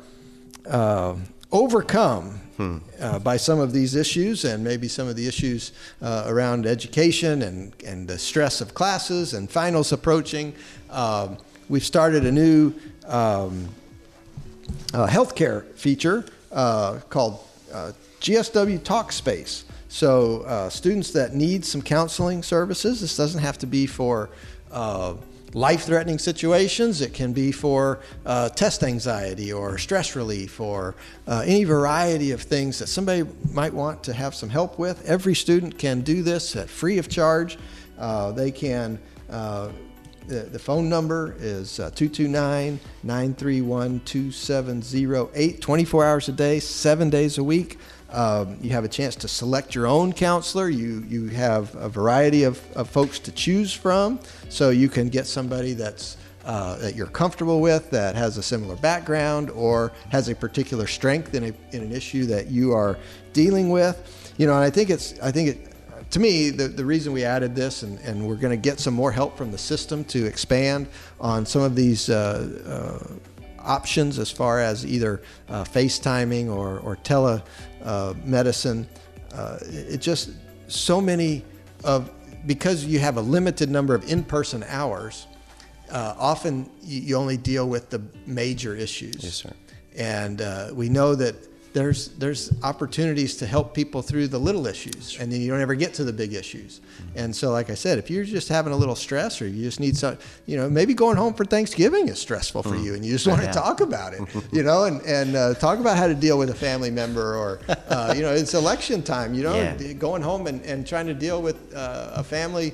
uh, 0.68 1.14
overcome 1.52 2.40
hmm. 2.56 2.78
uh, 3.00 3.18
by 3.20 3.36
some 3.36 3.60
of 3.60 3.72
these 3.72 3.94
issues 3.94 4.44
and 4.44 4.64
maybe 4.64 4.88
some 4.88 5.06
of 5.06 5.16
the 5.16 5.26
issues 5.26 5.72
uh, 6.02 6.24
around 6.26 6.66
education 6.66 7.42
and, 7.42 7.72
and 7.84 8.08
the 8.08 8.18
stress 8.18 8.60
of 8.60 8.74
classes 8.74 9.32
and 9.32 9.50
finals 9.50 9.92
approaching, 9.92 10.52
um, 10.90 11.38
we've 11.68 11.84
started 11.84 12.26
a 12.26 12.32
new 12.32 12.74
um, 13.06 13.68
uh, 14.92 15.06
healthcare 15.06 15.64
feature 15.74 16.24
uh, 16.52 16.98
called 17.08 17.40
GSW 18.20 18.80
Talkspace. 18.80 19.64
So, 19.88 20.68
students 20.68 21.12
that 21.12 21.34
need 21.34 21.64
some 21.64 21.80
counseling 21.80 22.42
services, 22.42 23.00
this 23.00 23.16
doesn't 23.16 23.40
have 23.40 23.56
to 23.58 23.66
be 23.66 23.86
for 23.86 24.30
life 25.54 25.84
threatening 25.84 26.18
situations. 26.18 27.00
It 27.00 27.14
can 27.14 27.32
be 27.32 27.52
for 27.52 28.00
uh, 28.24 28.48
test 28.50 28.82
anxiety 28.82 29.52
or 29.52 29.78
stress 29.78 30.16
relief 30.16 30.60
or 30.60 30.94
uh, 31.26 31.44
any 31.46 31.64
variety 31.64 32.32
of 32.32 32.42
things 32.42 32.78
that 32.78 32.88
somebody 32.88 33.24
might 33.52 33.72
want 33.72 34.04
to 34.04 34.12
have 34.12 34.34
some 34.34 34.48
help 34.48 34.78
with. 34.78 35.04
Every 35.06 35.34
student 35.34 35.78
can 35.78 36.00
do 36.00 36.22
this 36.22 36.56
at 36.56 36.68
free 36.68 36.98
of 36.98 37.08
charge. 37.08 37.58
Uh, 37.98 38.32
they 38.32 38.50
can. 38.50 38.98
The, 40.26 40.40
the, 40.40 40.58
phone 40.58 40.88
number 40.88 41.36
is 41.38 41.78
uh, 41.78 41.90
229 41.90 42.80
931 43.04 44.00
2708, 44.00 45.60
24 45.60 46.04
hours 46.04 46.28
a 46.28 46.32
day, 46.32 46.58
seven 46.58 47.10
days 47.10 47.38
a 47.38 47.44
week. 47.44 47.78
Um, 48.10 48.58
you 48.60 48.70
have 48.70 48.84
a 48.84 48.88
chance 48.88 49.14
to 49.16 49.28
select 49.28 49.74
your 49.74 49.86
own 49.86 50.12
counselor. 50.12 50.68
You 50.68 51.04
you 51.08 51.28
have 51.28 51.74
a 51.76 51.88
variety 51.88 52.42
of, 52.42 52.60
of 52.76 52.88
folks 52.88 53.18
to 53.20 53.32
choose 53.32 53.72
from, 53.72 54.18
so 54.48 54.70
you 54.70 54.88
can 54.88 55.08
get 55.08 55.26
somebody 55.26 55.74
that's 55.74 56.16
uh, 56.44 56.76
that 56.78 56.94
you're 56.94 57.08
comfortable 57.08 57.60
with, 57.60 57.90
that 57.90 58.14
has 58.14 58.36
a 58.36 58.42
similar 58.42 58.76
background, 58.76 59.50
or 59.50 59.92
has 60.10 60.28
a 60.28 60.34
particular 60.34 60.86
strength 60.86 61.34
in, 61.34 61.44
a, 61.44 61.52
in 61.74 61.82
an 61.82 61.92
issue 61.92 62.24
that 62.26 62.46
you 62.46 62.72
are 62.72 62.96
dealing 63.32 63.68
with. 63.68 64.32
You 64.38 64.46
know, 64.46 64.54
and 64.54 64.62
I 64.62 64.70
think 64.70 64.90
it's 64.90 65.18
I 65.20 65.32
think 65.32 65.48
it 65.48 65.65
to 66.10 66.20
me, 66.20 66.50
the, 66.50 66.68
the 66.68 66.84
reason 66.84 67.12
we 67.12 67.24
added 67.24 67.54
this, 67.54 67.82
and, 67.82 67.98
and 68.00 68.26
we're 68.26 68.36
going 68.36 68.56
to 68.56 68.62
get 68.62 68.78
some 68.78 68.94
more 68.94 69.10
help 69.10 69.36
from 69.36 69.50
the 69.50 69.58
system 69.58 70.04
to 70.04 70.24
expand 70.24 70.86
on 71.20 71.44
some 71.44 71.62
of 71.62 71.74
these 71.74 72.08
uh, 72.08 72.98
uh, 73.00 73.14
options 73.60 74.18
as 74.18 74.30
far 74.30 74.60
as 74.60 74.86
either 74.86 75.22
uh, 75.48 75.64
FaceTiming 75.64 76.48
or, 76.48 76.78
or 76.78 76.96
telemedicine. 76.96 78.86
Uh, 79.34 79.58
it 79.62 80.00
just 80.00 80.30
so 80.68 81.00
many 81.00 81.44
of 81.84 82.10
because 82.46 82.84
you 82.84 83.00
have 83.00 83.16
a 83.16 83.20
limited 83.20 83.68
number 83.68 83.94
of 83.94 84.08
in-person 84.08 84.64
hours. 84.68 85.26
Uh, 85.90 86.14
often 86.16 86.70
you, 86.82 87.00
you, 87.00 87.16
only 87.16 87.36
deal 87.36 87.68
with 87.68 87.90
the 87.90 88.00
major 88.24 88.74
issues. 88.74 89.16
Yes, 89.22 89.34
sir. 89.34 89.52
And 89.96 90.40
uh, 90.40 90.70
we 90.72 90.88
know 90.88 91.14
that 91.14 91.34
there's 91.76 92.08
there's 92.16 92.50
opportunities 92.62 93.36
to 93.36 93.46
help 93.46 93.74
people 93.74 94.00
through 94.00 94.28
the 94.28 94.38
little 94.38 94.66
issues, 94.66 95.18
and 95.20 95.30
then 95.30 95.42
you 95.42 95.50
don't 95.50 95.60
ever 95.60 95.74
get 95.74 95.92
to 95.94 96.04
the 96.04 96.12
big 96.12 96.32
issues. 96.32 96.80
Mm-hmm. 96.80 97.18
And 97.18 97.36
so, 97.36 97.50
like 97.50 97.68
I 97.68 97.74
said, 97.74 97.98
if 97.98 98.08
you're 98.08 98.24
just 98.24 98.48
having 98.48 98.72
a 98.72 98.76
little 98.76 98.96
stress, 98.96 99.42
or 99.42 99.46
you 99.46 99.62
just 99.62 99.78
need 99.78 99.94
some, 99.94 100.16
you 100.46 100.56
know, 100.56 100.70
maybe 100.70 100.94
going 100.94 101.18
home 101.18 101.34
for 101.34 101.44
Thanksgiving 101.44 102.08
is 102.08 102.18
stressful 102.18 102.62
for 102.62 102.70
mm-hmm. 102.70 102.84
you, 102.84 102.94
and 102.94 103.04
you 103.04 103.12
just 103.12 103.26
want 103.26 103.42
to 103.42 103.52
talk 103.52 103.82
about 103.82 104.14
it, 104.14 104.22
you 104.52 104.62
know, 104.62 104.84
and 104.84 105.02
and 105.02 105.36
uh, 105.36 105.52
talk 105.52 105.78
about 105.78 105.98
how 105.98 106.06
to 106.06 106.14
deal 106.14 106.38
with 106.38 106.48
a 106.48 106.54
family 106.54 106.90
member, 106.90 107.36
or 107.36 107.60
uh, 107.90 108.14
you 108.16 108.22
know, 108.22 108.32
it's 108.32 108.54
election 108.54 109.02
time, 109.02 109.34
you 109.34 109.42
know, 109.42 109.54
yeah. 109.54 109.92
going 109.92 110.22
home 110.22 110.46
and, 110.46 110.62
and 110.62 110.86
trying 110.86 111.06
to 111.06 111.14
deal 111.14 111.42
with 111.42 111.74
uh, 111.74 112.12
a 112.14 112.24
family 112.24 112.72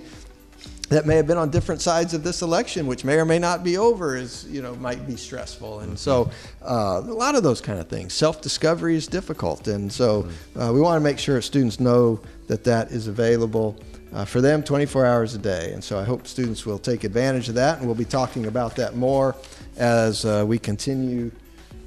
that 0.92 1.07
may 1.07 1.16
have 1.16 1.26
been 1.26 1.38
on 1.38 1.50
different 1.50 1.81
sides 1.81 2.12
of 2.12 2.22
this 2.22 2.42
election, 2.42 2.87
which 2.87 3.05
may 3.05 3.16
or 3.16 3.24
may 3.24 3.38
not 3.38 3.64
be 3.64 3.78
over, 3.78 4.16
is 4.16 4.46
you 4.50 4.61
know 4.61 4.74
might 4.76 5.07
be 5.07 5.16
stressful, 5.16 5.81
and 5.81 5.98
so 5.98 6.31
uh, 6.62 7.00
a 7.05 7.14
lot 7.14 7.35
of 7.35 7.42
those 7.42 7.61
kind 7.61 7.78
of 7.78 7.88
things. 7.88 8.12
Self-discovery 8.12 8.94
is 8.94 9.07
difficult, 9.07 9.68
and 9.68 9.92
so 9.92 10.28
uh, 10.57 10.70
we 10.72 10.81
want 10.81 10.96
to 10.96 11.00
make 11.00 11.18
sure 11.18 11.40
students 11.40 11.81
know 11.81 12.20
that 12.46 12.64
that 12.64 12.90
is 12.90 13.09
available 13.09 13.76
uh, 14.12 14.24
for 14.24 14.40
them 14.40 14.62
24 14.62 15.07
hours 15.07 15.35
a 15.35 15.38
day. 15.38 15.72
And 15.72 15.83
so 15.83 15.98
I 15.98 16.05
hope 16.05 16.26
students 16.26 16.66
will 16.66 16.78
take 16.78 17.05
advantage 17.05 17.48
of 17.48 17.55
that, 17.55 17.78
and 17.78 17.87
we'll 17.87 17.94
be 17.94 18.05
talking 18.05 18.46
about 18.46 18.76
that 18.76 18.94
more 18.94 19.35
as 19.76 20.24
uh, 20.24 20.44
we 20.46 20.59
continue 20.59 21.31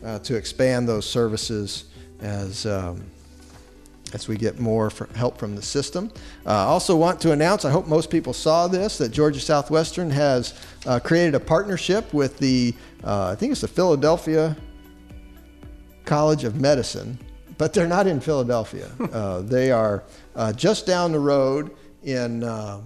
uh, 0.04 0.20
to 0.20 0.36
expand 0.36 0.88
those 0.88 1.08
services 1.08 1.86
as. 2.22 2.66
Um, 2.66 3.04
as 4.16 4.30
we 4.30 4.38
get 4.38 4.60
more 4.60 4.90
help 5.14 5.38
from 5.38 5.58
the 5.58 5.62
system. 5.62 6.10
Uh, 6.46 6.52
I 6.52 6.64
also 6.64 6.96
want 6.96 7.20
to 7.20 7.34
announce, 7.34 7.66
I 7.66 7.70
hope 7.70 7.86
most 7.86 8.10
people 8.10 8.32
saw 8.32 8.66
this, 8.66 8.98
that 8.98 9.10
Georgia 9.10 9.42
Southwestern 9.42 10.10
has 10.10 10.54
uh, 10.86 11.00
created 11.02 11.36
a 11.36 11.40
partnership 11.40 12.14
with 12.14 12.38
the, 12.38 12.74
uh, 13.04 13.32
I 13.32 13.36
think 13.36 13.52
it's 13.52 13.60
the 13.60 13.68
Philadelphia 13.68 14.56
College 16.06 16.46
of 16.46 16.62
Medicine, 16.62 17.20
but 17.58 17.74
they're 17.74 17.90
not 17.90 18.08
in 18.08 18.20
Philadelphia. 18.20 18.90
Uh, 19.16 19.42
they 19.42 19.72
are 19.72 20.04
uh, 20.36 20.52
just 20.52 20.86
down 20.86 21.12
the 21.12 21.20
road 21.20 21.72
in, 22.04 22.44
um, 22.44 22.86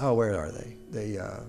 oh, 0.00 0.14
where 0.14 0.38
are 0.38 0.50
they? 0.50 0.76
They, 0.90 1.18
uh, 1.18 1.40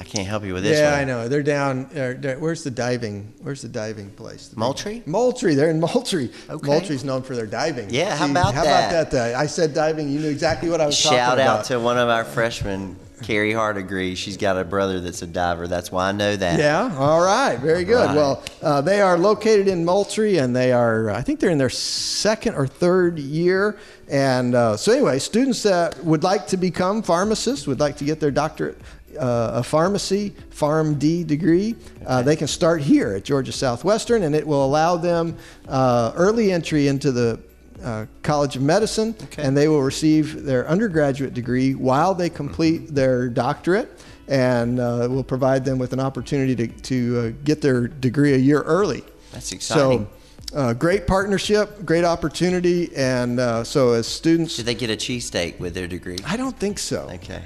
I 0.00 0.02
can't 0.02 0.26
help 0.26 0.44
you 0.44 0.54
with 0.54 0.62
this 0.62 0.78
yeah, 0.78 0.92
one. 0.92 1.00
I 1.00 1.04
know. 1.04 1.28
They're 1.28 1.42
down. 1.42 1.84
Uh, 1.94 2.14
they're- 2.18 2.38
where's 2.38 2.64
the 2.64 2.70
diving? 2.70 3.34
Where's 3.42 3.60
the 3.60 3.68
diving 3.68 4.08
place? 4.10 4.48
The 4.48 4.58
Moultrie? 4.58 5.02
Moultrie. 5.04 5.54
They're 5.54 5.68
in 5.68 5.78
Moultrie. 5.78 6.30
Okay. 6.48 6.66
Moultrie's 6.66 7.04
known 7.04 7.20
for 7.22 7.36
their 7.36 7.44
diving. 7.44 7.90
Yeah, 7.90 8.16
how 8.16 8.24
about 8.30 8.54
how 8.54 8.64
that? 8.64 8.90
How 8.92 9.00
about 9.00 9.10
that? 9.10 9.34
I 9.34 9.44
said 9.44 9.74
diving. 9.74 10.08
You 10.08 10.20
knew 10.20 10.30
exactly 10.30 10.70
what 10.70 10.80
I 10.80 10.86
was 10.86 10.96
Shout 10.96 11.12
talking 11.12 11.44
out 11.44 11.56
about. 11.56 11.64
to 11.66 11.78
one 11.80 11.98
of 11.98 12.08
our 12.08 12.24
freshmen, 12.24 12.96
Carrie 13.22 13.52
Hardegree. 13.52 14.16
She's 14.16 14.38
got 14.38 14.56
a 14.56 14.64
brother 14.64 15.00
that's 15.00 15.20
a 15.20 15.26
diver. 15.26 15.68
That's 15.68 15.92
why 15.92 16.08
I 16.08 16.12
know 16.12 16.34
that. 16.34 16.58
Yeah. 16.58 16.96
All 16.96 17.20
right. 17.20 17.58
Very 17.58 17.84
good. 17.84 18.06
right. 18.06 18.16
Well, 18.16 18.42
uh, 18.62 18.80
they 18.80 19.02
are 19.02 19.18
located 19.18 19.68
in 19.68 19.84
Moultrie, 19.84 20.38
and 20.38 20.56
they 20.56 20.72
are. 20.72 21.10
I 21.10 21.20
think 21.20 21.40
they're 21.40 21.50
in 21.50 21.58
their 21.58 21.68
second 21.68 22.54
or 22.54 22.66
third 22.66 23.18
year. 23.18 23.76
And 24.08 24.54
uh, 24.54 24.78
so, 24.78 24.92
anyway, 24.92 25.18
students 25.18 25.62
that 25.64 26.02
would 26.04 26.22
like 26.24 26.46
to 26.48 26.56
become 26.56 27.02
pharmacists, 27.02 27.66
would 27.66 27.78
like 27.80 27.98
to 27.98 28.04
get 28.04 28.18
their 28.18 28.30
doctorate 28.32 28.78
uh, 29.20 29.58
of 29.58 29.66
pharmacy, 29.66 30.34
PharmD 30.50 31.26
degree, 31.26 31.76
uh, 32.06 32.22
they 32.22 32.36
can 32.36 32.48
start 32.48 32.80
here 32.82 33.14
at 33.16 33.24
Georgia 33.24 33.52
Southwestern, 33.52 34.22
and 34.22 34.34
it 34.34 34.46
will 34.46 34.64
allow 34.64 34.96
them 34.96 35.36
uh, 35.68 36.12
early 36.16 36.50
entry 36.52 36.88
into 36.88 37.12
the 37.12 37.38
uh, 37.84 38.06
College 38.22 38.56
of 38.56 38.62
Medicine, 38.62 39.14
Okay. 39.24 39.42
and 39.42 39.56
they 39.56 39.68
will 39.68 39.82
receive 39.82 40.44
their 40.44 40.66
undergraduate 40.68 41.34
degree 41.34 41.74
while 41.74 42.14
they 42.14 42.28
complete 42.30 42.94
their 42.94 43.28
doctorate, 43.28 43.88
and 44.28 44.78
uh, 44.80 45.06
will 45.10 45.24
provide 45.24 45.64
them 45.64 45.78
with 45.78 45.92
an 45.92 46.00
opportunity 46.00 46.54
to, 46.54 46.66
to 46.82 47.18
uh, 47.18 47.32
get 47.44 47.60
their 47.60 47.88
degree 47.88 48.34
a 48.34 48.38
year 48.38 48.62
early. 48.62 49.02
That's 49.32 49.52
exciting. 49.52 50.06
So, 50.52 50.56
uh, 50.58 50.72
great 50.74 51.06
partnership, 51.06 51.84
great 51.84 52.04
opportunity, 52.04 52.90
and 52.96 53.38
uh, 53.38 53.64
so 53.64 53.92
as 53.92 54.06
students, 54.06 54.54
Should 54.54 54.66
they 54.66 54.74
get 54.74 54.90
a 54.90 54.96
cheesesteak 54.96 55.58
with 55.60 55.74
their 55.74 55.86
degree? 55.86 56.18
I 56.26 56.36
don't 56.36 56.58
think 56.58 56.78
so, 56.78 57.08
Okay. 57.14 57.42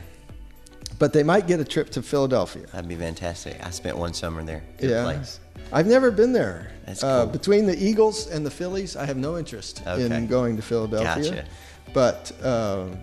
But 0.99 1.13
they 1.13 1.23
might 1.23 1.47
get 1.47 1.61
a 1.61 1.65
trip 1.65 1.91
to 1.91 2.03
Philadelphia. 2.03 2.67
That'd 2.73 2.89
be 2.89 2.97
fantastic. 2.97 3.65
I 3.65 3.71
spent 3.71 3.97
one 3.97 4.15
summer 4.15 4.43
there. 4.45 4.63
Good 4.79 4.91
yeah, 4.91 5.05
place. 5.05 5.41
I've 5.73 5.87
never 5.87 6.11
been 6.11 6.33
there. 6.33 6.71
That's 6.87 7.03
Uh, 7.03 7.27
between 7.27 7.67
the 7.67 7.77
Eagles 7.77 8.29
and 8.31 8.45
the 8.45 8.51
Phillies, 8.51 8.97
I 8.97 9.07
have 9.07 9.17
no 9.17 9.37
interest 9.39 9.83
Okay. 9.87 10.05
in 10.15 10.27
going 10.27 10.57
to 10.57 10.63
Philadelphia. 10.63 11.31
Gotcha. 11.31 11.45
But 11.93 12.33
um, 12.45 12.99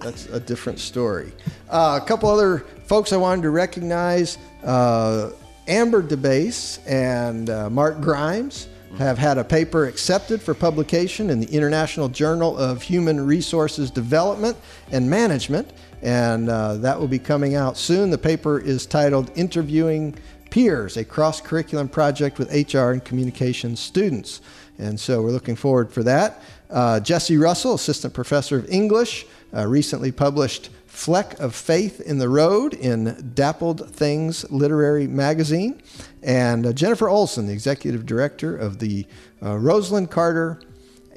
that's 0.00 0.26
a 0.26 0.40
different 0.40 0.78
story. 0.78 1.32
Uh, 1.68 1.98
a 2.02 2.06
couple 2.06 2.28
other 2.28 2.64
folks 2.86 3.12
I 3.12 3.16
wanted 3.16 3.42
to 3.42 3.50
recognize: 3.50 4.38
uh, 4.64 5.30
Amber 5.68 6.02
DeBase 6.02 6.80
and 6.86 7.48
uh, 7.50 7.70
Mark 7.70 8.00
Grimes 8.00 8.66
have 8.98 9.18
had 9.18 9.38
a 9.38 9.44
paper 9.44 9.86
accepted 9.86 10.42
for 10.42 10.52
publication 10.52 11.30
in 11.30 11.38
the 11.38 11.46
International 11.46 12.08
Journal 12.08 12.56
of 12.58 12.82
Human 12.82 13.24
Resources 13.24 13.88
Development 13.90 14.56
and 14.90 15.08
Management, 15.08 15.72
and 16.02 16.48
uh, 16.48 16.74
that 16.74 16.98
will 16.98 17.08
be 17.08 17.18
coming 17.18 17.54
out 17.54 17.76
soon. 17.76 18.10
The 18.10 18.18
paper 18.18 18.58
is 18.58 18.86
titled 18.86 19.30
"Interviewing." 19.36 20.16
Peers, 20.50 20.96
a 20.96 21.04
cross 21.04 21.40
curriculum 21.40 21.88
project 21.88 22.40
with 22.40 22.50
HR 22.50 22.90
and 22.90 23.04
communications 23.04 23.78
students. 23.78 24.40
And 24.78 24.98
so 24.98 25.22
we're 25.22 25.30
looking 25.30 25.54
forward 25.54 25.92
for 25.92 26.02
that. 26.02 26.42
Uh, 26.68 27.00
Jesse 27.00 27.36
Russell, 27.36 27.74
assistant 27.74 28.14
professor 28.14 28.58
of 28.58 28.68
English, 28.68 29.26
uh, 29.54 29.66
recently 29.66 30.10
published 30.10 30.70
Fleck 30.86 31.38
of 31.38 31.54
Faith 31.54 32.00
in 32.00 32.18
the 32.18 32.28
Road 32.28 32.74
in 32.74 33.32
Dappled 33.34 33.90
Things 33.90 34.48
Literary 34.50 35.06
Magazine. 35.06 35.80
And 36.22 36.66
uh, 36.66 36.72
Jennifer 36.72 37.08
Olsen, 37.08 37.46
the 37.46 37.52
executive 37.52 38.06
director 38.06 38.56
of 38.56 38.78
the 38.78 39.06
uh, 39.40 39.54
Rosalynn 39.54 40.10
Carter 40.10 40.60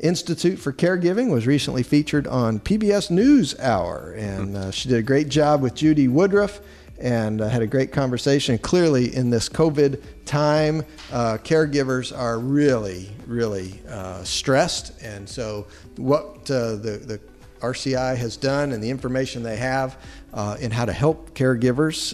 Institute 0.03 0.59
for 0.59 0.73
Caregiving 0.73 1.31
was 1.31 1.47
recently 1.47 1.81
featured 1.81 2.27
on 2.27 2.59
PBS 2.59 3.09
News 3.09 3.57
Hour, 3.57 4.13
and 4.17 4.57
uh, 4.57 4.69
she 4.69 4.89
did 4.89 4.97
a 4.97 5.01
great 5.01 5.29
job 5.29 5.61
with 5.61 5.75
Judy 5.75 6.09
Woodruff 6.09 6.59
and 6.99 7.39
uh, 7.39 7.47
had 7.47 7.61
a 7.61 7.67
great 7.67 7.93
conversation. 7.93 8.57
Clearly, 8.57 9.15
in 9.15 9.29
this 9.29 9.47
COVID 9.47 10.03
time, 10.25 10.83
uh, 11.13 11.37
caregivers 11.37 12.15
are 12.15 12.37
really, 12.37 13.09
really 13.27 13.79
uh, 13.87 14.21
stressed, 14.25 15.01
and 15.01 15.27
so 15.27 15.67
what 15.95 16.51
uh, 16.51 16.75
the 16.75 17.01
the 17.05 17.19
RCI 17.61 18.17
has 18.17 18.35
done 18.35 18.73
and 18.73 18.83
the 18.83 18.89
information 18.89 19.41
they 19.41 19.55
have 19.55 19.97
uh, 20.33 20.57
in 20.59 20.69
how 20.69 20.83
to 20.83 20.91
help 20.91 21.33
caregivers. 21.33 22.13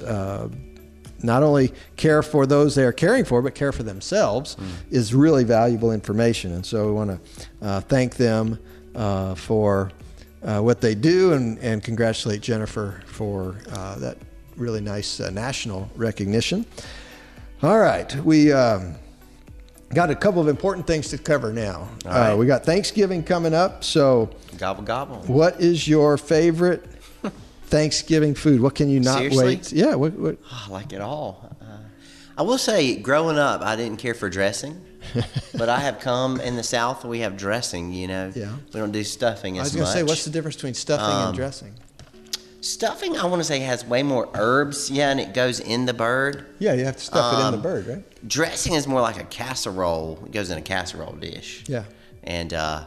Not 1.24 1.44
only 1.44 1.74
care 1.96 2.24
for 2.24 2.46
those 2.46 2.76
they 2.76 2.84
are 2.84 2.92
caring 2.92 3.26
for, 3.26 3.42
but 3.42 3.56
care 3.56 3.72
for 3.72 3.84
themselves 3.84 4.56
is 4.90 5.14
really 5.14 5.44
valuable 5.44 5.92
information. 5.92 6.54
And 6.54 6.66
so 6.66 6.88
we 6.88 6.94
want 6.94 7.10
to 7.12 7.66
uh, 7.66 7.82
thank 7.82 8.16
them 8.16 8.60
uh, 8.96 9.36
for 9.36 9.92
uh, 10.44 10.60
what 10.60 10.82
they 10.82 10.96
do 10.96 11.34
and, 11.34 11.58
and 11.60 11.84
congratulate 11.84 12.42
Jennifer 12.42 13.02
for 13.06 13.58
uh, 13.72 14.00
that 14.00 14.18
really 14.56 14.82
nice 14.82 15.20
uh, 15.20 15.30
national 15.30 15.90
recognition. 15.96 16.66
All 17.62 17.80
right, 17.80 18.14
we 18.24 18.54
um, 18.54 18.96
got 19.94 20.10
a 20.10 20.16
couple 20.16 20.42
of 20.42 20.48
important 20.48 20.88
things 20.88 21.10
to 21.10 21.18
cover 21.18 21.52
now. 21.52 21.90
Right. 22.06 22.32
Uh, 22.32 22.38
we 22.38 22.46
got 22.46 22.64
Thanksgiving 22.64 23.24
coming 23.24 23.54
up. 23.54 23.84
So, 23.84 24.30
Gobble 24.58 24.84
gobble. 24.84 25.18
what 25.28 25.60
is 25.60 25.88
your 25.88 26.18
favorite 26.18 26.99
Thanksgiving 27.70 28.36
food? 28.36 28.62
What 28.62 28.76
can 28.76 28.90
you 28.90 29.00
not 29.00 29.18
Seriously? 29.20 29.46
wait? 29.46 29.72
Yeah, 29.72 29.96
what, 29.96 30.14
what, 30.14 30.38
Oh, 30.52 30.66
I 30.68 30.72
like 30.72 30.94
it 30.94 31.02
all. 31.02 31.56
Uh, 31.62 31.66
I 32.38 32.42
will 32.42 32.58
say, 32.58 32.96
growing 32.96 33.38
up, 33.38 33.62
I 33.62 33.76
didn't 33.76 33.98
care 33.98 34.14
for 34.14 34.30
dressing, 34.30 34.80
but 35.58 35.70
I 35.70 35.80
have 35.80 36.00
come 36.00 36.40
in 36.42 36.56
the 36.56 36.64
South. 36.64 37.06
We 37.06 37.20
have 37.20 37.38
dressing. 37.38 37.92
You 37.94 38.08
know, 38.08 38.32
Yeah. 38.36 38.56
we 38.74 38.80
don't 38.80 38.92
do 38.92 39.04
stuffing 39.04 39.60
as 39.60 39.60
much. 39.60 39.62
I 39.62 39.64
was 39.64 39.76
going 39.76 39.86
to 39.86 39.92
say, 39.92 40.04
what's 40.04 40.24
the 40.26 40.32
difference 40.32 40.56
between 40.56 40.74
stuffing 40.74 41.06
and 41.06 41.30
Um, 41.30 41.36
dressing? 41.36 41.74
stuffing? 42.62 43.18
I 43.18 43.26
want 43.26 43.40
to 43.40 43.44
say 43.44 43.60
has 43.60 43.86
way 43.86 44.04
more 44.04 44.30
herbs. 44.34 44.90
Yeah, 44.92 45.12
and 45.12 45.20
it 45.20 45.34
goes 45.34 45.60
in 45.60 45.86
the 45.86 45.94
bird. 45.94 46.46
Yeah, 46.60 46.74
you 46.74 46.86
have 46.86 46.98
to 46.98 47.04
stuff 47.04 47.34
it 47.34 47.40
in 47.40 47.46
um, 47.46 47.52
the 47.56 47.62
bird, 47.62 47.88
right? 47.88 48.28
Dressing 48.28 48.74
is 48.74 48.88
more 48.88 49.02
like 49.02 49.18
a 49.20 49.24
casserole. 49.26 50.20
It 50.26 50.32
goes 50.32 50.50
in 50.50 50.58
a 50.58 50.62
casserole 50.62 51.14
dish. 51.14 51.64
Yeah. 51.68 51.84
and 52.24 52.54
uh, 52.54 52.84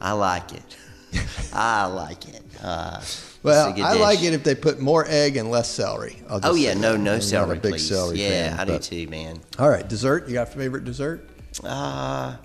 I 0.00 0.12
like 0.12 0.52
it. 0.52 0.76
I 1.52 1.86
like 1.86 2.28
it. 2.28 2.42
Uh, 2.62 3.00
Well, 3.44 3.74
I 3.84 3.92
like 3.94 4.22
it 4.22 4.32
if 4.32 4.42
they 4.42 4.54
put 4.54 4.80
more 4.80 5.04
egg 5.06 5.36
and 5.36 5.50
less 5.50 5.70
celery. 5.70 6.20
Oh 6.30 6.54
yeah, 6.54 6.72
no, 6.74 6.96
no 6.96 7.14
I'm 7.16 7.20
celery, 7.20 7.58
big 7.58 7.72
please. 7.72 7.88
celery 7.88 8.22
yeah, 8.22 8.50
fan, 8.56 8.60
I 8.60 8.64
do 8.64 8.72
but- 8.72 8.82
too, 8.82 9.06
man. 9.08 9.38
All 9.58 9.68
right, 9.68 9.86
dessert. 9.86 10.26
You 10.28 10.34
got 10.34 10.48
a 10.48 10.50
favorite 10.50 10.84
dessert? 10.84 11.28
Uh, 11.62 12.36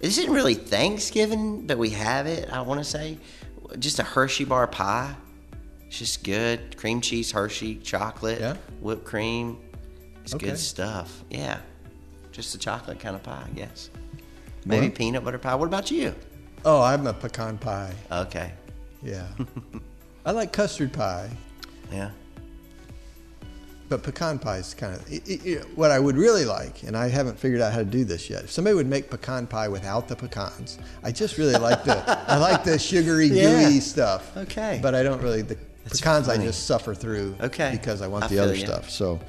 this 0.00 0.16
isn't 0.18 0.32
really 0.32 0.54
Thanksgiving, 0.54 1.66
but 1.66 1.76
we 1.76 1.90
have 1.90 2.26
it. 2.26 2.48
I 2.50 2.62
want 2.62 2.80
to 2.80 2.84
say, 2.84 3.18
just 3.78 3.98
a 3.98 4.02
Hershey 4.02 4.44
bar 4.44 4.66
pie. 4.66 5.14
It's 5.86 5.98
just 5.98 6.24
good. 6.24 6.76
Cream 6.78 7.00
cheese, 7.02 7.30
Hershey, 7.32 7.76
chocolate, 7.76 8.40
Yeah? 8.40 8.56
whipped 8.80 9.04
cream. 9.04 9.58
It's 10.24 10.34
Okay. 10.34 10.46
good 10.46 10.58
stuff. 10.58 11.24
Yeah, 11.30 11.58
just 12.32 12.54
a 12.54 12.58
chocolate 12.58 13.00
kind 13.00 13.16
of 13.16 13.22
pie, 13.22 13.44
I 13.46 13.50
guess. 13.50 13.90
Maybe 14.64 14.88
Well- 14.88 14.96
peanut 14.96 15.24
butter 15.24 15.38
pie. 15.38 15.54
What 15.56 15.66
about 15.66 15.90
you? 15.90 16.14
Oh, 16.64 16.80
I'm 16.82 17.06
a 17.06 17.12
pecan 17.12 17.58
pie. 17.58 17.92
Okay. 18.10 18.52
Yeah. 19.02 19.26
I 20.26 20.32
like 20.32 20.52
custard 20.52 20.92
pie, 20.92 21.30
Yeah. 21.92 22.10
but 23.88 24.02
pecan 24.02 24.38
pie 24.38 24.58
is 24.58 24.74
kind 24.74 24.94
of 24.94 25.10
it, 25.10 25.22
it- 25.46 25.78
what 25.78 25.90
I 25.90 25.98
would 25.98 26.16
really 26.16 26.44
like, 26.44 26.82
and 26.82 26.96
I 26.96 27.08
haven't 27.08 27.38
figured 27.38 27.60
out 27.62 27.72
how 27.72 27.78
to 27.78 27.84
do 27.84 28.04
this 28.04 28.28
yet. 28.28 28.44
If 28.44 28.50
somebody 28.50 28.74
would 28.74 28.86
make 28.88 29.08
pecan 29.08 29.46
pie 29.46 29.68
without 29.68 30.08
the 30.08 30.16
pecans, 30.16 30.78
I 31.02 31.12
just 31.12 31.38
really 31.38 31.54
like 31.56 31.84
the 31.84 31.96
I 32.30 32.36
like 32.36 32.64
the 32.64 32.78
sugary, 32.78 33.26
Yeah. 33.32 33.64
gooey 33.68 33.80
stuff. 33.80 34.36
Okay. 34.36 34.80
But 34.82 34.94
I 34.94 35.02
don't 35.02 35.22
really 35.22 35.42
the 35.42 35.56
That's 35.84 36.00
pecans 36.00 36.28
I 36.28 36.34
funny. 36.34 36.46
just 36.46 36.66
suffer 36.66 36.94
through. 36.94 37.36
Okay. 37.40 37.70
Because 37.72 38.02
I 38.02 38.08
want 38.08 38.24
I 38.24 38.26
the 38.28 38.34
feel 38.34 38.44
other 38.44 38.54
ya. 38.56 38.66
stuff. 38.66 38.90
So, 38.90 39.20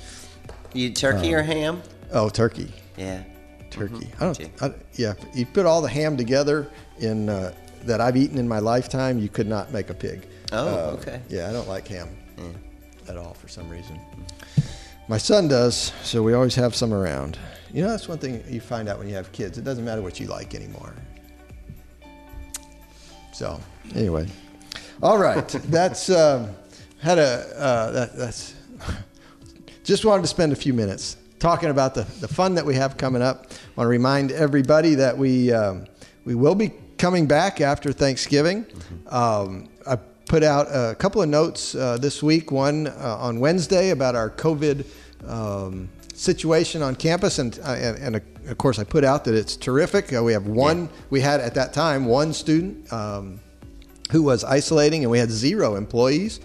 You 0.73 0.91
turkey 0.91 1.33
or 1.33 1.43
ham? 1.43 1.81
oh, 2.11 2.27
turkey. 2.27 2.73
Yeah. 2.97 3.23
turkey. 3.69 4.07
Mhm, 4.07 4.21
I 4.21 4.25
don't. 4.65 4.73
I, 4.73 4.75
yeah, 4.95 5.13
you 5.33 5.45
put 5.45 5.65
all 5.65 5.81
the 5.81 5.87
ham 5.87 6.17
together 6.17 6.67
in 6.99 7.29
uh, 7.29 7.53
that 7.85 8.01
I've 8.01 8.17
eaten 8.17 8.37
in 8.37 8.47
my 8.47 8.59
lifetime, 8.59 9.19
you 9.19 9.29
could 9.29 9.47
not 9.47 9.71
make 9.71 9.89
a 9.89 9.93
pig. 9.93 10.27
Oh, 10.51 10.67
Uh, 10.67 10.97
okay. 10.99 11.21
Yeah, 11.29 11.49
I 11.49 11.53
don't 11.53 11.67
like 11.67 11.87
ham 11.87 12.09
at 13.07 13.17
all 13.17 13.33
for 13.33 13.47
some 13.47 13.69
reason. 13.69 13.99
My 15.07 15.17
son 15.17 15.47
does, 15.47 15.91
so 16.03 16.21
we 16.21 16.33
always 16.33 16.55
have 16.55 16.75
some 16.75 16.93
around. 16.93 17.37
You 17.73 17.81
know, 17.83 17.89
that's 17.89 18.07
one 18.07 18.19
thing 18.19 18.43
you 18.47 18.61
find 18.61 18.87
out 18.87 18.99
when 18.99 19.07
you 19.09 19.15
have 19.15 19.31
kids. 19.31 19.57
It 19.57 19.63
doesn't 19.63 19.83
matter 19.83 20.01
what 20.01 20.19
you 20.19 20.27
like 20.27 20.53
anymore. 20.55 20.93
So, 23.33 23.59
anyway, 23.95 24.27
all 25.01 25.17
right. 25.17 25.47
That's 25.69 26.09
um, 26.09 26.49
had 27.01 27.17
a 27.17 27.45
uh, 27.57 27.91
that, 27.91 28.17
that's 28.17 28.53
just 29.83 30.03
wanted 30.03 30.23
to 30.23 30.27
spend 30.27 30.51
a 30.51 30.55
few 30.55 30.73
minutes 30.73 31.15
talking 31.39 31.69
about 31.69 31.95
the, 31.95 32.03
the 32.19 32.27
fun 32.27 32.53
that 32.55 32.65
we 32.65 32.75
have 32.75 32.97
coming 32.97 33.21
up. 33.21 33.45
I 33.51 33.53
want 33.77 33.85
to 33.85 33.87
remind 33.87 34.31
everybody 34.31 34.95
that 34.95 35.17
we 35.17 35.53
um, 35.53 35.85
we 36.25 36.35
will 36.35 36.55
be 36.55 36.73
coming 36.99 37.25
back 37.25 37.61
after 37.61 37.91
Thanksgiving. 37.91 38.65
Um, 39.07 39.69
I 39.87 39.95
put 40.27 40.43
out 40.43 40.67
a 40.67 40.95
couple 40.95 41.21
of 41.21 41.29
notes 41.29 41.73
uh, 41.73 41.97
this 41.97 42.21
week. 42.21 42.51
One 42.51 42.87
uh, 42.87 43.17
on 43.19 43.39
Wednesday 43.39 43.89
about 43.89 44.15
our 44.15 44.29
COVID. 44.29 44.85
Um, 45.27 45.89
situation 46.13 46.81
on 46.81 46.95
campus 46.95 47.39
and, 47.39 47.57
uh, 47.63 47.71
and 47.71 47.97
and 47.97 48.15
of 48.49 48.57
course 48.57 48.77
I 48.77 48.83
put 48.83 49.05
out 49.05 49.23
that 49.23 49.35
it's 49.35 49.55
terrific 49.55 50.11
uh, 50.11 50.21
we 50.21 50.33
have 50.33 50.47
one 50.47 50.89
we 51.09 51.21
had 51.21 51.39
at 51.39 51.53
that 51.55 51.71
time 51.71 52.03
one 52.03 52.33
student 52.33 52.91
um, 52.91 53.39
who 54.11 54.23
was 54.23 54.43
isolating, 54.43 55.03
and 55.03 55.11
we 55.11 55.19
had 55.19 55.29
zero 55.29 55.75
employees. 55.75 56.39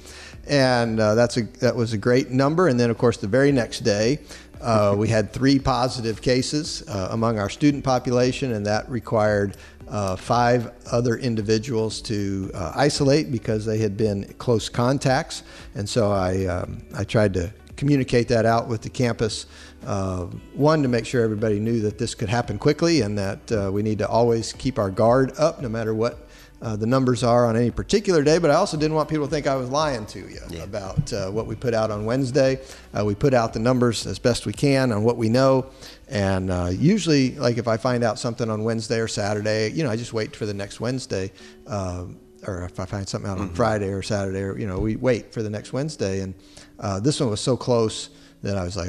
and 0.47 1.01
uh, 1.01 1.15
that's 1.15 1.37
a 1.37 1.43
that 1.61 1.75
was 1.75 1.93
a 1.93 1.99
great 1.99 2.31
number. 2.31 2.69
And 2.69 2.79
then, 2.79 2.91
of 2.91 2.99
course, 2.99 3.17
the 3.17 3.27
very 3.27 3.53
next 3.53 3.81
day, 3.81 4.19
uh, 4.61 4.95
we 4.97 5.09
had 5.09 5.33
three 5.33 5.59
positive 5.59 6.21
cases 6.21 6.85
uh, 6.89 7.09
among 7.11 7.39
our 7.39 7.49
student 7.49 7.85
population, 7.85 8.53
and 8.53 8.67
that 8.67 8.89
required 8.91 9.57
uh, 9.89 10.17
five 10.17 10.73
other 10.91 11.17
individuals 11.17 12.01
to 12.03 12.51
uh, 12.55 12.73
isolate 12.75 13.31
because 13.31 13.65
they 13.65 13.79
had 13.79 13.97
been 13.97 14.25
close 14.39 14.69
contacts. 14.69 15.43
And 15.75 15.89
so 15.89 16.11
I, 16.11 16.47
um, 16.47 16.83
I 16.95 17.05
tried 17.05 17.35
to 17.35 17.53
communicate 17.77 18.29
that 18.29 18.47
out 18.47 18.69
with 18.69 18.83
the 18.83 18.91
campus. 18.91 19.47
Uh, 19.87 20.27
one, 20.55 20.83
to 20.83 20.89
make 20.89 21.05
sure 21.05 21.23
everybody 21.23 21.61
knew 21.61 21.81
that 21.81 21.99
this 21.99 22.15
could 22.15 22.29
happen 22.29 22.59
quickly 22.59 23.03
and 23.03 23.19
that 23.19 23.53
uh, 23.53 23.71
we 23.73 23.83
need 23.83 23.99
to 23.99 24.09
always 24.09 24.53
keep 24.53 24.79
our 24.79 24.91
guard 24.91 25.33
up 25.39 25.61
no 25.61 25.69
matter 25.69 25.95
what 25.95 26.24
uh, 26.65 26.77
the 26.77 26.87
numbers 26.87 27.23
are 27.23 27.45
on 27.45 27.57
any 27.57 27.71
particular 27.71 28.25
day, 28.25 28.39
but 28.39 28.51
I 28.51 28.55
also 28.55 28.79
didn't 28.79 28.95
want 28.95 29.11
people 29.11 29.27
to 29.27 29.31
think 29.31 29.47
I 29.47 29.55
was 29.55 29.69
lying 29.69 30.07
to 30.07 30.21
you 30.21 30.41
yeah. 30.49 30.63
about 30.63 31.13
uh, 31.13 31.31
what 31.31 31.47
we 31.47 31.55
put 31.55 31.75
out 31.75 31.91
on 31.91 32.07
Wednesday. 32.07 32.59
Uh, 32.99 33.05
we 33.05 33.15
put 33.15 33.35
out 33.35 33.53
the 33.53 33.59
numbers 33.59 34.07
as 34.07 34.19
best 34.19 34.47
we 34.47 34.55
can 34.55 34.91
on 34.91 35.05
what 35.05 35.19
we 35.19 35.29
know. 35.29 35.67
And 36.09 36.51
uh, 36.51 36.71
usually, 36.73 37.33
like 37.33 37.59
if 37.59 37.69
I 37.69 37.77
find 37.77 38.03
out 38.03 38.19
something 38.19 38.49
on 38.49 38.65
Wednesday 38.65 38.99
or 38.99 39.09
Saturday, 39.09 39.73
you 39.73 39.85
know, 39.85 39.91
I 39.91 39.97
just 39.97 40.15
wait 40.15 40.35
for 40.35 40.47
the 40.47 40.55
next 40.55 40.81
Wednesday. 40.81 41.33
Uh, 41.67 42.07
or 42.47 42.65
if 42.65 42.81
I 42.81 42.87
find 42.87 43.07
something 43.07 43.31
out 43.31 43.39
on 43.39 43.47
mm-hmm. 43.49 43.57
Friday 43.57 43.89
or 43.89 44.03
Saturday, 44.03 44.41
or, 44.41 44.59
you 44.59 44.67
know, 44.67 44.79
we 44.79 44.97
wait 44.97 45.35
for 45.35 45.43
the 45.43 45.51
next 45.51 45.75
Wednesday. 45.75 46.21
And 46.21 46.35
uh, 46.81 46.99
this 46.99 47.21
one 47.21 47.29
was 47.29 47.41
so 47.41 47.59
close 47.59 48.09
that 48.43 48.57
I 48.57 48.65
was 48.65 48.77
like, 48.77 48.89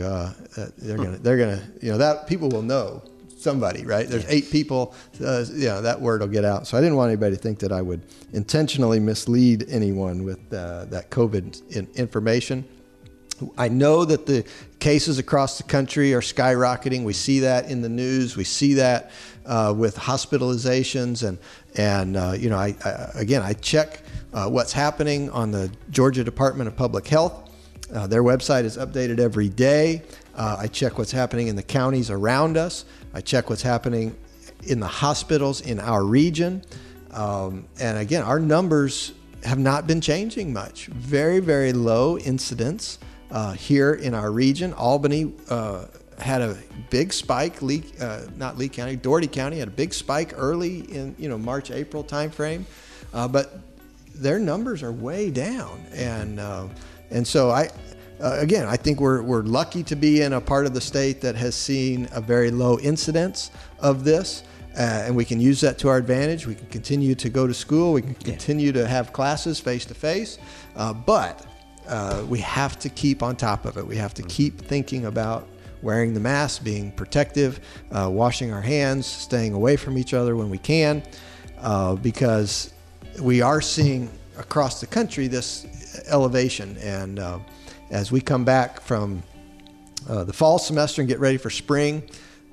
they're 0.78 0.98
going 0.98 1.14
to, 1.14 1.18
they're 1.20 1.38
going 1.38 1.60
to, 1.60 1.86
you 1.86 1.92
know, 1.92 1.98
that 1.98 2.28
people 2.28 2.48
will 2.48 2.62
know 2.62 3.04
somebody, 3.46 3.86
right? 3.86 4.08
There's 4.08 4.26
eight 4.28 4.50
people. 4.52 4.96
Uh, 5.24 5.46
you 5.54 5.68
know, 5.68 5.82
that 5.84 6.02
word 6.02 6.22
will 6.22 6.28
get 6.28 6.44
out. 6.44 6.66
So 6.66 6.78
I 6.78 6.82
didn't 6.82 6.96
want 6.98 7.10
anybody 7.12 7.36
to 7.36 7.42
think 7.42 7.60
that 7.60 7.72
I 7.72 7.82
would 7.82 8.02
intentionally 8.34 9.00
mislead 9.00 9.68
anyone 9.70 10.24
with 10.24 10.40
uh, 10.52 10.86
that 10.86 11.12
COVID 11.12 11.76
in- 11.78 11.88
information. 11.96 12.66
I 13.58 13.68
know 13.68 14.04
that 14.06 14.26
the 14.26 14.46
cases 14.80 15.20
across 15.20 15.58
the 15.58 15.64
country 15.64 16.14
are 16.14 16.22
skyrocketing. 16.22 17.04
We 17.04 17.14
see 17.14 17.42
that 17.42 17.70
in 17.70 17.82
the 17.82 17.90
news. 17.90 18.36
We 18.36 18.46
see 18.46 18.76
that 18.76 19.12
uh, 19.46 19.74
with 19.78 19.96
hospitalizations 19.96 21.28
and 21.28 21.38
and 21.76 22.18
uh, 22.18 22.34
you 22.38 22.50
know 22.50 22.58
I, 22.58 22.76
I, 22.84 23.12
again 23.16 23.42
I 23.44 23.54
check 23.54 24.02
uh, 24.34 24.50
what's 24.50 24.74
happening 24.74 25.30
on 25.30 25.52
the 25.52 25.70
Georgia 25.92 26.24
Department 26.24 26.68
of 26.68 26.76
Public 26.76 27.08
Health. 27.08 27.46
Uh, 27.94 28.08
their 28.08 28.24
website 28.24 28.64
is 28.64 28.78
updated 28.78 29.20
every 29.20 29.50
day. 29.50 30.02
Uh, 30.36 30.58
I 30.60 30.68
check 30.68 30.98
what's 30.98 31.12
happening 31.12 31.48
in 31.48 31.56
the 31.56 31.64
counties 31.64 32.10
around 32.10 32.58
us. 32.58 32.86
I 33.16 33.22
check 33.22 33.50
what's 33.50 33.62
happening 33.62 34.14
in 34.68 34.82
the 34.82 34.88
hospitals 34.88 35.62
in 35.62 35.80
our 35.80 36.04
region. 36.04 36.62
Um, 37.12 37.66
and 37.80 37.98
again, 37.98 38.24
our 38.24 38.42
numbers 38.42 39.14
have 39.46 39.58
not 39.58 39.88
been 39.88 40.02
changing 40.02 40.52
much. 40.52 40.88
Very, 40.88 41.40
very 41.40 41.72
low 41.72 42.18
incidence 42.18 43.00
uh, 43.32 43.54
here 43.54 43.94
in 43.94 44.14
our 44.14 44.32
region. 44.32 44.74
Albany 44.74 45.34
uh, 45.50 45.86
had 46.20 46.42
a 46.42 46.58
big 46.90 47.14
spike. 47.14 47.62
Lee, 47.62 47.86
uh, 48.02 48.24
not 48.36 48.58
Lee 48.58 48.68
County, 48.68 48.98
Dougherty 48.98 49.28
County 49.28 49.60
had 49.60 49.70
a 49.70 49.72
big 49.72 49.94
spike 49.94 50.34
early 50.36 50.80
in 50.94 51.16
you 51.18 51.30
know 51.30 51.38
March, 51.38 51.72
April 51.72 52.04
timeframe, 52.04 52.66
uh, 53.14 53.30
but 53.30 53.60
their 54.14 54.40
numbers 54.40 54.84
are 54.84 54.92
way 54.92 55.32
down. 55.32 55.86
And 55.94 56.42
uh, 56.42 56.68
and 57.12 57.26
so 57.26 57.50
I 57.50 57.70
uh, 58.22 58.38
again, 58.40 58.66
I 58.66 58.78
think 58.78 59.00
we're, 59.00 59.22
we're 59.22 59.44
lucky 59.44 59.84
to 59.84 59.96
be 59.96 60.22
in 60.22 60.34
a 60.34 60.42
part 60.42 60.66
of 60.66 60.74
the 60.74 60.82
state 60.82 61.22
that 61.22 61.36
has 61.36 61.56
seen 61.56 62.08
a 62.12 62.22
very 62.22 62.52
low 62.52 62.80
incidence 62.80 63.52
of 63.80 64.04
this. 64.04 64.44
Uh, 64.78 65.04
and 65.06 65.16
we 65.16 65.24
can 65.24 65.40
use 65.40 65.62
that 65.62 65.78
to 65.80 65.88
our 65.88 65.98
advantage. 65.98 66.46
We 66.46 66.56
can 66.56 66.68
continue 66.68 67.16
to 67.16 67.30
go 67.30 67.48
to 67.48 67.54
school. 67.54 67.94
We 67.94 68.02
can 68.02 68.16
continue 68.16 68.68
yeah. 68.68 68.82
to 68.82 68.88
have 68.88 69.14
classes 69.14 69.60
face 69.60 69.86
to 69.86 69.94
face. 69.94 70.38
But 70.76 71.46
uh, 71.88 72.26
we 72.28 72.40
have 72.40 72.80
to 72.80 72.90
keep 72.90 73.22
on 73.22 73.36
top 73.36 73.66
of 73.66 73.78
it. 73.78 73.86
We 73.86 73.98
have 73.98 74.14
to 74.16 74.24
keep 74.24 74.60
thinking 74.60 75.06
about 75.06 75.48
wearing 75.82 76.14
the 76.14 76.20
mask, 76.20 76.64
being 76.64 76.92
protective, 76.92 77.60
uh, 77.92 78.10
washing 78.12 78.52
our 78.52 78.62
hands, 78.62 79.06
staying 79.06 79.54
away 79.54 79.76
from 79.76 79.98
each 79.98 80.14
other 80.14 80.36
when 80.36 80.50
we 80.50 80.58
can, 80.58 81.04
uh, 81.60 81.96
because 81.96 82.74
we 83.22 83.42
are 83.42 83.62
seeing 83.62 84.10
across 84.38 84.82
the 84.82 84.88
country 84.88 85.28
this 85.28 86.04
elevation. 86.10 86.76
And 86.78 87.20
uh, 87.20 87.40
as 87.90 88.12
we 88.12 88.22
come 88.22 88.44
back 88.44 88.82
from 88.82 89.24
uh, 90.08 90.24
the 90.24 90.34
fall 90.34 90.60
semester 90.60 91.02
and 91.02 91.10
get 91.10 91.20
ready 91.20 91.38
for 91.38 91.50
spring. 91.50 92.04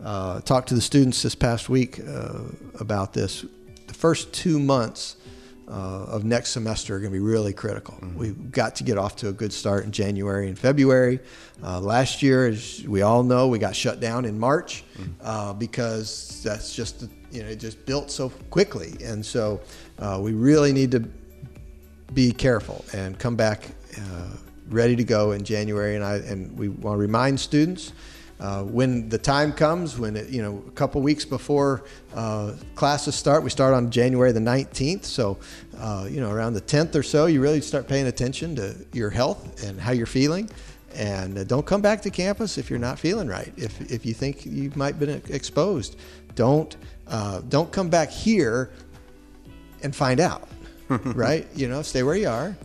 Uh, 0.03 0.41
talked 0.41 0.69
to 0.69 0.75
the 0.75 0.81
students 0.81 1.23
this 1.23 1.35
past 1.35 1.69
week 1.69 2.01
uh, 2.01 2.41
about 2.81 3.13
this. 3.13 3.45
The 3.87 3.95
first 3.95 4.33
two 4.33 4.59
months 4.59 5.17
uh, 5.69 6.05
of 6.09 6.25
next 6.25 6.51
semester 6.51 6.97
are 6.97 6.99
going 6.99 7.13
to 7.13 7.19
be 7.19 7.25
really 7.25 7.53
critical. 7.53 7.95
Mm-hmm. 7.95 8.19
We've 8.19 8.51
got 8.51 8.77
to 8.77 8.85
get 8.85 8.99
off 8.99 9.17
to 9.17 9.29
a 9.29 9.33
good 9.33 9.53
start 9.53 9.85
in 9.85 9.93
January 9.93 10.49
and 10.49 10.59
February. 10.59 11.21
Uh, 11.63 11.81
last 11.81 12.23
year, 12.23 12.49
as 12.49 12.83
we 12.87 13.03
all 13.03 13.23
know, 13.23 13.49
we 13.49 13.59
got 13.59 13.77
shut 13.77 14.01
down 14.01 14.25
in 14.25 14.39
March 14.39 14.85
mm-hmm. 14.95 15.13
Uh, 15.21 15.53
because 15.53 16.43
that's 16.43 16.75
just 16.75 17.07
you 17.31 17.43
know 17.43 17.49
it 17.49 17.57
just 17.57 17.85
built 17.87 18.11
so 18.11 18.31
quickly, 18.51 18.97
and 19.05 19.25
so 19.25 19.61
we 20.19 20.33
really 20.33 20.73
need 20.73 20.91
to 20.91 21.01
be 22.13 22.33
careful 22.33 22.85
and 22.93 23.19
come 23.19 23.37
back 23.37 23.69
ready 24.69 24.97
to 24.97 25.05
go 25.05 25.33
in 25.33 25.45
January, 25.45 25.97
and 25.97 26.05
I 26.05 26.17
and 26.17 26.57
we 26.59 26.69
want 26.69 26.97
to 26.97 27.01
remind 27.01 27.39
students. 27.41 27.93
Uh, 28.41 28.65
when 28.65 29.09
the 29.09 29.19
time 29.19 29.53
comes, 29.53 29.97
when 29.97 30.17
it, 30.17 30.29
you 30.29 30.43
know, 30.43 30.65
a 30.67 30.71
couple 30.73 31.01
weeks 31.01 31.25
before 31.25 31.85
uh, 32.13 32.53
classes 32.75 33.15
start, 33.15 33.45
we 33.45 33.51
start 33.51 33.73
on 33.73 33.89
January 33.89 34.33
the 34.33 34.41
19th. 34.41 35.05
So, 35.05 35.39
uh, 35.79 36.09
you 36.11 36.21
know, 36.21 36.33
around 36.33 36.55
the 36.55 36.61
10th 36.61 36.97
or 36.97 37.05
so, 37.05 37.27
you 37.27 37.41
really 37.41 37.61
start 37.61 37.87
paying 37.87 38.09
attention 38.09 38.57
to 38.57 38.75
your 38.93 39.11
health 39.11 39.63
and 39.63 39.81
how 39.81 39.93
you're 39.93 40.07
feeling. 40.07 40.51
And 40.97 41.39
uh, 41.39 41.45
don't 41.45 41.65
come 41.65 41.83
back 41.83 42.03
to 42.03 42.11
campus 42.11 42.59
if 42.59 42.69
you're 42.69 42.81
not 42.81 42.99
feeling 42.99 43.29
right. 43.29 43.53
If, 43.57 43.81
if 43.93 44.05
you 44.05 44.13
think 44.13 44.45
you 44.45 44.73
might 44.75 44.97
have 44.97 44.99
been 44.99 45.23
exposed, 45.29 45.97
don't 46.35 46.77
uh, 47.07 47.43
don't 47.49 47.71
come 47.71 47.91
back 47.91 48.11
here 48.11 48.73
and 49.85 49.95
find 49.95 50.19
out. 50.19 50.49
right? 50.89 51.47
You 51.55 51.69
know, 51.69 51.83
stay 51.83 52.03
where 52.03 52.17
you 52.17 52.29
are 52.29 52.57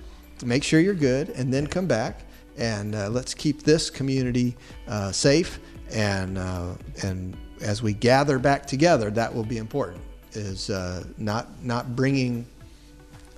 make 0.46 0.64
sure 0.64 0.80
you're 0.80 0.94
good, 0.94 1.30
and 1.30 1.54
then 1.54 1.68
come 1.68 1.88
back 1.88 2.22
and 2.58 2.96
uh, 2.96 3.10
let's 3.10 3.34
keep 3.34 3.64
this 3.64 3.90
community 3.90 4.56
uh, 4.88 5.12
safe. 5.12 5.60
And 5.92 6.38
uh, 6.38 6.74
and 7.04 7.38
as 7.62 7.82
we 7.82 7.94
gather 7.94 8.40
back 8.40 8.66
together, 8.66 9.10
that 9.12 9.34
will 9.34 9.46
be 9.46 9.58
important. 9.58 10.04
Is 10.34 10.70
uh, 10.70 11.04
not 11.18 11.64
not 11.64 11.96
bringing 11.96 12.46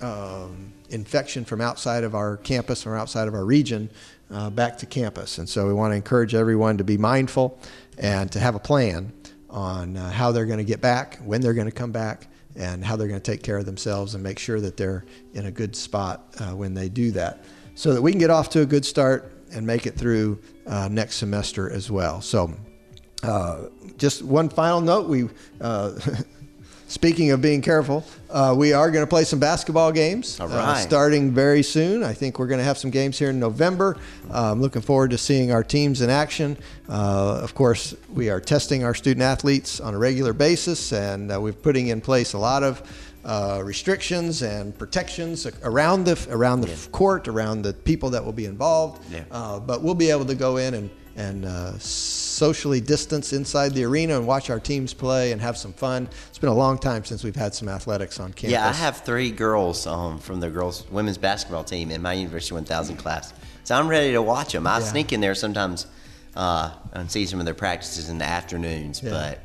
um, 0.02 0.74
infection 0.90 1.46
from 1.46 1.62
outside 1.62 2.04
of 2.04 2.16
our 2.16 2.38
campus 2.38 2.86
or 2.86 2.96
outside 2.96 3.28
of 3.28 3.36
our 3.36 3.46
region 3.46 3.90
uh, 4.32 4.50
back 4.50 4.78
to 4.80 4.86
campus. 4.86 5.38
And 5.38 5.48
so 5.48 5.68
we 5.68 5.74
want 5.74 5.92
to 5.92 5.96
encourage 5.96 6.34
everyone 6.34 6.78
to 6.78 6.84
be 6.84 6.98
mindful 6.98 7.60
and 7.98 8.32
to 8.32 8.40
have 8.40 8.56
a 8.56 8.60
plan 8.60 9.12
on 9.50 9.96
how 9.96 10.32
they're 10.32 10.46
going 10.46 10.60
to 10.60 10.64
get 10.64 10.80
back, 10.80 11.20
when 11.26 11.42
they're 11.42 11.56
going 11.56 11.68
to 11.68 11.72
come 11.72 11.92
back, 11.92 12.28
and 12.56 12.84
how 12.84 12.96
they're 12.96 13.08
going 13.08 13.20
to 13.20 13.32
take 13.32 13.44
care 13.44 13.58
of 13.58 13.66
themselves 13.66 14.16
and 14.16 14.24
make 14.24 14.40
sure 14.40 14.60
that 14.60 14.78
they're 14.78 15.06
in 15.34 15.46
a 15.46 15.52
good 15.52 15.76
spot 15.76 16.34
uh, 16.40 16.56
when 16.56 16.74
they 16.74 16.90
do 16.90 17.12
that 17.12 17.44
so 17.76 17.94
that 17.94 18.02
we 18.02 18.12
can 18.12 18.20
get 18.20 18.30
off 18.30 18.50
to 18.50 18.62
a 18.62 18.66
good 18.66 18.86
start 18.86 19.32
and 19.54 19.66
make 19.66 19.86
it 19.86 19.96
through 19.96 20.40
uh, 20.68 20.88
next 20.92 21.16
semester 21.16 21.70
as 21.70 21.90
well. 21.90 22.22
So, 22.22 22.54
uh, 23.24 23.66
just 23.98 24.24
one 24.24 24.50
final 24.50 24.82
note 24.82 25.08
we 25.08 25.30
uh, 25.60 26.00
Speaking 26.90 27.30
of 27.30 27.40
being 27.40 27.62
careful, 27.62 28.04
uh, 28.32 28.56
we 28.58 28.74
are 28.74 28.90
going 28.90 29.04
to 29.04 29.10
play 29.10 29.24
some 29.24 29.38
basketball 29.38 29.92
games 29.92 30.40
uh, 30.40 30.74
starting 30.74 31.32
very 31.32 31.62
soon. 31.62 32.04
I 32.04 32.14
think 32.14 32.40
we're 32.40 32.48
going 32.48 32.58
to 32.58 32.64
have 32.64 32.80
some 32.80 32.90
games 32.90 33.20
here 33.20 33.30
in 33.30 33.40
November. 33.40 33.96
Uh, 34.28 34.52
I'm 34.52 34.60
looking 34.60 34.82
forward 34.82 35.12
to 35.12 35.18
seeing 35.20 35.52
our 35.52 35.64
teams 35.64 36.02
in 36.02 36.10
action. 36.10 36.58
Uh, 36.90 37.42
of 37.44 37.54
course, 37.54 37.94
we 38.12 38.32
are 38.32 38.42
testing 38.42 38.84
our 38.84 38.96
student 38.96 39.22
athletes 39.22 39.80
on 39.80 39.94
a 39.94 40.00
regular 40.00 40.34
basis, 40.34 40.92
and 40.92 41.32
uh, 41.32 41.40
we're 41.40 41.54
putting 41.54 41.90
in 41.90 42.02
place 42.02 42.34
a 42.34 42.40
lot 42.40 42.64
of 42.64 42.82
uh, 43.24 43.62
restrictions 43.64 44.42
and 44.42 44.76
protections 44.76 45.46
around 45.62 46.06
the 46.06 46.28
around 46.32 46.62
the 46.62 46.70
yeah. 46.70 46.76
court, 46.92 47.28
around 47.28 47.62
the 47.62 47.74
people 47.74 48.10
that 48.10 48.26
will 48.26 48.34
be 48.34 48.46
involved. 48.46 49.06
Yeah. 49.14 49.60
but 49.64 49.84
we'll 49.84 49.94
be 49.94 50.10
able 50.10 50.26
to 50.26 50.36
go 50.36 50.58
in 50.58 50.74
and 50.74 50.90
and 51.20 51.44
uh, 51.44 51.78
socially 51.80 52.80
distance 52.80 53.34
inside 53.34 53.74
the 53.74 53.84
arena 53.84 54.16
and 54.16 54.26
watch 54.26 54.50
our 54.50 54.60
teams 54.60 54.94
play 54.94 55.34
and 55.34 55.42
have 55.42 55.58
some 55.58 55.74
fun. 55.74 56.08
It's 56.30 56.40
been 56.40 56.50
a 56.50 56.54
long 56.54 56.78
time 56.78 57.04
since 57.04 57.26
we've 57.26 57.36
had 57.36 57.54
some 57.54 57.68
athletics 57.68 58.22
on 58.22 58.32
campus. 58.32 58.52
Yeah, 58.52 58.68
I 58.68 58.72
have 58.72 59.02
three 59.02 59.30
girls 59.30 59.86
um, 59.86 60.18
from 60.20 60.40
the 60.40 60.50
girls 60.50 60.90
women's 60.90 61.18
basketball 61.18 61.66
team 61.66 61.92
in 61.92 62.02
my 62.02 62.14
University 62.14 62.54
1000 62.54 62.96
class, 62.96 63.34
so 63.66 63.76
I'm 63.76 63.90
ready 63.90 64.14
to 64.14 64.22
watch 64.22 64.54
them. 64.54 64.66
I 64.66 64.80
yeah. 64.80 64.86
sneak 64.86 65.12
in 65.12 65.20
there 65.20 65.36
sometimes 65.36 65.88
uh, 66.38 66.72
and 66.94 67.12
see 67.12 67.26
some 67.26 67.40
of 67.40 67.46
their 67.46 67.54
practices 67.54 68.08
in 68.08 68.18
the 68.18 68.26
afternoons, 68.26 69.04
yeah. 69.04 69.10
but 69.10 69.40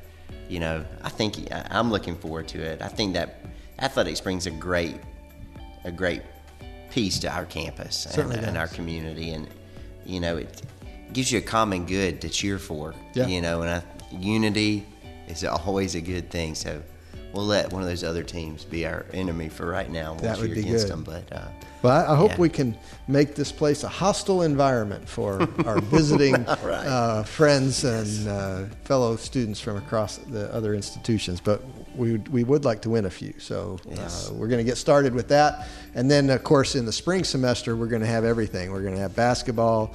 you 0.49 0.61
know, 0.61 0.85
I 1.03 1.09
think 1.09 1.37
I'm 1.51 1.91
looking 1.91 2.15
forward 2.15 2.47
to 2.49 2.61
it. 2.61 2.83
I 2.83 2.89
think 2.89 3.15
that 3.15 3.41
athletics 3.81 4.21
brings 4.21 4.47
a 4.47 4.53
great, 4.53 5.01
a 5.85 5.91
great 5.91 6.23
piece 6.91 7.19
to 7.19 7.29
our 7.29 7.45
campus 7.45 8.07
and, 8.17 8.33
and, 8.33 8.57
our 8.57 8.69
community, 8.69 9.31
and 9.31 9.49
you 10.05 10.21
know, 10.21 10.37
it 10.37 10.63
gives 11.13 11.31
you 11.31 11.39
a 11.39 11.43
common 11.43 11.87
good 11.87 12.21
to 12.23 12.29
cheer 12.29 12.59
for. 12.59 12.95
Yeah. 13.15 13.27
You 13.27 13.41
know, 13.41 13.63
and 13.63 13.71
I, 13.71 13.83
unity 14.13 14.87
is 15.29 15.45
always 15.45 15.95
a 15.95 16.01
good 16.01 16.31
thing. 16.31 16.55
So 16.55 16.83
we'll 17.33 17.45
let 17.47 17.73
one 17.73 17.83
of 17.83 17.89
those 17.89 18.05
other 18.05 18.23
teams 18.23 18.65
be 18.65 18.87
our 18.87 19.07
enemy 19.13 19.49
for 19.49 19.67
right 19.67 19.91
now. 19.91 20.13
We'll 20.15 20.23
That 20.23 20.39
would 20.39 20.55
be 20.55 20.61
against 20.61 20.87
good. 20.87 20.93
them, 20.93 21.03
but 21.05 21.33
uh, 21.33 21.49
Well, 21.83 21.93
I, 22.09 22.13
I 22.13 22.17
hope 22.17 22.33
Yeah. 22.33 22.37
we 22.39 22.49
can 22.49 22.77
make 23.09 23.35
this 23.35 23.51
place 23.53 23.83
a 23.85 23.89
hostile 23.89 24.43
environment 24.43 25.09
for 25.09 25.43
our 25.67 25.81
visiting 25.81 26.35
Right. 26.45 26.87
uh, 26.87 27.23
friends 27.25 27.85
and 27.85 28.29
uh, 28.29 28.65
fellow 28.85 29.17
students 29.17 29.61
from 29.61 29.77
across 29.77 30.19
the 30.19 30.53
other 30.55 30.75
institutions. 30.75 31.41
But 31.41 31.63
we, 31.97 32.19
we 32.31 32.45
would 32.45 32.65
like 32.65 32.83
to 32.83 32.91
win 32.91 33.05
a 33.07 33.11
few. 33.11 33.35
So 33.39 33.79
Yes. 33.89 34.31
uh, 34.31 34.35
we're 34.35 34.49
going 34.49 34.65
to 34.65 34.69
get 34.69 34.77
started 34.79 35.15
with 35.15 35.29
that. 35.29 35.69
And 35.95 36.11
then, 36.11 36.29
of 36.31 36.43
course, 36.45 36.75
in 36.77 36.87
the 36.87 36.93
spring 36.93 37.25
semester, 37.25 37.75
we're 37.77 37.87
going 37.87 38.03
to 38.03 38.09
have 38.09 38.25
everything. 38.25 38.71
We're 38.73 38.83
going 38.83 38.95
to 38.95 39.01
have 39.01 39.15
basketball. 39.17 39.95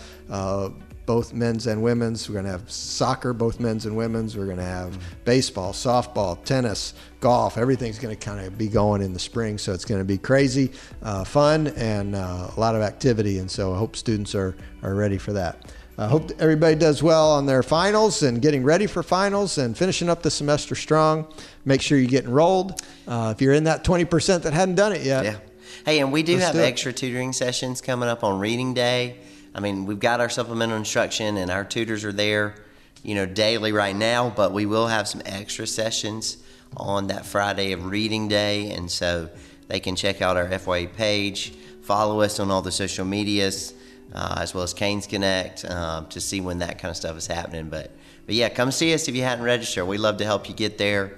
Both 1.10 1.34
men's 1.34 1.66
and 1.66 1.82
women's. 1.82 2.30
We're 2.30 2.34
going 2.34 2.46
to 2.46 2.52
have 2.52 2.70
soccer, 2.70 3.34
both 3.34 3.60
men's 3.60 3.88
and 3.88 3.98
women's. 3.98 4.38
We're 4.38 4.46
going 4.46 4.58
to 4.58 4.64
have 4.64 4.96
baseball, 5.26 5.74
softball, 5.74 6.44
tennis, 6.44 6.94
golf. 7.20 7.58
Everything's 7.58 7.98
going 7.98 8.16
to 8.16 8.24
kind 8.24 8.46
of 8.46 8.60
be 8.60 8.68
going 8.68 9.02
in 9.02 9.12
the 9.14 9.20
spring. 9.20 9.58
So 9.58 9.74
it's 9.74 9.86
going 9.86 10.00
to 10.02 10.06
be 10.06 10.20
crazy, 10.20 10.72
uh, 11.02 11.24
fun, 11.24 11.70
and 11.70 12.14
uh, 12.14 12.52
a 12.56 12.60
lot 12.60 12.76
of 12.76 12.84
activity. 12.84 13.40
And 13.40 13.50
so 13.50 13.74
I 13.74 13.80
hope 13.80 13.96
students 13.96 14.36
are, 14.36 14.56
are 14.84 14.94
ready 14.94 15.18
for 15.18 15.34
that. 15.34 15.74
I 15.98 16.06
hope 16.06 16.30
everybody 16.38 16.76
does 16.76 17.02
well 17.02 17.32
on 17.32 17.48
their 17.48 17.64
finals 17.64 18.22
and 18.22 18.40
getting 18.40 18.64
ready 18.64 18.86
for 18.86 19.02
finals 19.02 19.58
and 19.58 19.76
finishing 19.76 20.12
up 20.12 20.22
the 20.22 20.30
semester 20.30 20.76
strong. 20.76 21.26
Make 21.66 21.82
sure 21.82 21.98
you 21.98 22.08
get 22.08 22.26
enrolled. 22.26 22.84
Uh, 23.08 23.34
if 23.36 23.42
you're 23.42 23.56
in 23.56 23.64
that 23.64 23.84
20% 23.84 24.44
that 24.44 24.54
hadn't 24.54 24.76
done 24.76 24.94
it 24.94 25.02
yet, 25.02 25.26
yeah. 25.26 25.38
Hey, 25.86 26.02
and 26.02 26.12
we 26.12 26.22
do 26.22 26.34
Let's 26.34 26.46
have 26.46 26.54
do 26.54 26.62
extra 26.62 26.94
tutoring 26.94 27.34
sessions 27.34 27.82
coming 27.82 28.10
up 28.10 28.24
on 28.24 28.40
reading 28.40 28.76
day. 28.76 29.18
I 29.54 29.60
mean, 29.60 29.86
we've 29.86 30.00
got 30.00 30.20
our 30.20 30.30
supplemental 30.30 30.78
instruction, 30.78 31.38
and 31.38 31.50
our 31.50 31.64
tutors 31.64 32.06
are 32.06 32.12
there, 32.12 32.56
you 33.04 33.16
know, 33.16 33.26
daily 33.26 33.72
right 33.72 33.96
now. 33.96 34.30
But 34.30 34.54
we 34.54 34.66
will 34.66 34.88
have 34.88 35.08
some 35.08 35.22
extra 35.26 35.66
sessions 35.66 36.38
on 36.78 37.08
that 37.08 37.26
Friday 37.26 37.72
of 37.72 37.86
reading 37.86 38.28
day, 38.28 38.72
and 38.72 38.90
so 38.90 39.30
they 39.68 39.80
can 39.80 39.96
check 39.96 40.22
out 40.22 40.38
our 40.38 40.48
FYE 40.58 40.88
page, 40.88 41.52
follow 41.82 42.22
us 42.22 42.40
on 42.40 42.52
all 42.52 42.62
the 42.62 42.72
social 42.72 43.06
medias, 43.06 43.74
uh, 44.14 44.38
as 44.40 44.54
well 44.54 44.64
as 44.64 44.74
Canes 44.74 45.08
Connect 45.08 45.66
um, 45.66 46.08
to 46.08 46.20
see 46.20 46.42
when 46.42 46.60
that 46.60 46.80
kind 46.80 46.90
of 46.90 46.98
stuff 46.98 47.18
is 47.18 47.28
happening. 47.28 47.70
But 47.70 47.92
but 48.26 48.36
yeah, 48.36 48.50
come 48.50 48.72
see 48.72 48.94
us 48.94 49.08
if 49.08 49.16
you 49.16 49.24
hadn't 49.24 49.44
registered. 49.44 49.88
We 49.88 49.98
love 49.98 50.18
to 50.18 50.26
help 50.26 50.48
you 50.48 50.56
get 50.56 50.78
there, 50.78 51.18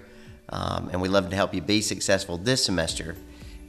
um, 0.49 0.89
and 0.91 1.01
we 1.01 1.09
love 1.09 1.29
to 1.29 1.35
help 1.35 1.53
you 1.53 1.61
be 1.61 1.81
successful 1.81 2.37
this 2.37 2.63
semester, 2.63 3.15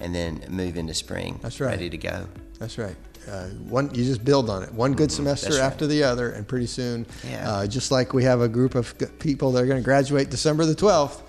and 0.03 0.14
then 0.14 0.44
move 0.48 0.76
into 0.76 0.92
spring. 0.94 1.38
That's 1.42 1.61
right. 1.61 1.70
Ready 1.70 1.88
to 1.90 1.96
go. 1.96 2.26
That's 2.59 2.76
right. 2.76 2.96
Uh, 3.30 3.46
one, 3.68 3.88
you 3.94 4.05
just 4.05 4.24
build 4.24 4.50
on 4.50 4.64
it. 4.64 4.72
One 4.72 4.94
good 4.94 5.12
semester 5.12 5.46
Mm-hmm. 5.46 5.53
That's 5.55 5.61
right. 5.62 5.66
after 5.72 5.86
the 5.86 6.03
other, 6.03 6.30
and 6.32 6.46
pretty 6.46 6.66
soon, 6.66 7.07
Yeah. 7.28 7.48
uh, 7.50 7.66
just 7.68 7.92
like 7.92 8.12
we 8.12 8.24
have 8.24 8.40
a 8.40 8.48
group 8.48 8.74
of 8.74 8.94
people 9.20 9.53
that 9.53 9.62
are 9.62 9.66
going 9.66 9.78
to 9.80 9.84
graduate 9.84 10.28
December 10.28 10.66
the 10.66 10.74
12th, 10.74 11.20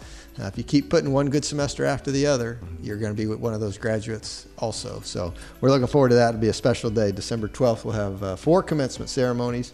uh, 0.42 0.46
if 0.46 0.58
you 0.58 0.64
keep 0.64 0.90
putting 0.90 1.14
one 1.14 1.30
good 1.30 1.46
semester 1.46 1.86
after 1.86 2.10
the 2.10 2.26
other, 2.26 2.58
you're 2.82 2.98
going 2.98 3.16
to 3.16 3.18
be 3.18 3.28
one 3.28 3.54
of 3.54 3.60
those 3.60 3.78
graduates 3.78 4.48
also. 4.58 5.00
So 5.04 5.32
we're 5.62 5.70
looking 5.70 5.86
forward 5.86 6.10
to 6.10 6.16
that. 6.16 6.30
It'll 6.30 6.42
be 6.42 6.48
a 6.48 6.54
special 6.54 6.90
day. 6.90 7.12
December 7.12 7.48
12th, 7.48 7.86
we'll 7.86 7.94
have 7.94 8.24
uh, 8.24 8.36
four 8.38 8.64
commencement 8.64 9.10
ceremonies, 9.12 9.74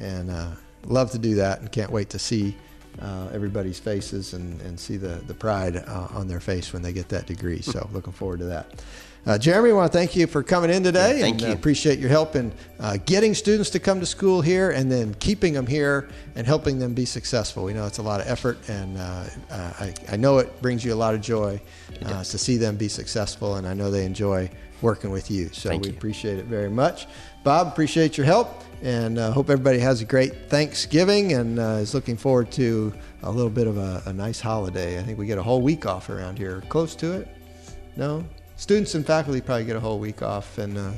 and 0.00 0.28
uh, 0.32 0.48
love 0.86 1.12
to 1.12 1.18
do 1.18 1.36
that, 1.36 1.60
and 1.60 1.70
can't 1.70 1.92
wait 1.92 2.10
to 2.10 2.18
see 2.18 2.56
uh, 2.98 3.28
everybody's 3.32 3.78
faces 3.78 4.34
and, 4.34 4.60
and 4.62 4.78
see 4.78 4.96
the, 4.96 5.20
the 5.26 5.34
pride 5.34 5.76
uh, 5.76 6.08
on 6.12 6.28
their 6.28 6.40
face 6.40 6.72
when 6.72 6.82
they 6.82 6.92
get 6.92 7.08
that 7.08 7.26
degree. 7.26 7.62
So 7.62 7.88
looking 7.92 8.12
forward 8.12 8.40
to 8.40 8.46
that. 8.46 8.82
Uh, 9.26 9.36
Jeremy, 9.36 9.70
I 9.70 9.72
want 9.74 9.92
to 9.92 9.98
thank 9.98 10.16
you 10.16 10.26
for 10.26 10.42
coming 10.42 10.70
in 10.70 10.82
today. 10.82 11.16
Yeah, 11.16 11.20
thank 11.20 11.34
and, 11.34 11.44
uh, 11.44 11.46
you. 11.48 11.52
appreciate 11.52 11.98
your 11.98 12.08
help 12.08 12.36
in 12.36 12.50
uh, 12.78 12.96
getting 13.04 13.34
students 13.34 13.68
to 13.70 13.78
come 13.78 14.00
to 14.00 14.06
school 14.06 14.40
here 14.40 14.70
and 14.70 14.90
then 14.90 15.12
keeping 15.14 15.52
them 15.52 15.66
here 15.66 16.08
and 16.36 16.46
helping 16.46 16.78
them 16.78 16.94
be 16.94 17.04
successful. 17.04 17.64
We 17.64 17.74
know 17.74 17.86
it's 17.86 17.98
a 17.98 18.02
lot 18.02 18.22
of 18.22 18.28
effort, 18.28 18.66
and 18.70 18.96
uh, 18.96 19.24
I, 19.50 19.94
I 20.10 20.16
know 20.16 20.38
it 20.38 20.62
brings 20.62 20.84
you 20.86 20.94
a 20.94 20.96
lot 20.96 21.14
of 21.14 21.20
joy 21.20 21.60
uh, 22.06 22.24
to 22.24 22.38
see 22.38 22.56
them 22.56 22.76
be 22.76 22.88
successful, 22.88 23.56
and 23.56 23.66
I 23.66 23.74
know 23.74 23.90
they 23.90 24.06
enjoy 24.06 24.50
working 24.80 25.10
with 25.10 25.30
you. 25.30 25.50
So 25.52 25.68
Thank 25.68 25.82
we 25.82 25.90
you. 25.90 25.96
appreciate 25.96 26.38
it 26.38 26.46
very 26.46 26.70
much. 26.70 27.06
Bob, 27.42 27.68
appreciate 27.68 28.18
your 28.18 28.26
help, 28.26 28.62
and 28.82 29.18
uh, 29.18 29.32
hope 29.32 29.48
everybody 29.48 29.78
has 29.78 30.02
a 30.02 30.04
great 30.04 30.50
Thanksgiving 30.50 31.32
and 31.32 31.58
uh, 31.58 31.78
is 31.80 31.94
looking 31.94 32.18
forward 32.18 32.52
to 32.52 32.92
a 33.22 33.30
little 33.30 33.50
bit 33.50 33.66
of 33.66 33.78
a, 33.78 34.02
a 34.04 34.12
nice 34.12 34.42
holiday. 34.42 34.98
I 34.98 35.02
think 35.02 35.18
we 35.18 35.24
get 35.24 35.38
a 35.38 35.42
whole 35.42 35.62
week 35.62 35.86
off 35.86 36.10
around 36.10 36.36
here, 36.36 36.62
close 36.68 36.94
to 36.96 37.12
it. 37.12 37.28
No, 37.96 38.26
students 38.56 38.94
and 38.94 39.06
faculty 39.06 39.40
probably 39.40 39.64
get 39.64 39.74
a 39.74 39.80
whole 39.80 39.98
week 39.98 40.20
off, 40.20 40.58
and 40.58 40.76
uh, 40.76 40.90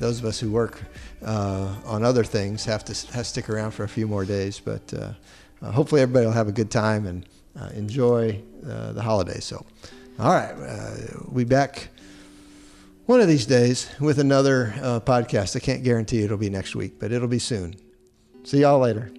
those 0.00 0.18
of 0.18 0.24
us 0.24 0.40
who 0.40 0.50
work 0.50 0.82
uh, 1.24 1.72
on 1.84 2.02
other 2.02 2.24
things 2.24 2.64
have 2.64 2.84
to 2.86 2.92
have 3.14 3.22
to 3.22 3.24
stick 3.24 3.48
around 3.48 3.70
for 3.70 3.84
a 3.84 3.88
few 3.88 4.08
more 4.08 4.24
days. 4.24 4.58
But 4.58 4.92
uh, 4.92 5.12
uh, 5.62 5.70
hopefully, 5.70 6.00
everybody 6.00 6.26
will 6.26 6.32
have 6.32 6.48
a 6.48 6.52
good 6.52 6.72
time 6.72 7.06
and 7.06 7.24
enjoy 7.72 8.42
the 8.62 9.00
holidays. 9.00 9.44
So, 9.44 9.64
all 10.18 10.32
right, 10.32 10.56
we'll 11.28 11.36
be 11.36 11.44
back 11.44 11.90
one 13.06 13.20
of 13.20 13.28
these 13.28 13.46
days 13.46 13.88
with 14.00 14.18
another 14.18 14.74
uh, 14.82 15.00
podcast. 15.00 15.56
I 15.56 15.60
can't 15.60 15.82
guarantee 15.82 16.22
it'll 16.22 16.36
be 16.38 16.50
next 16.50 16.74
week, 16.74 16.98
but 16.98 17.12
it'll 17.12 17.28
be 17.28 17.38
soon. 17.38 17.74
See 18.44 18.60
y'all 18.60 18.78
later. 18.78 19.10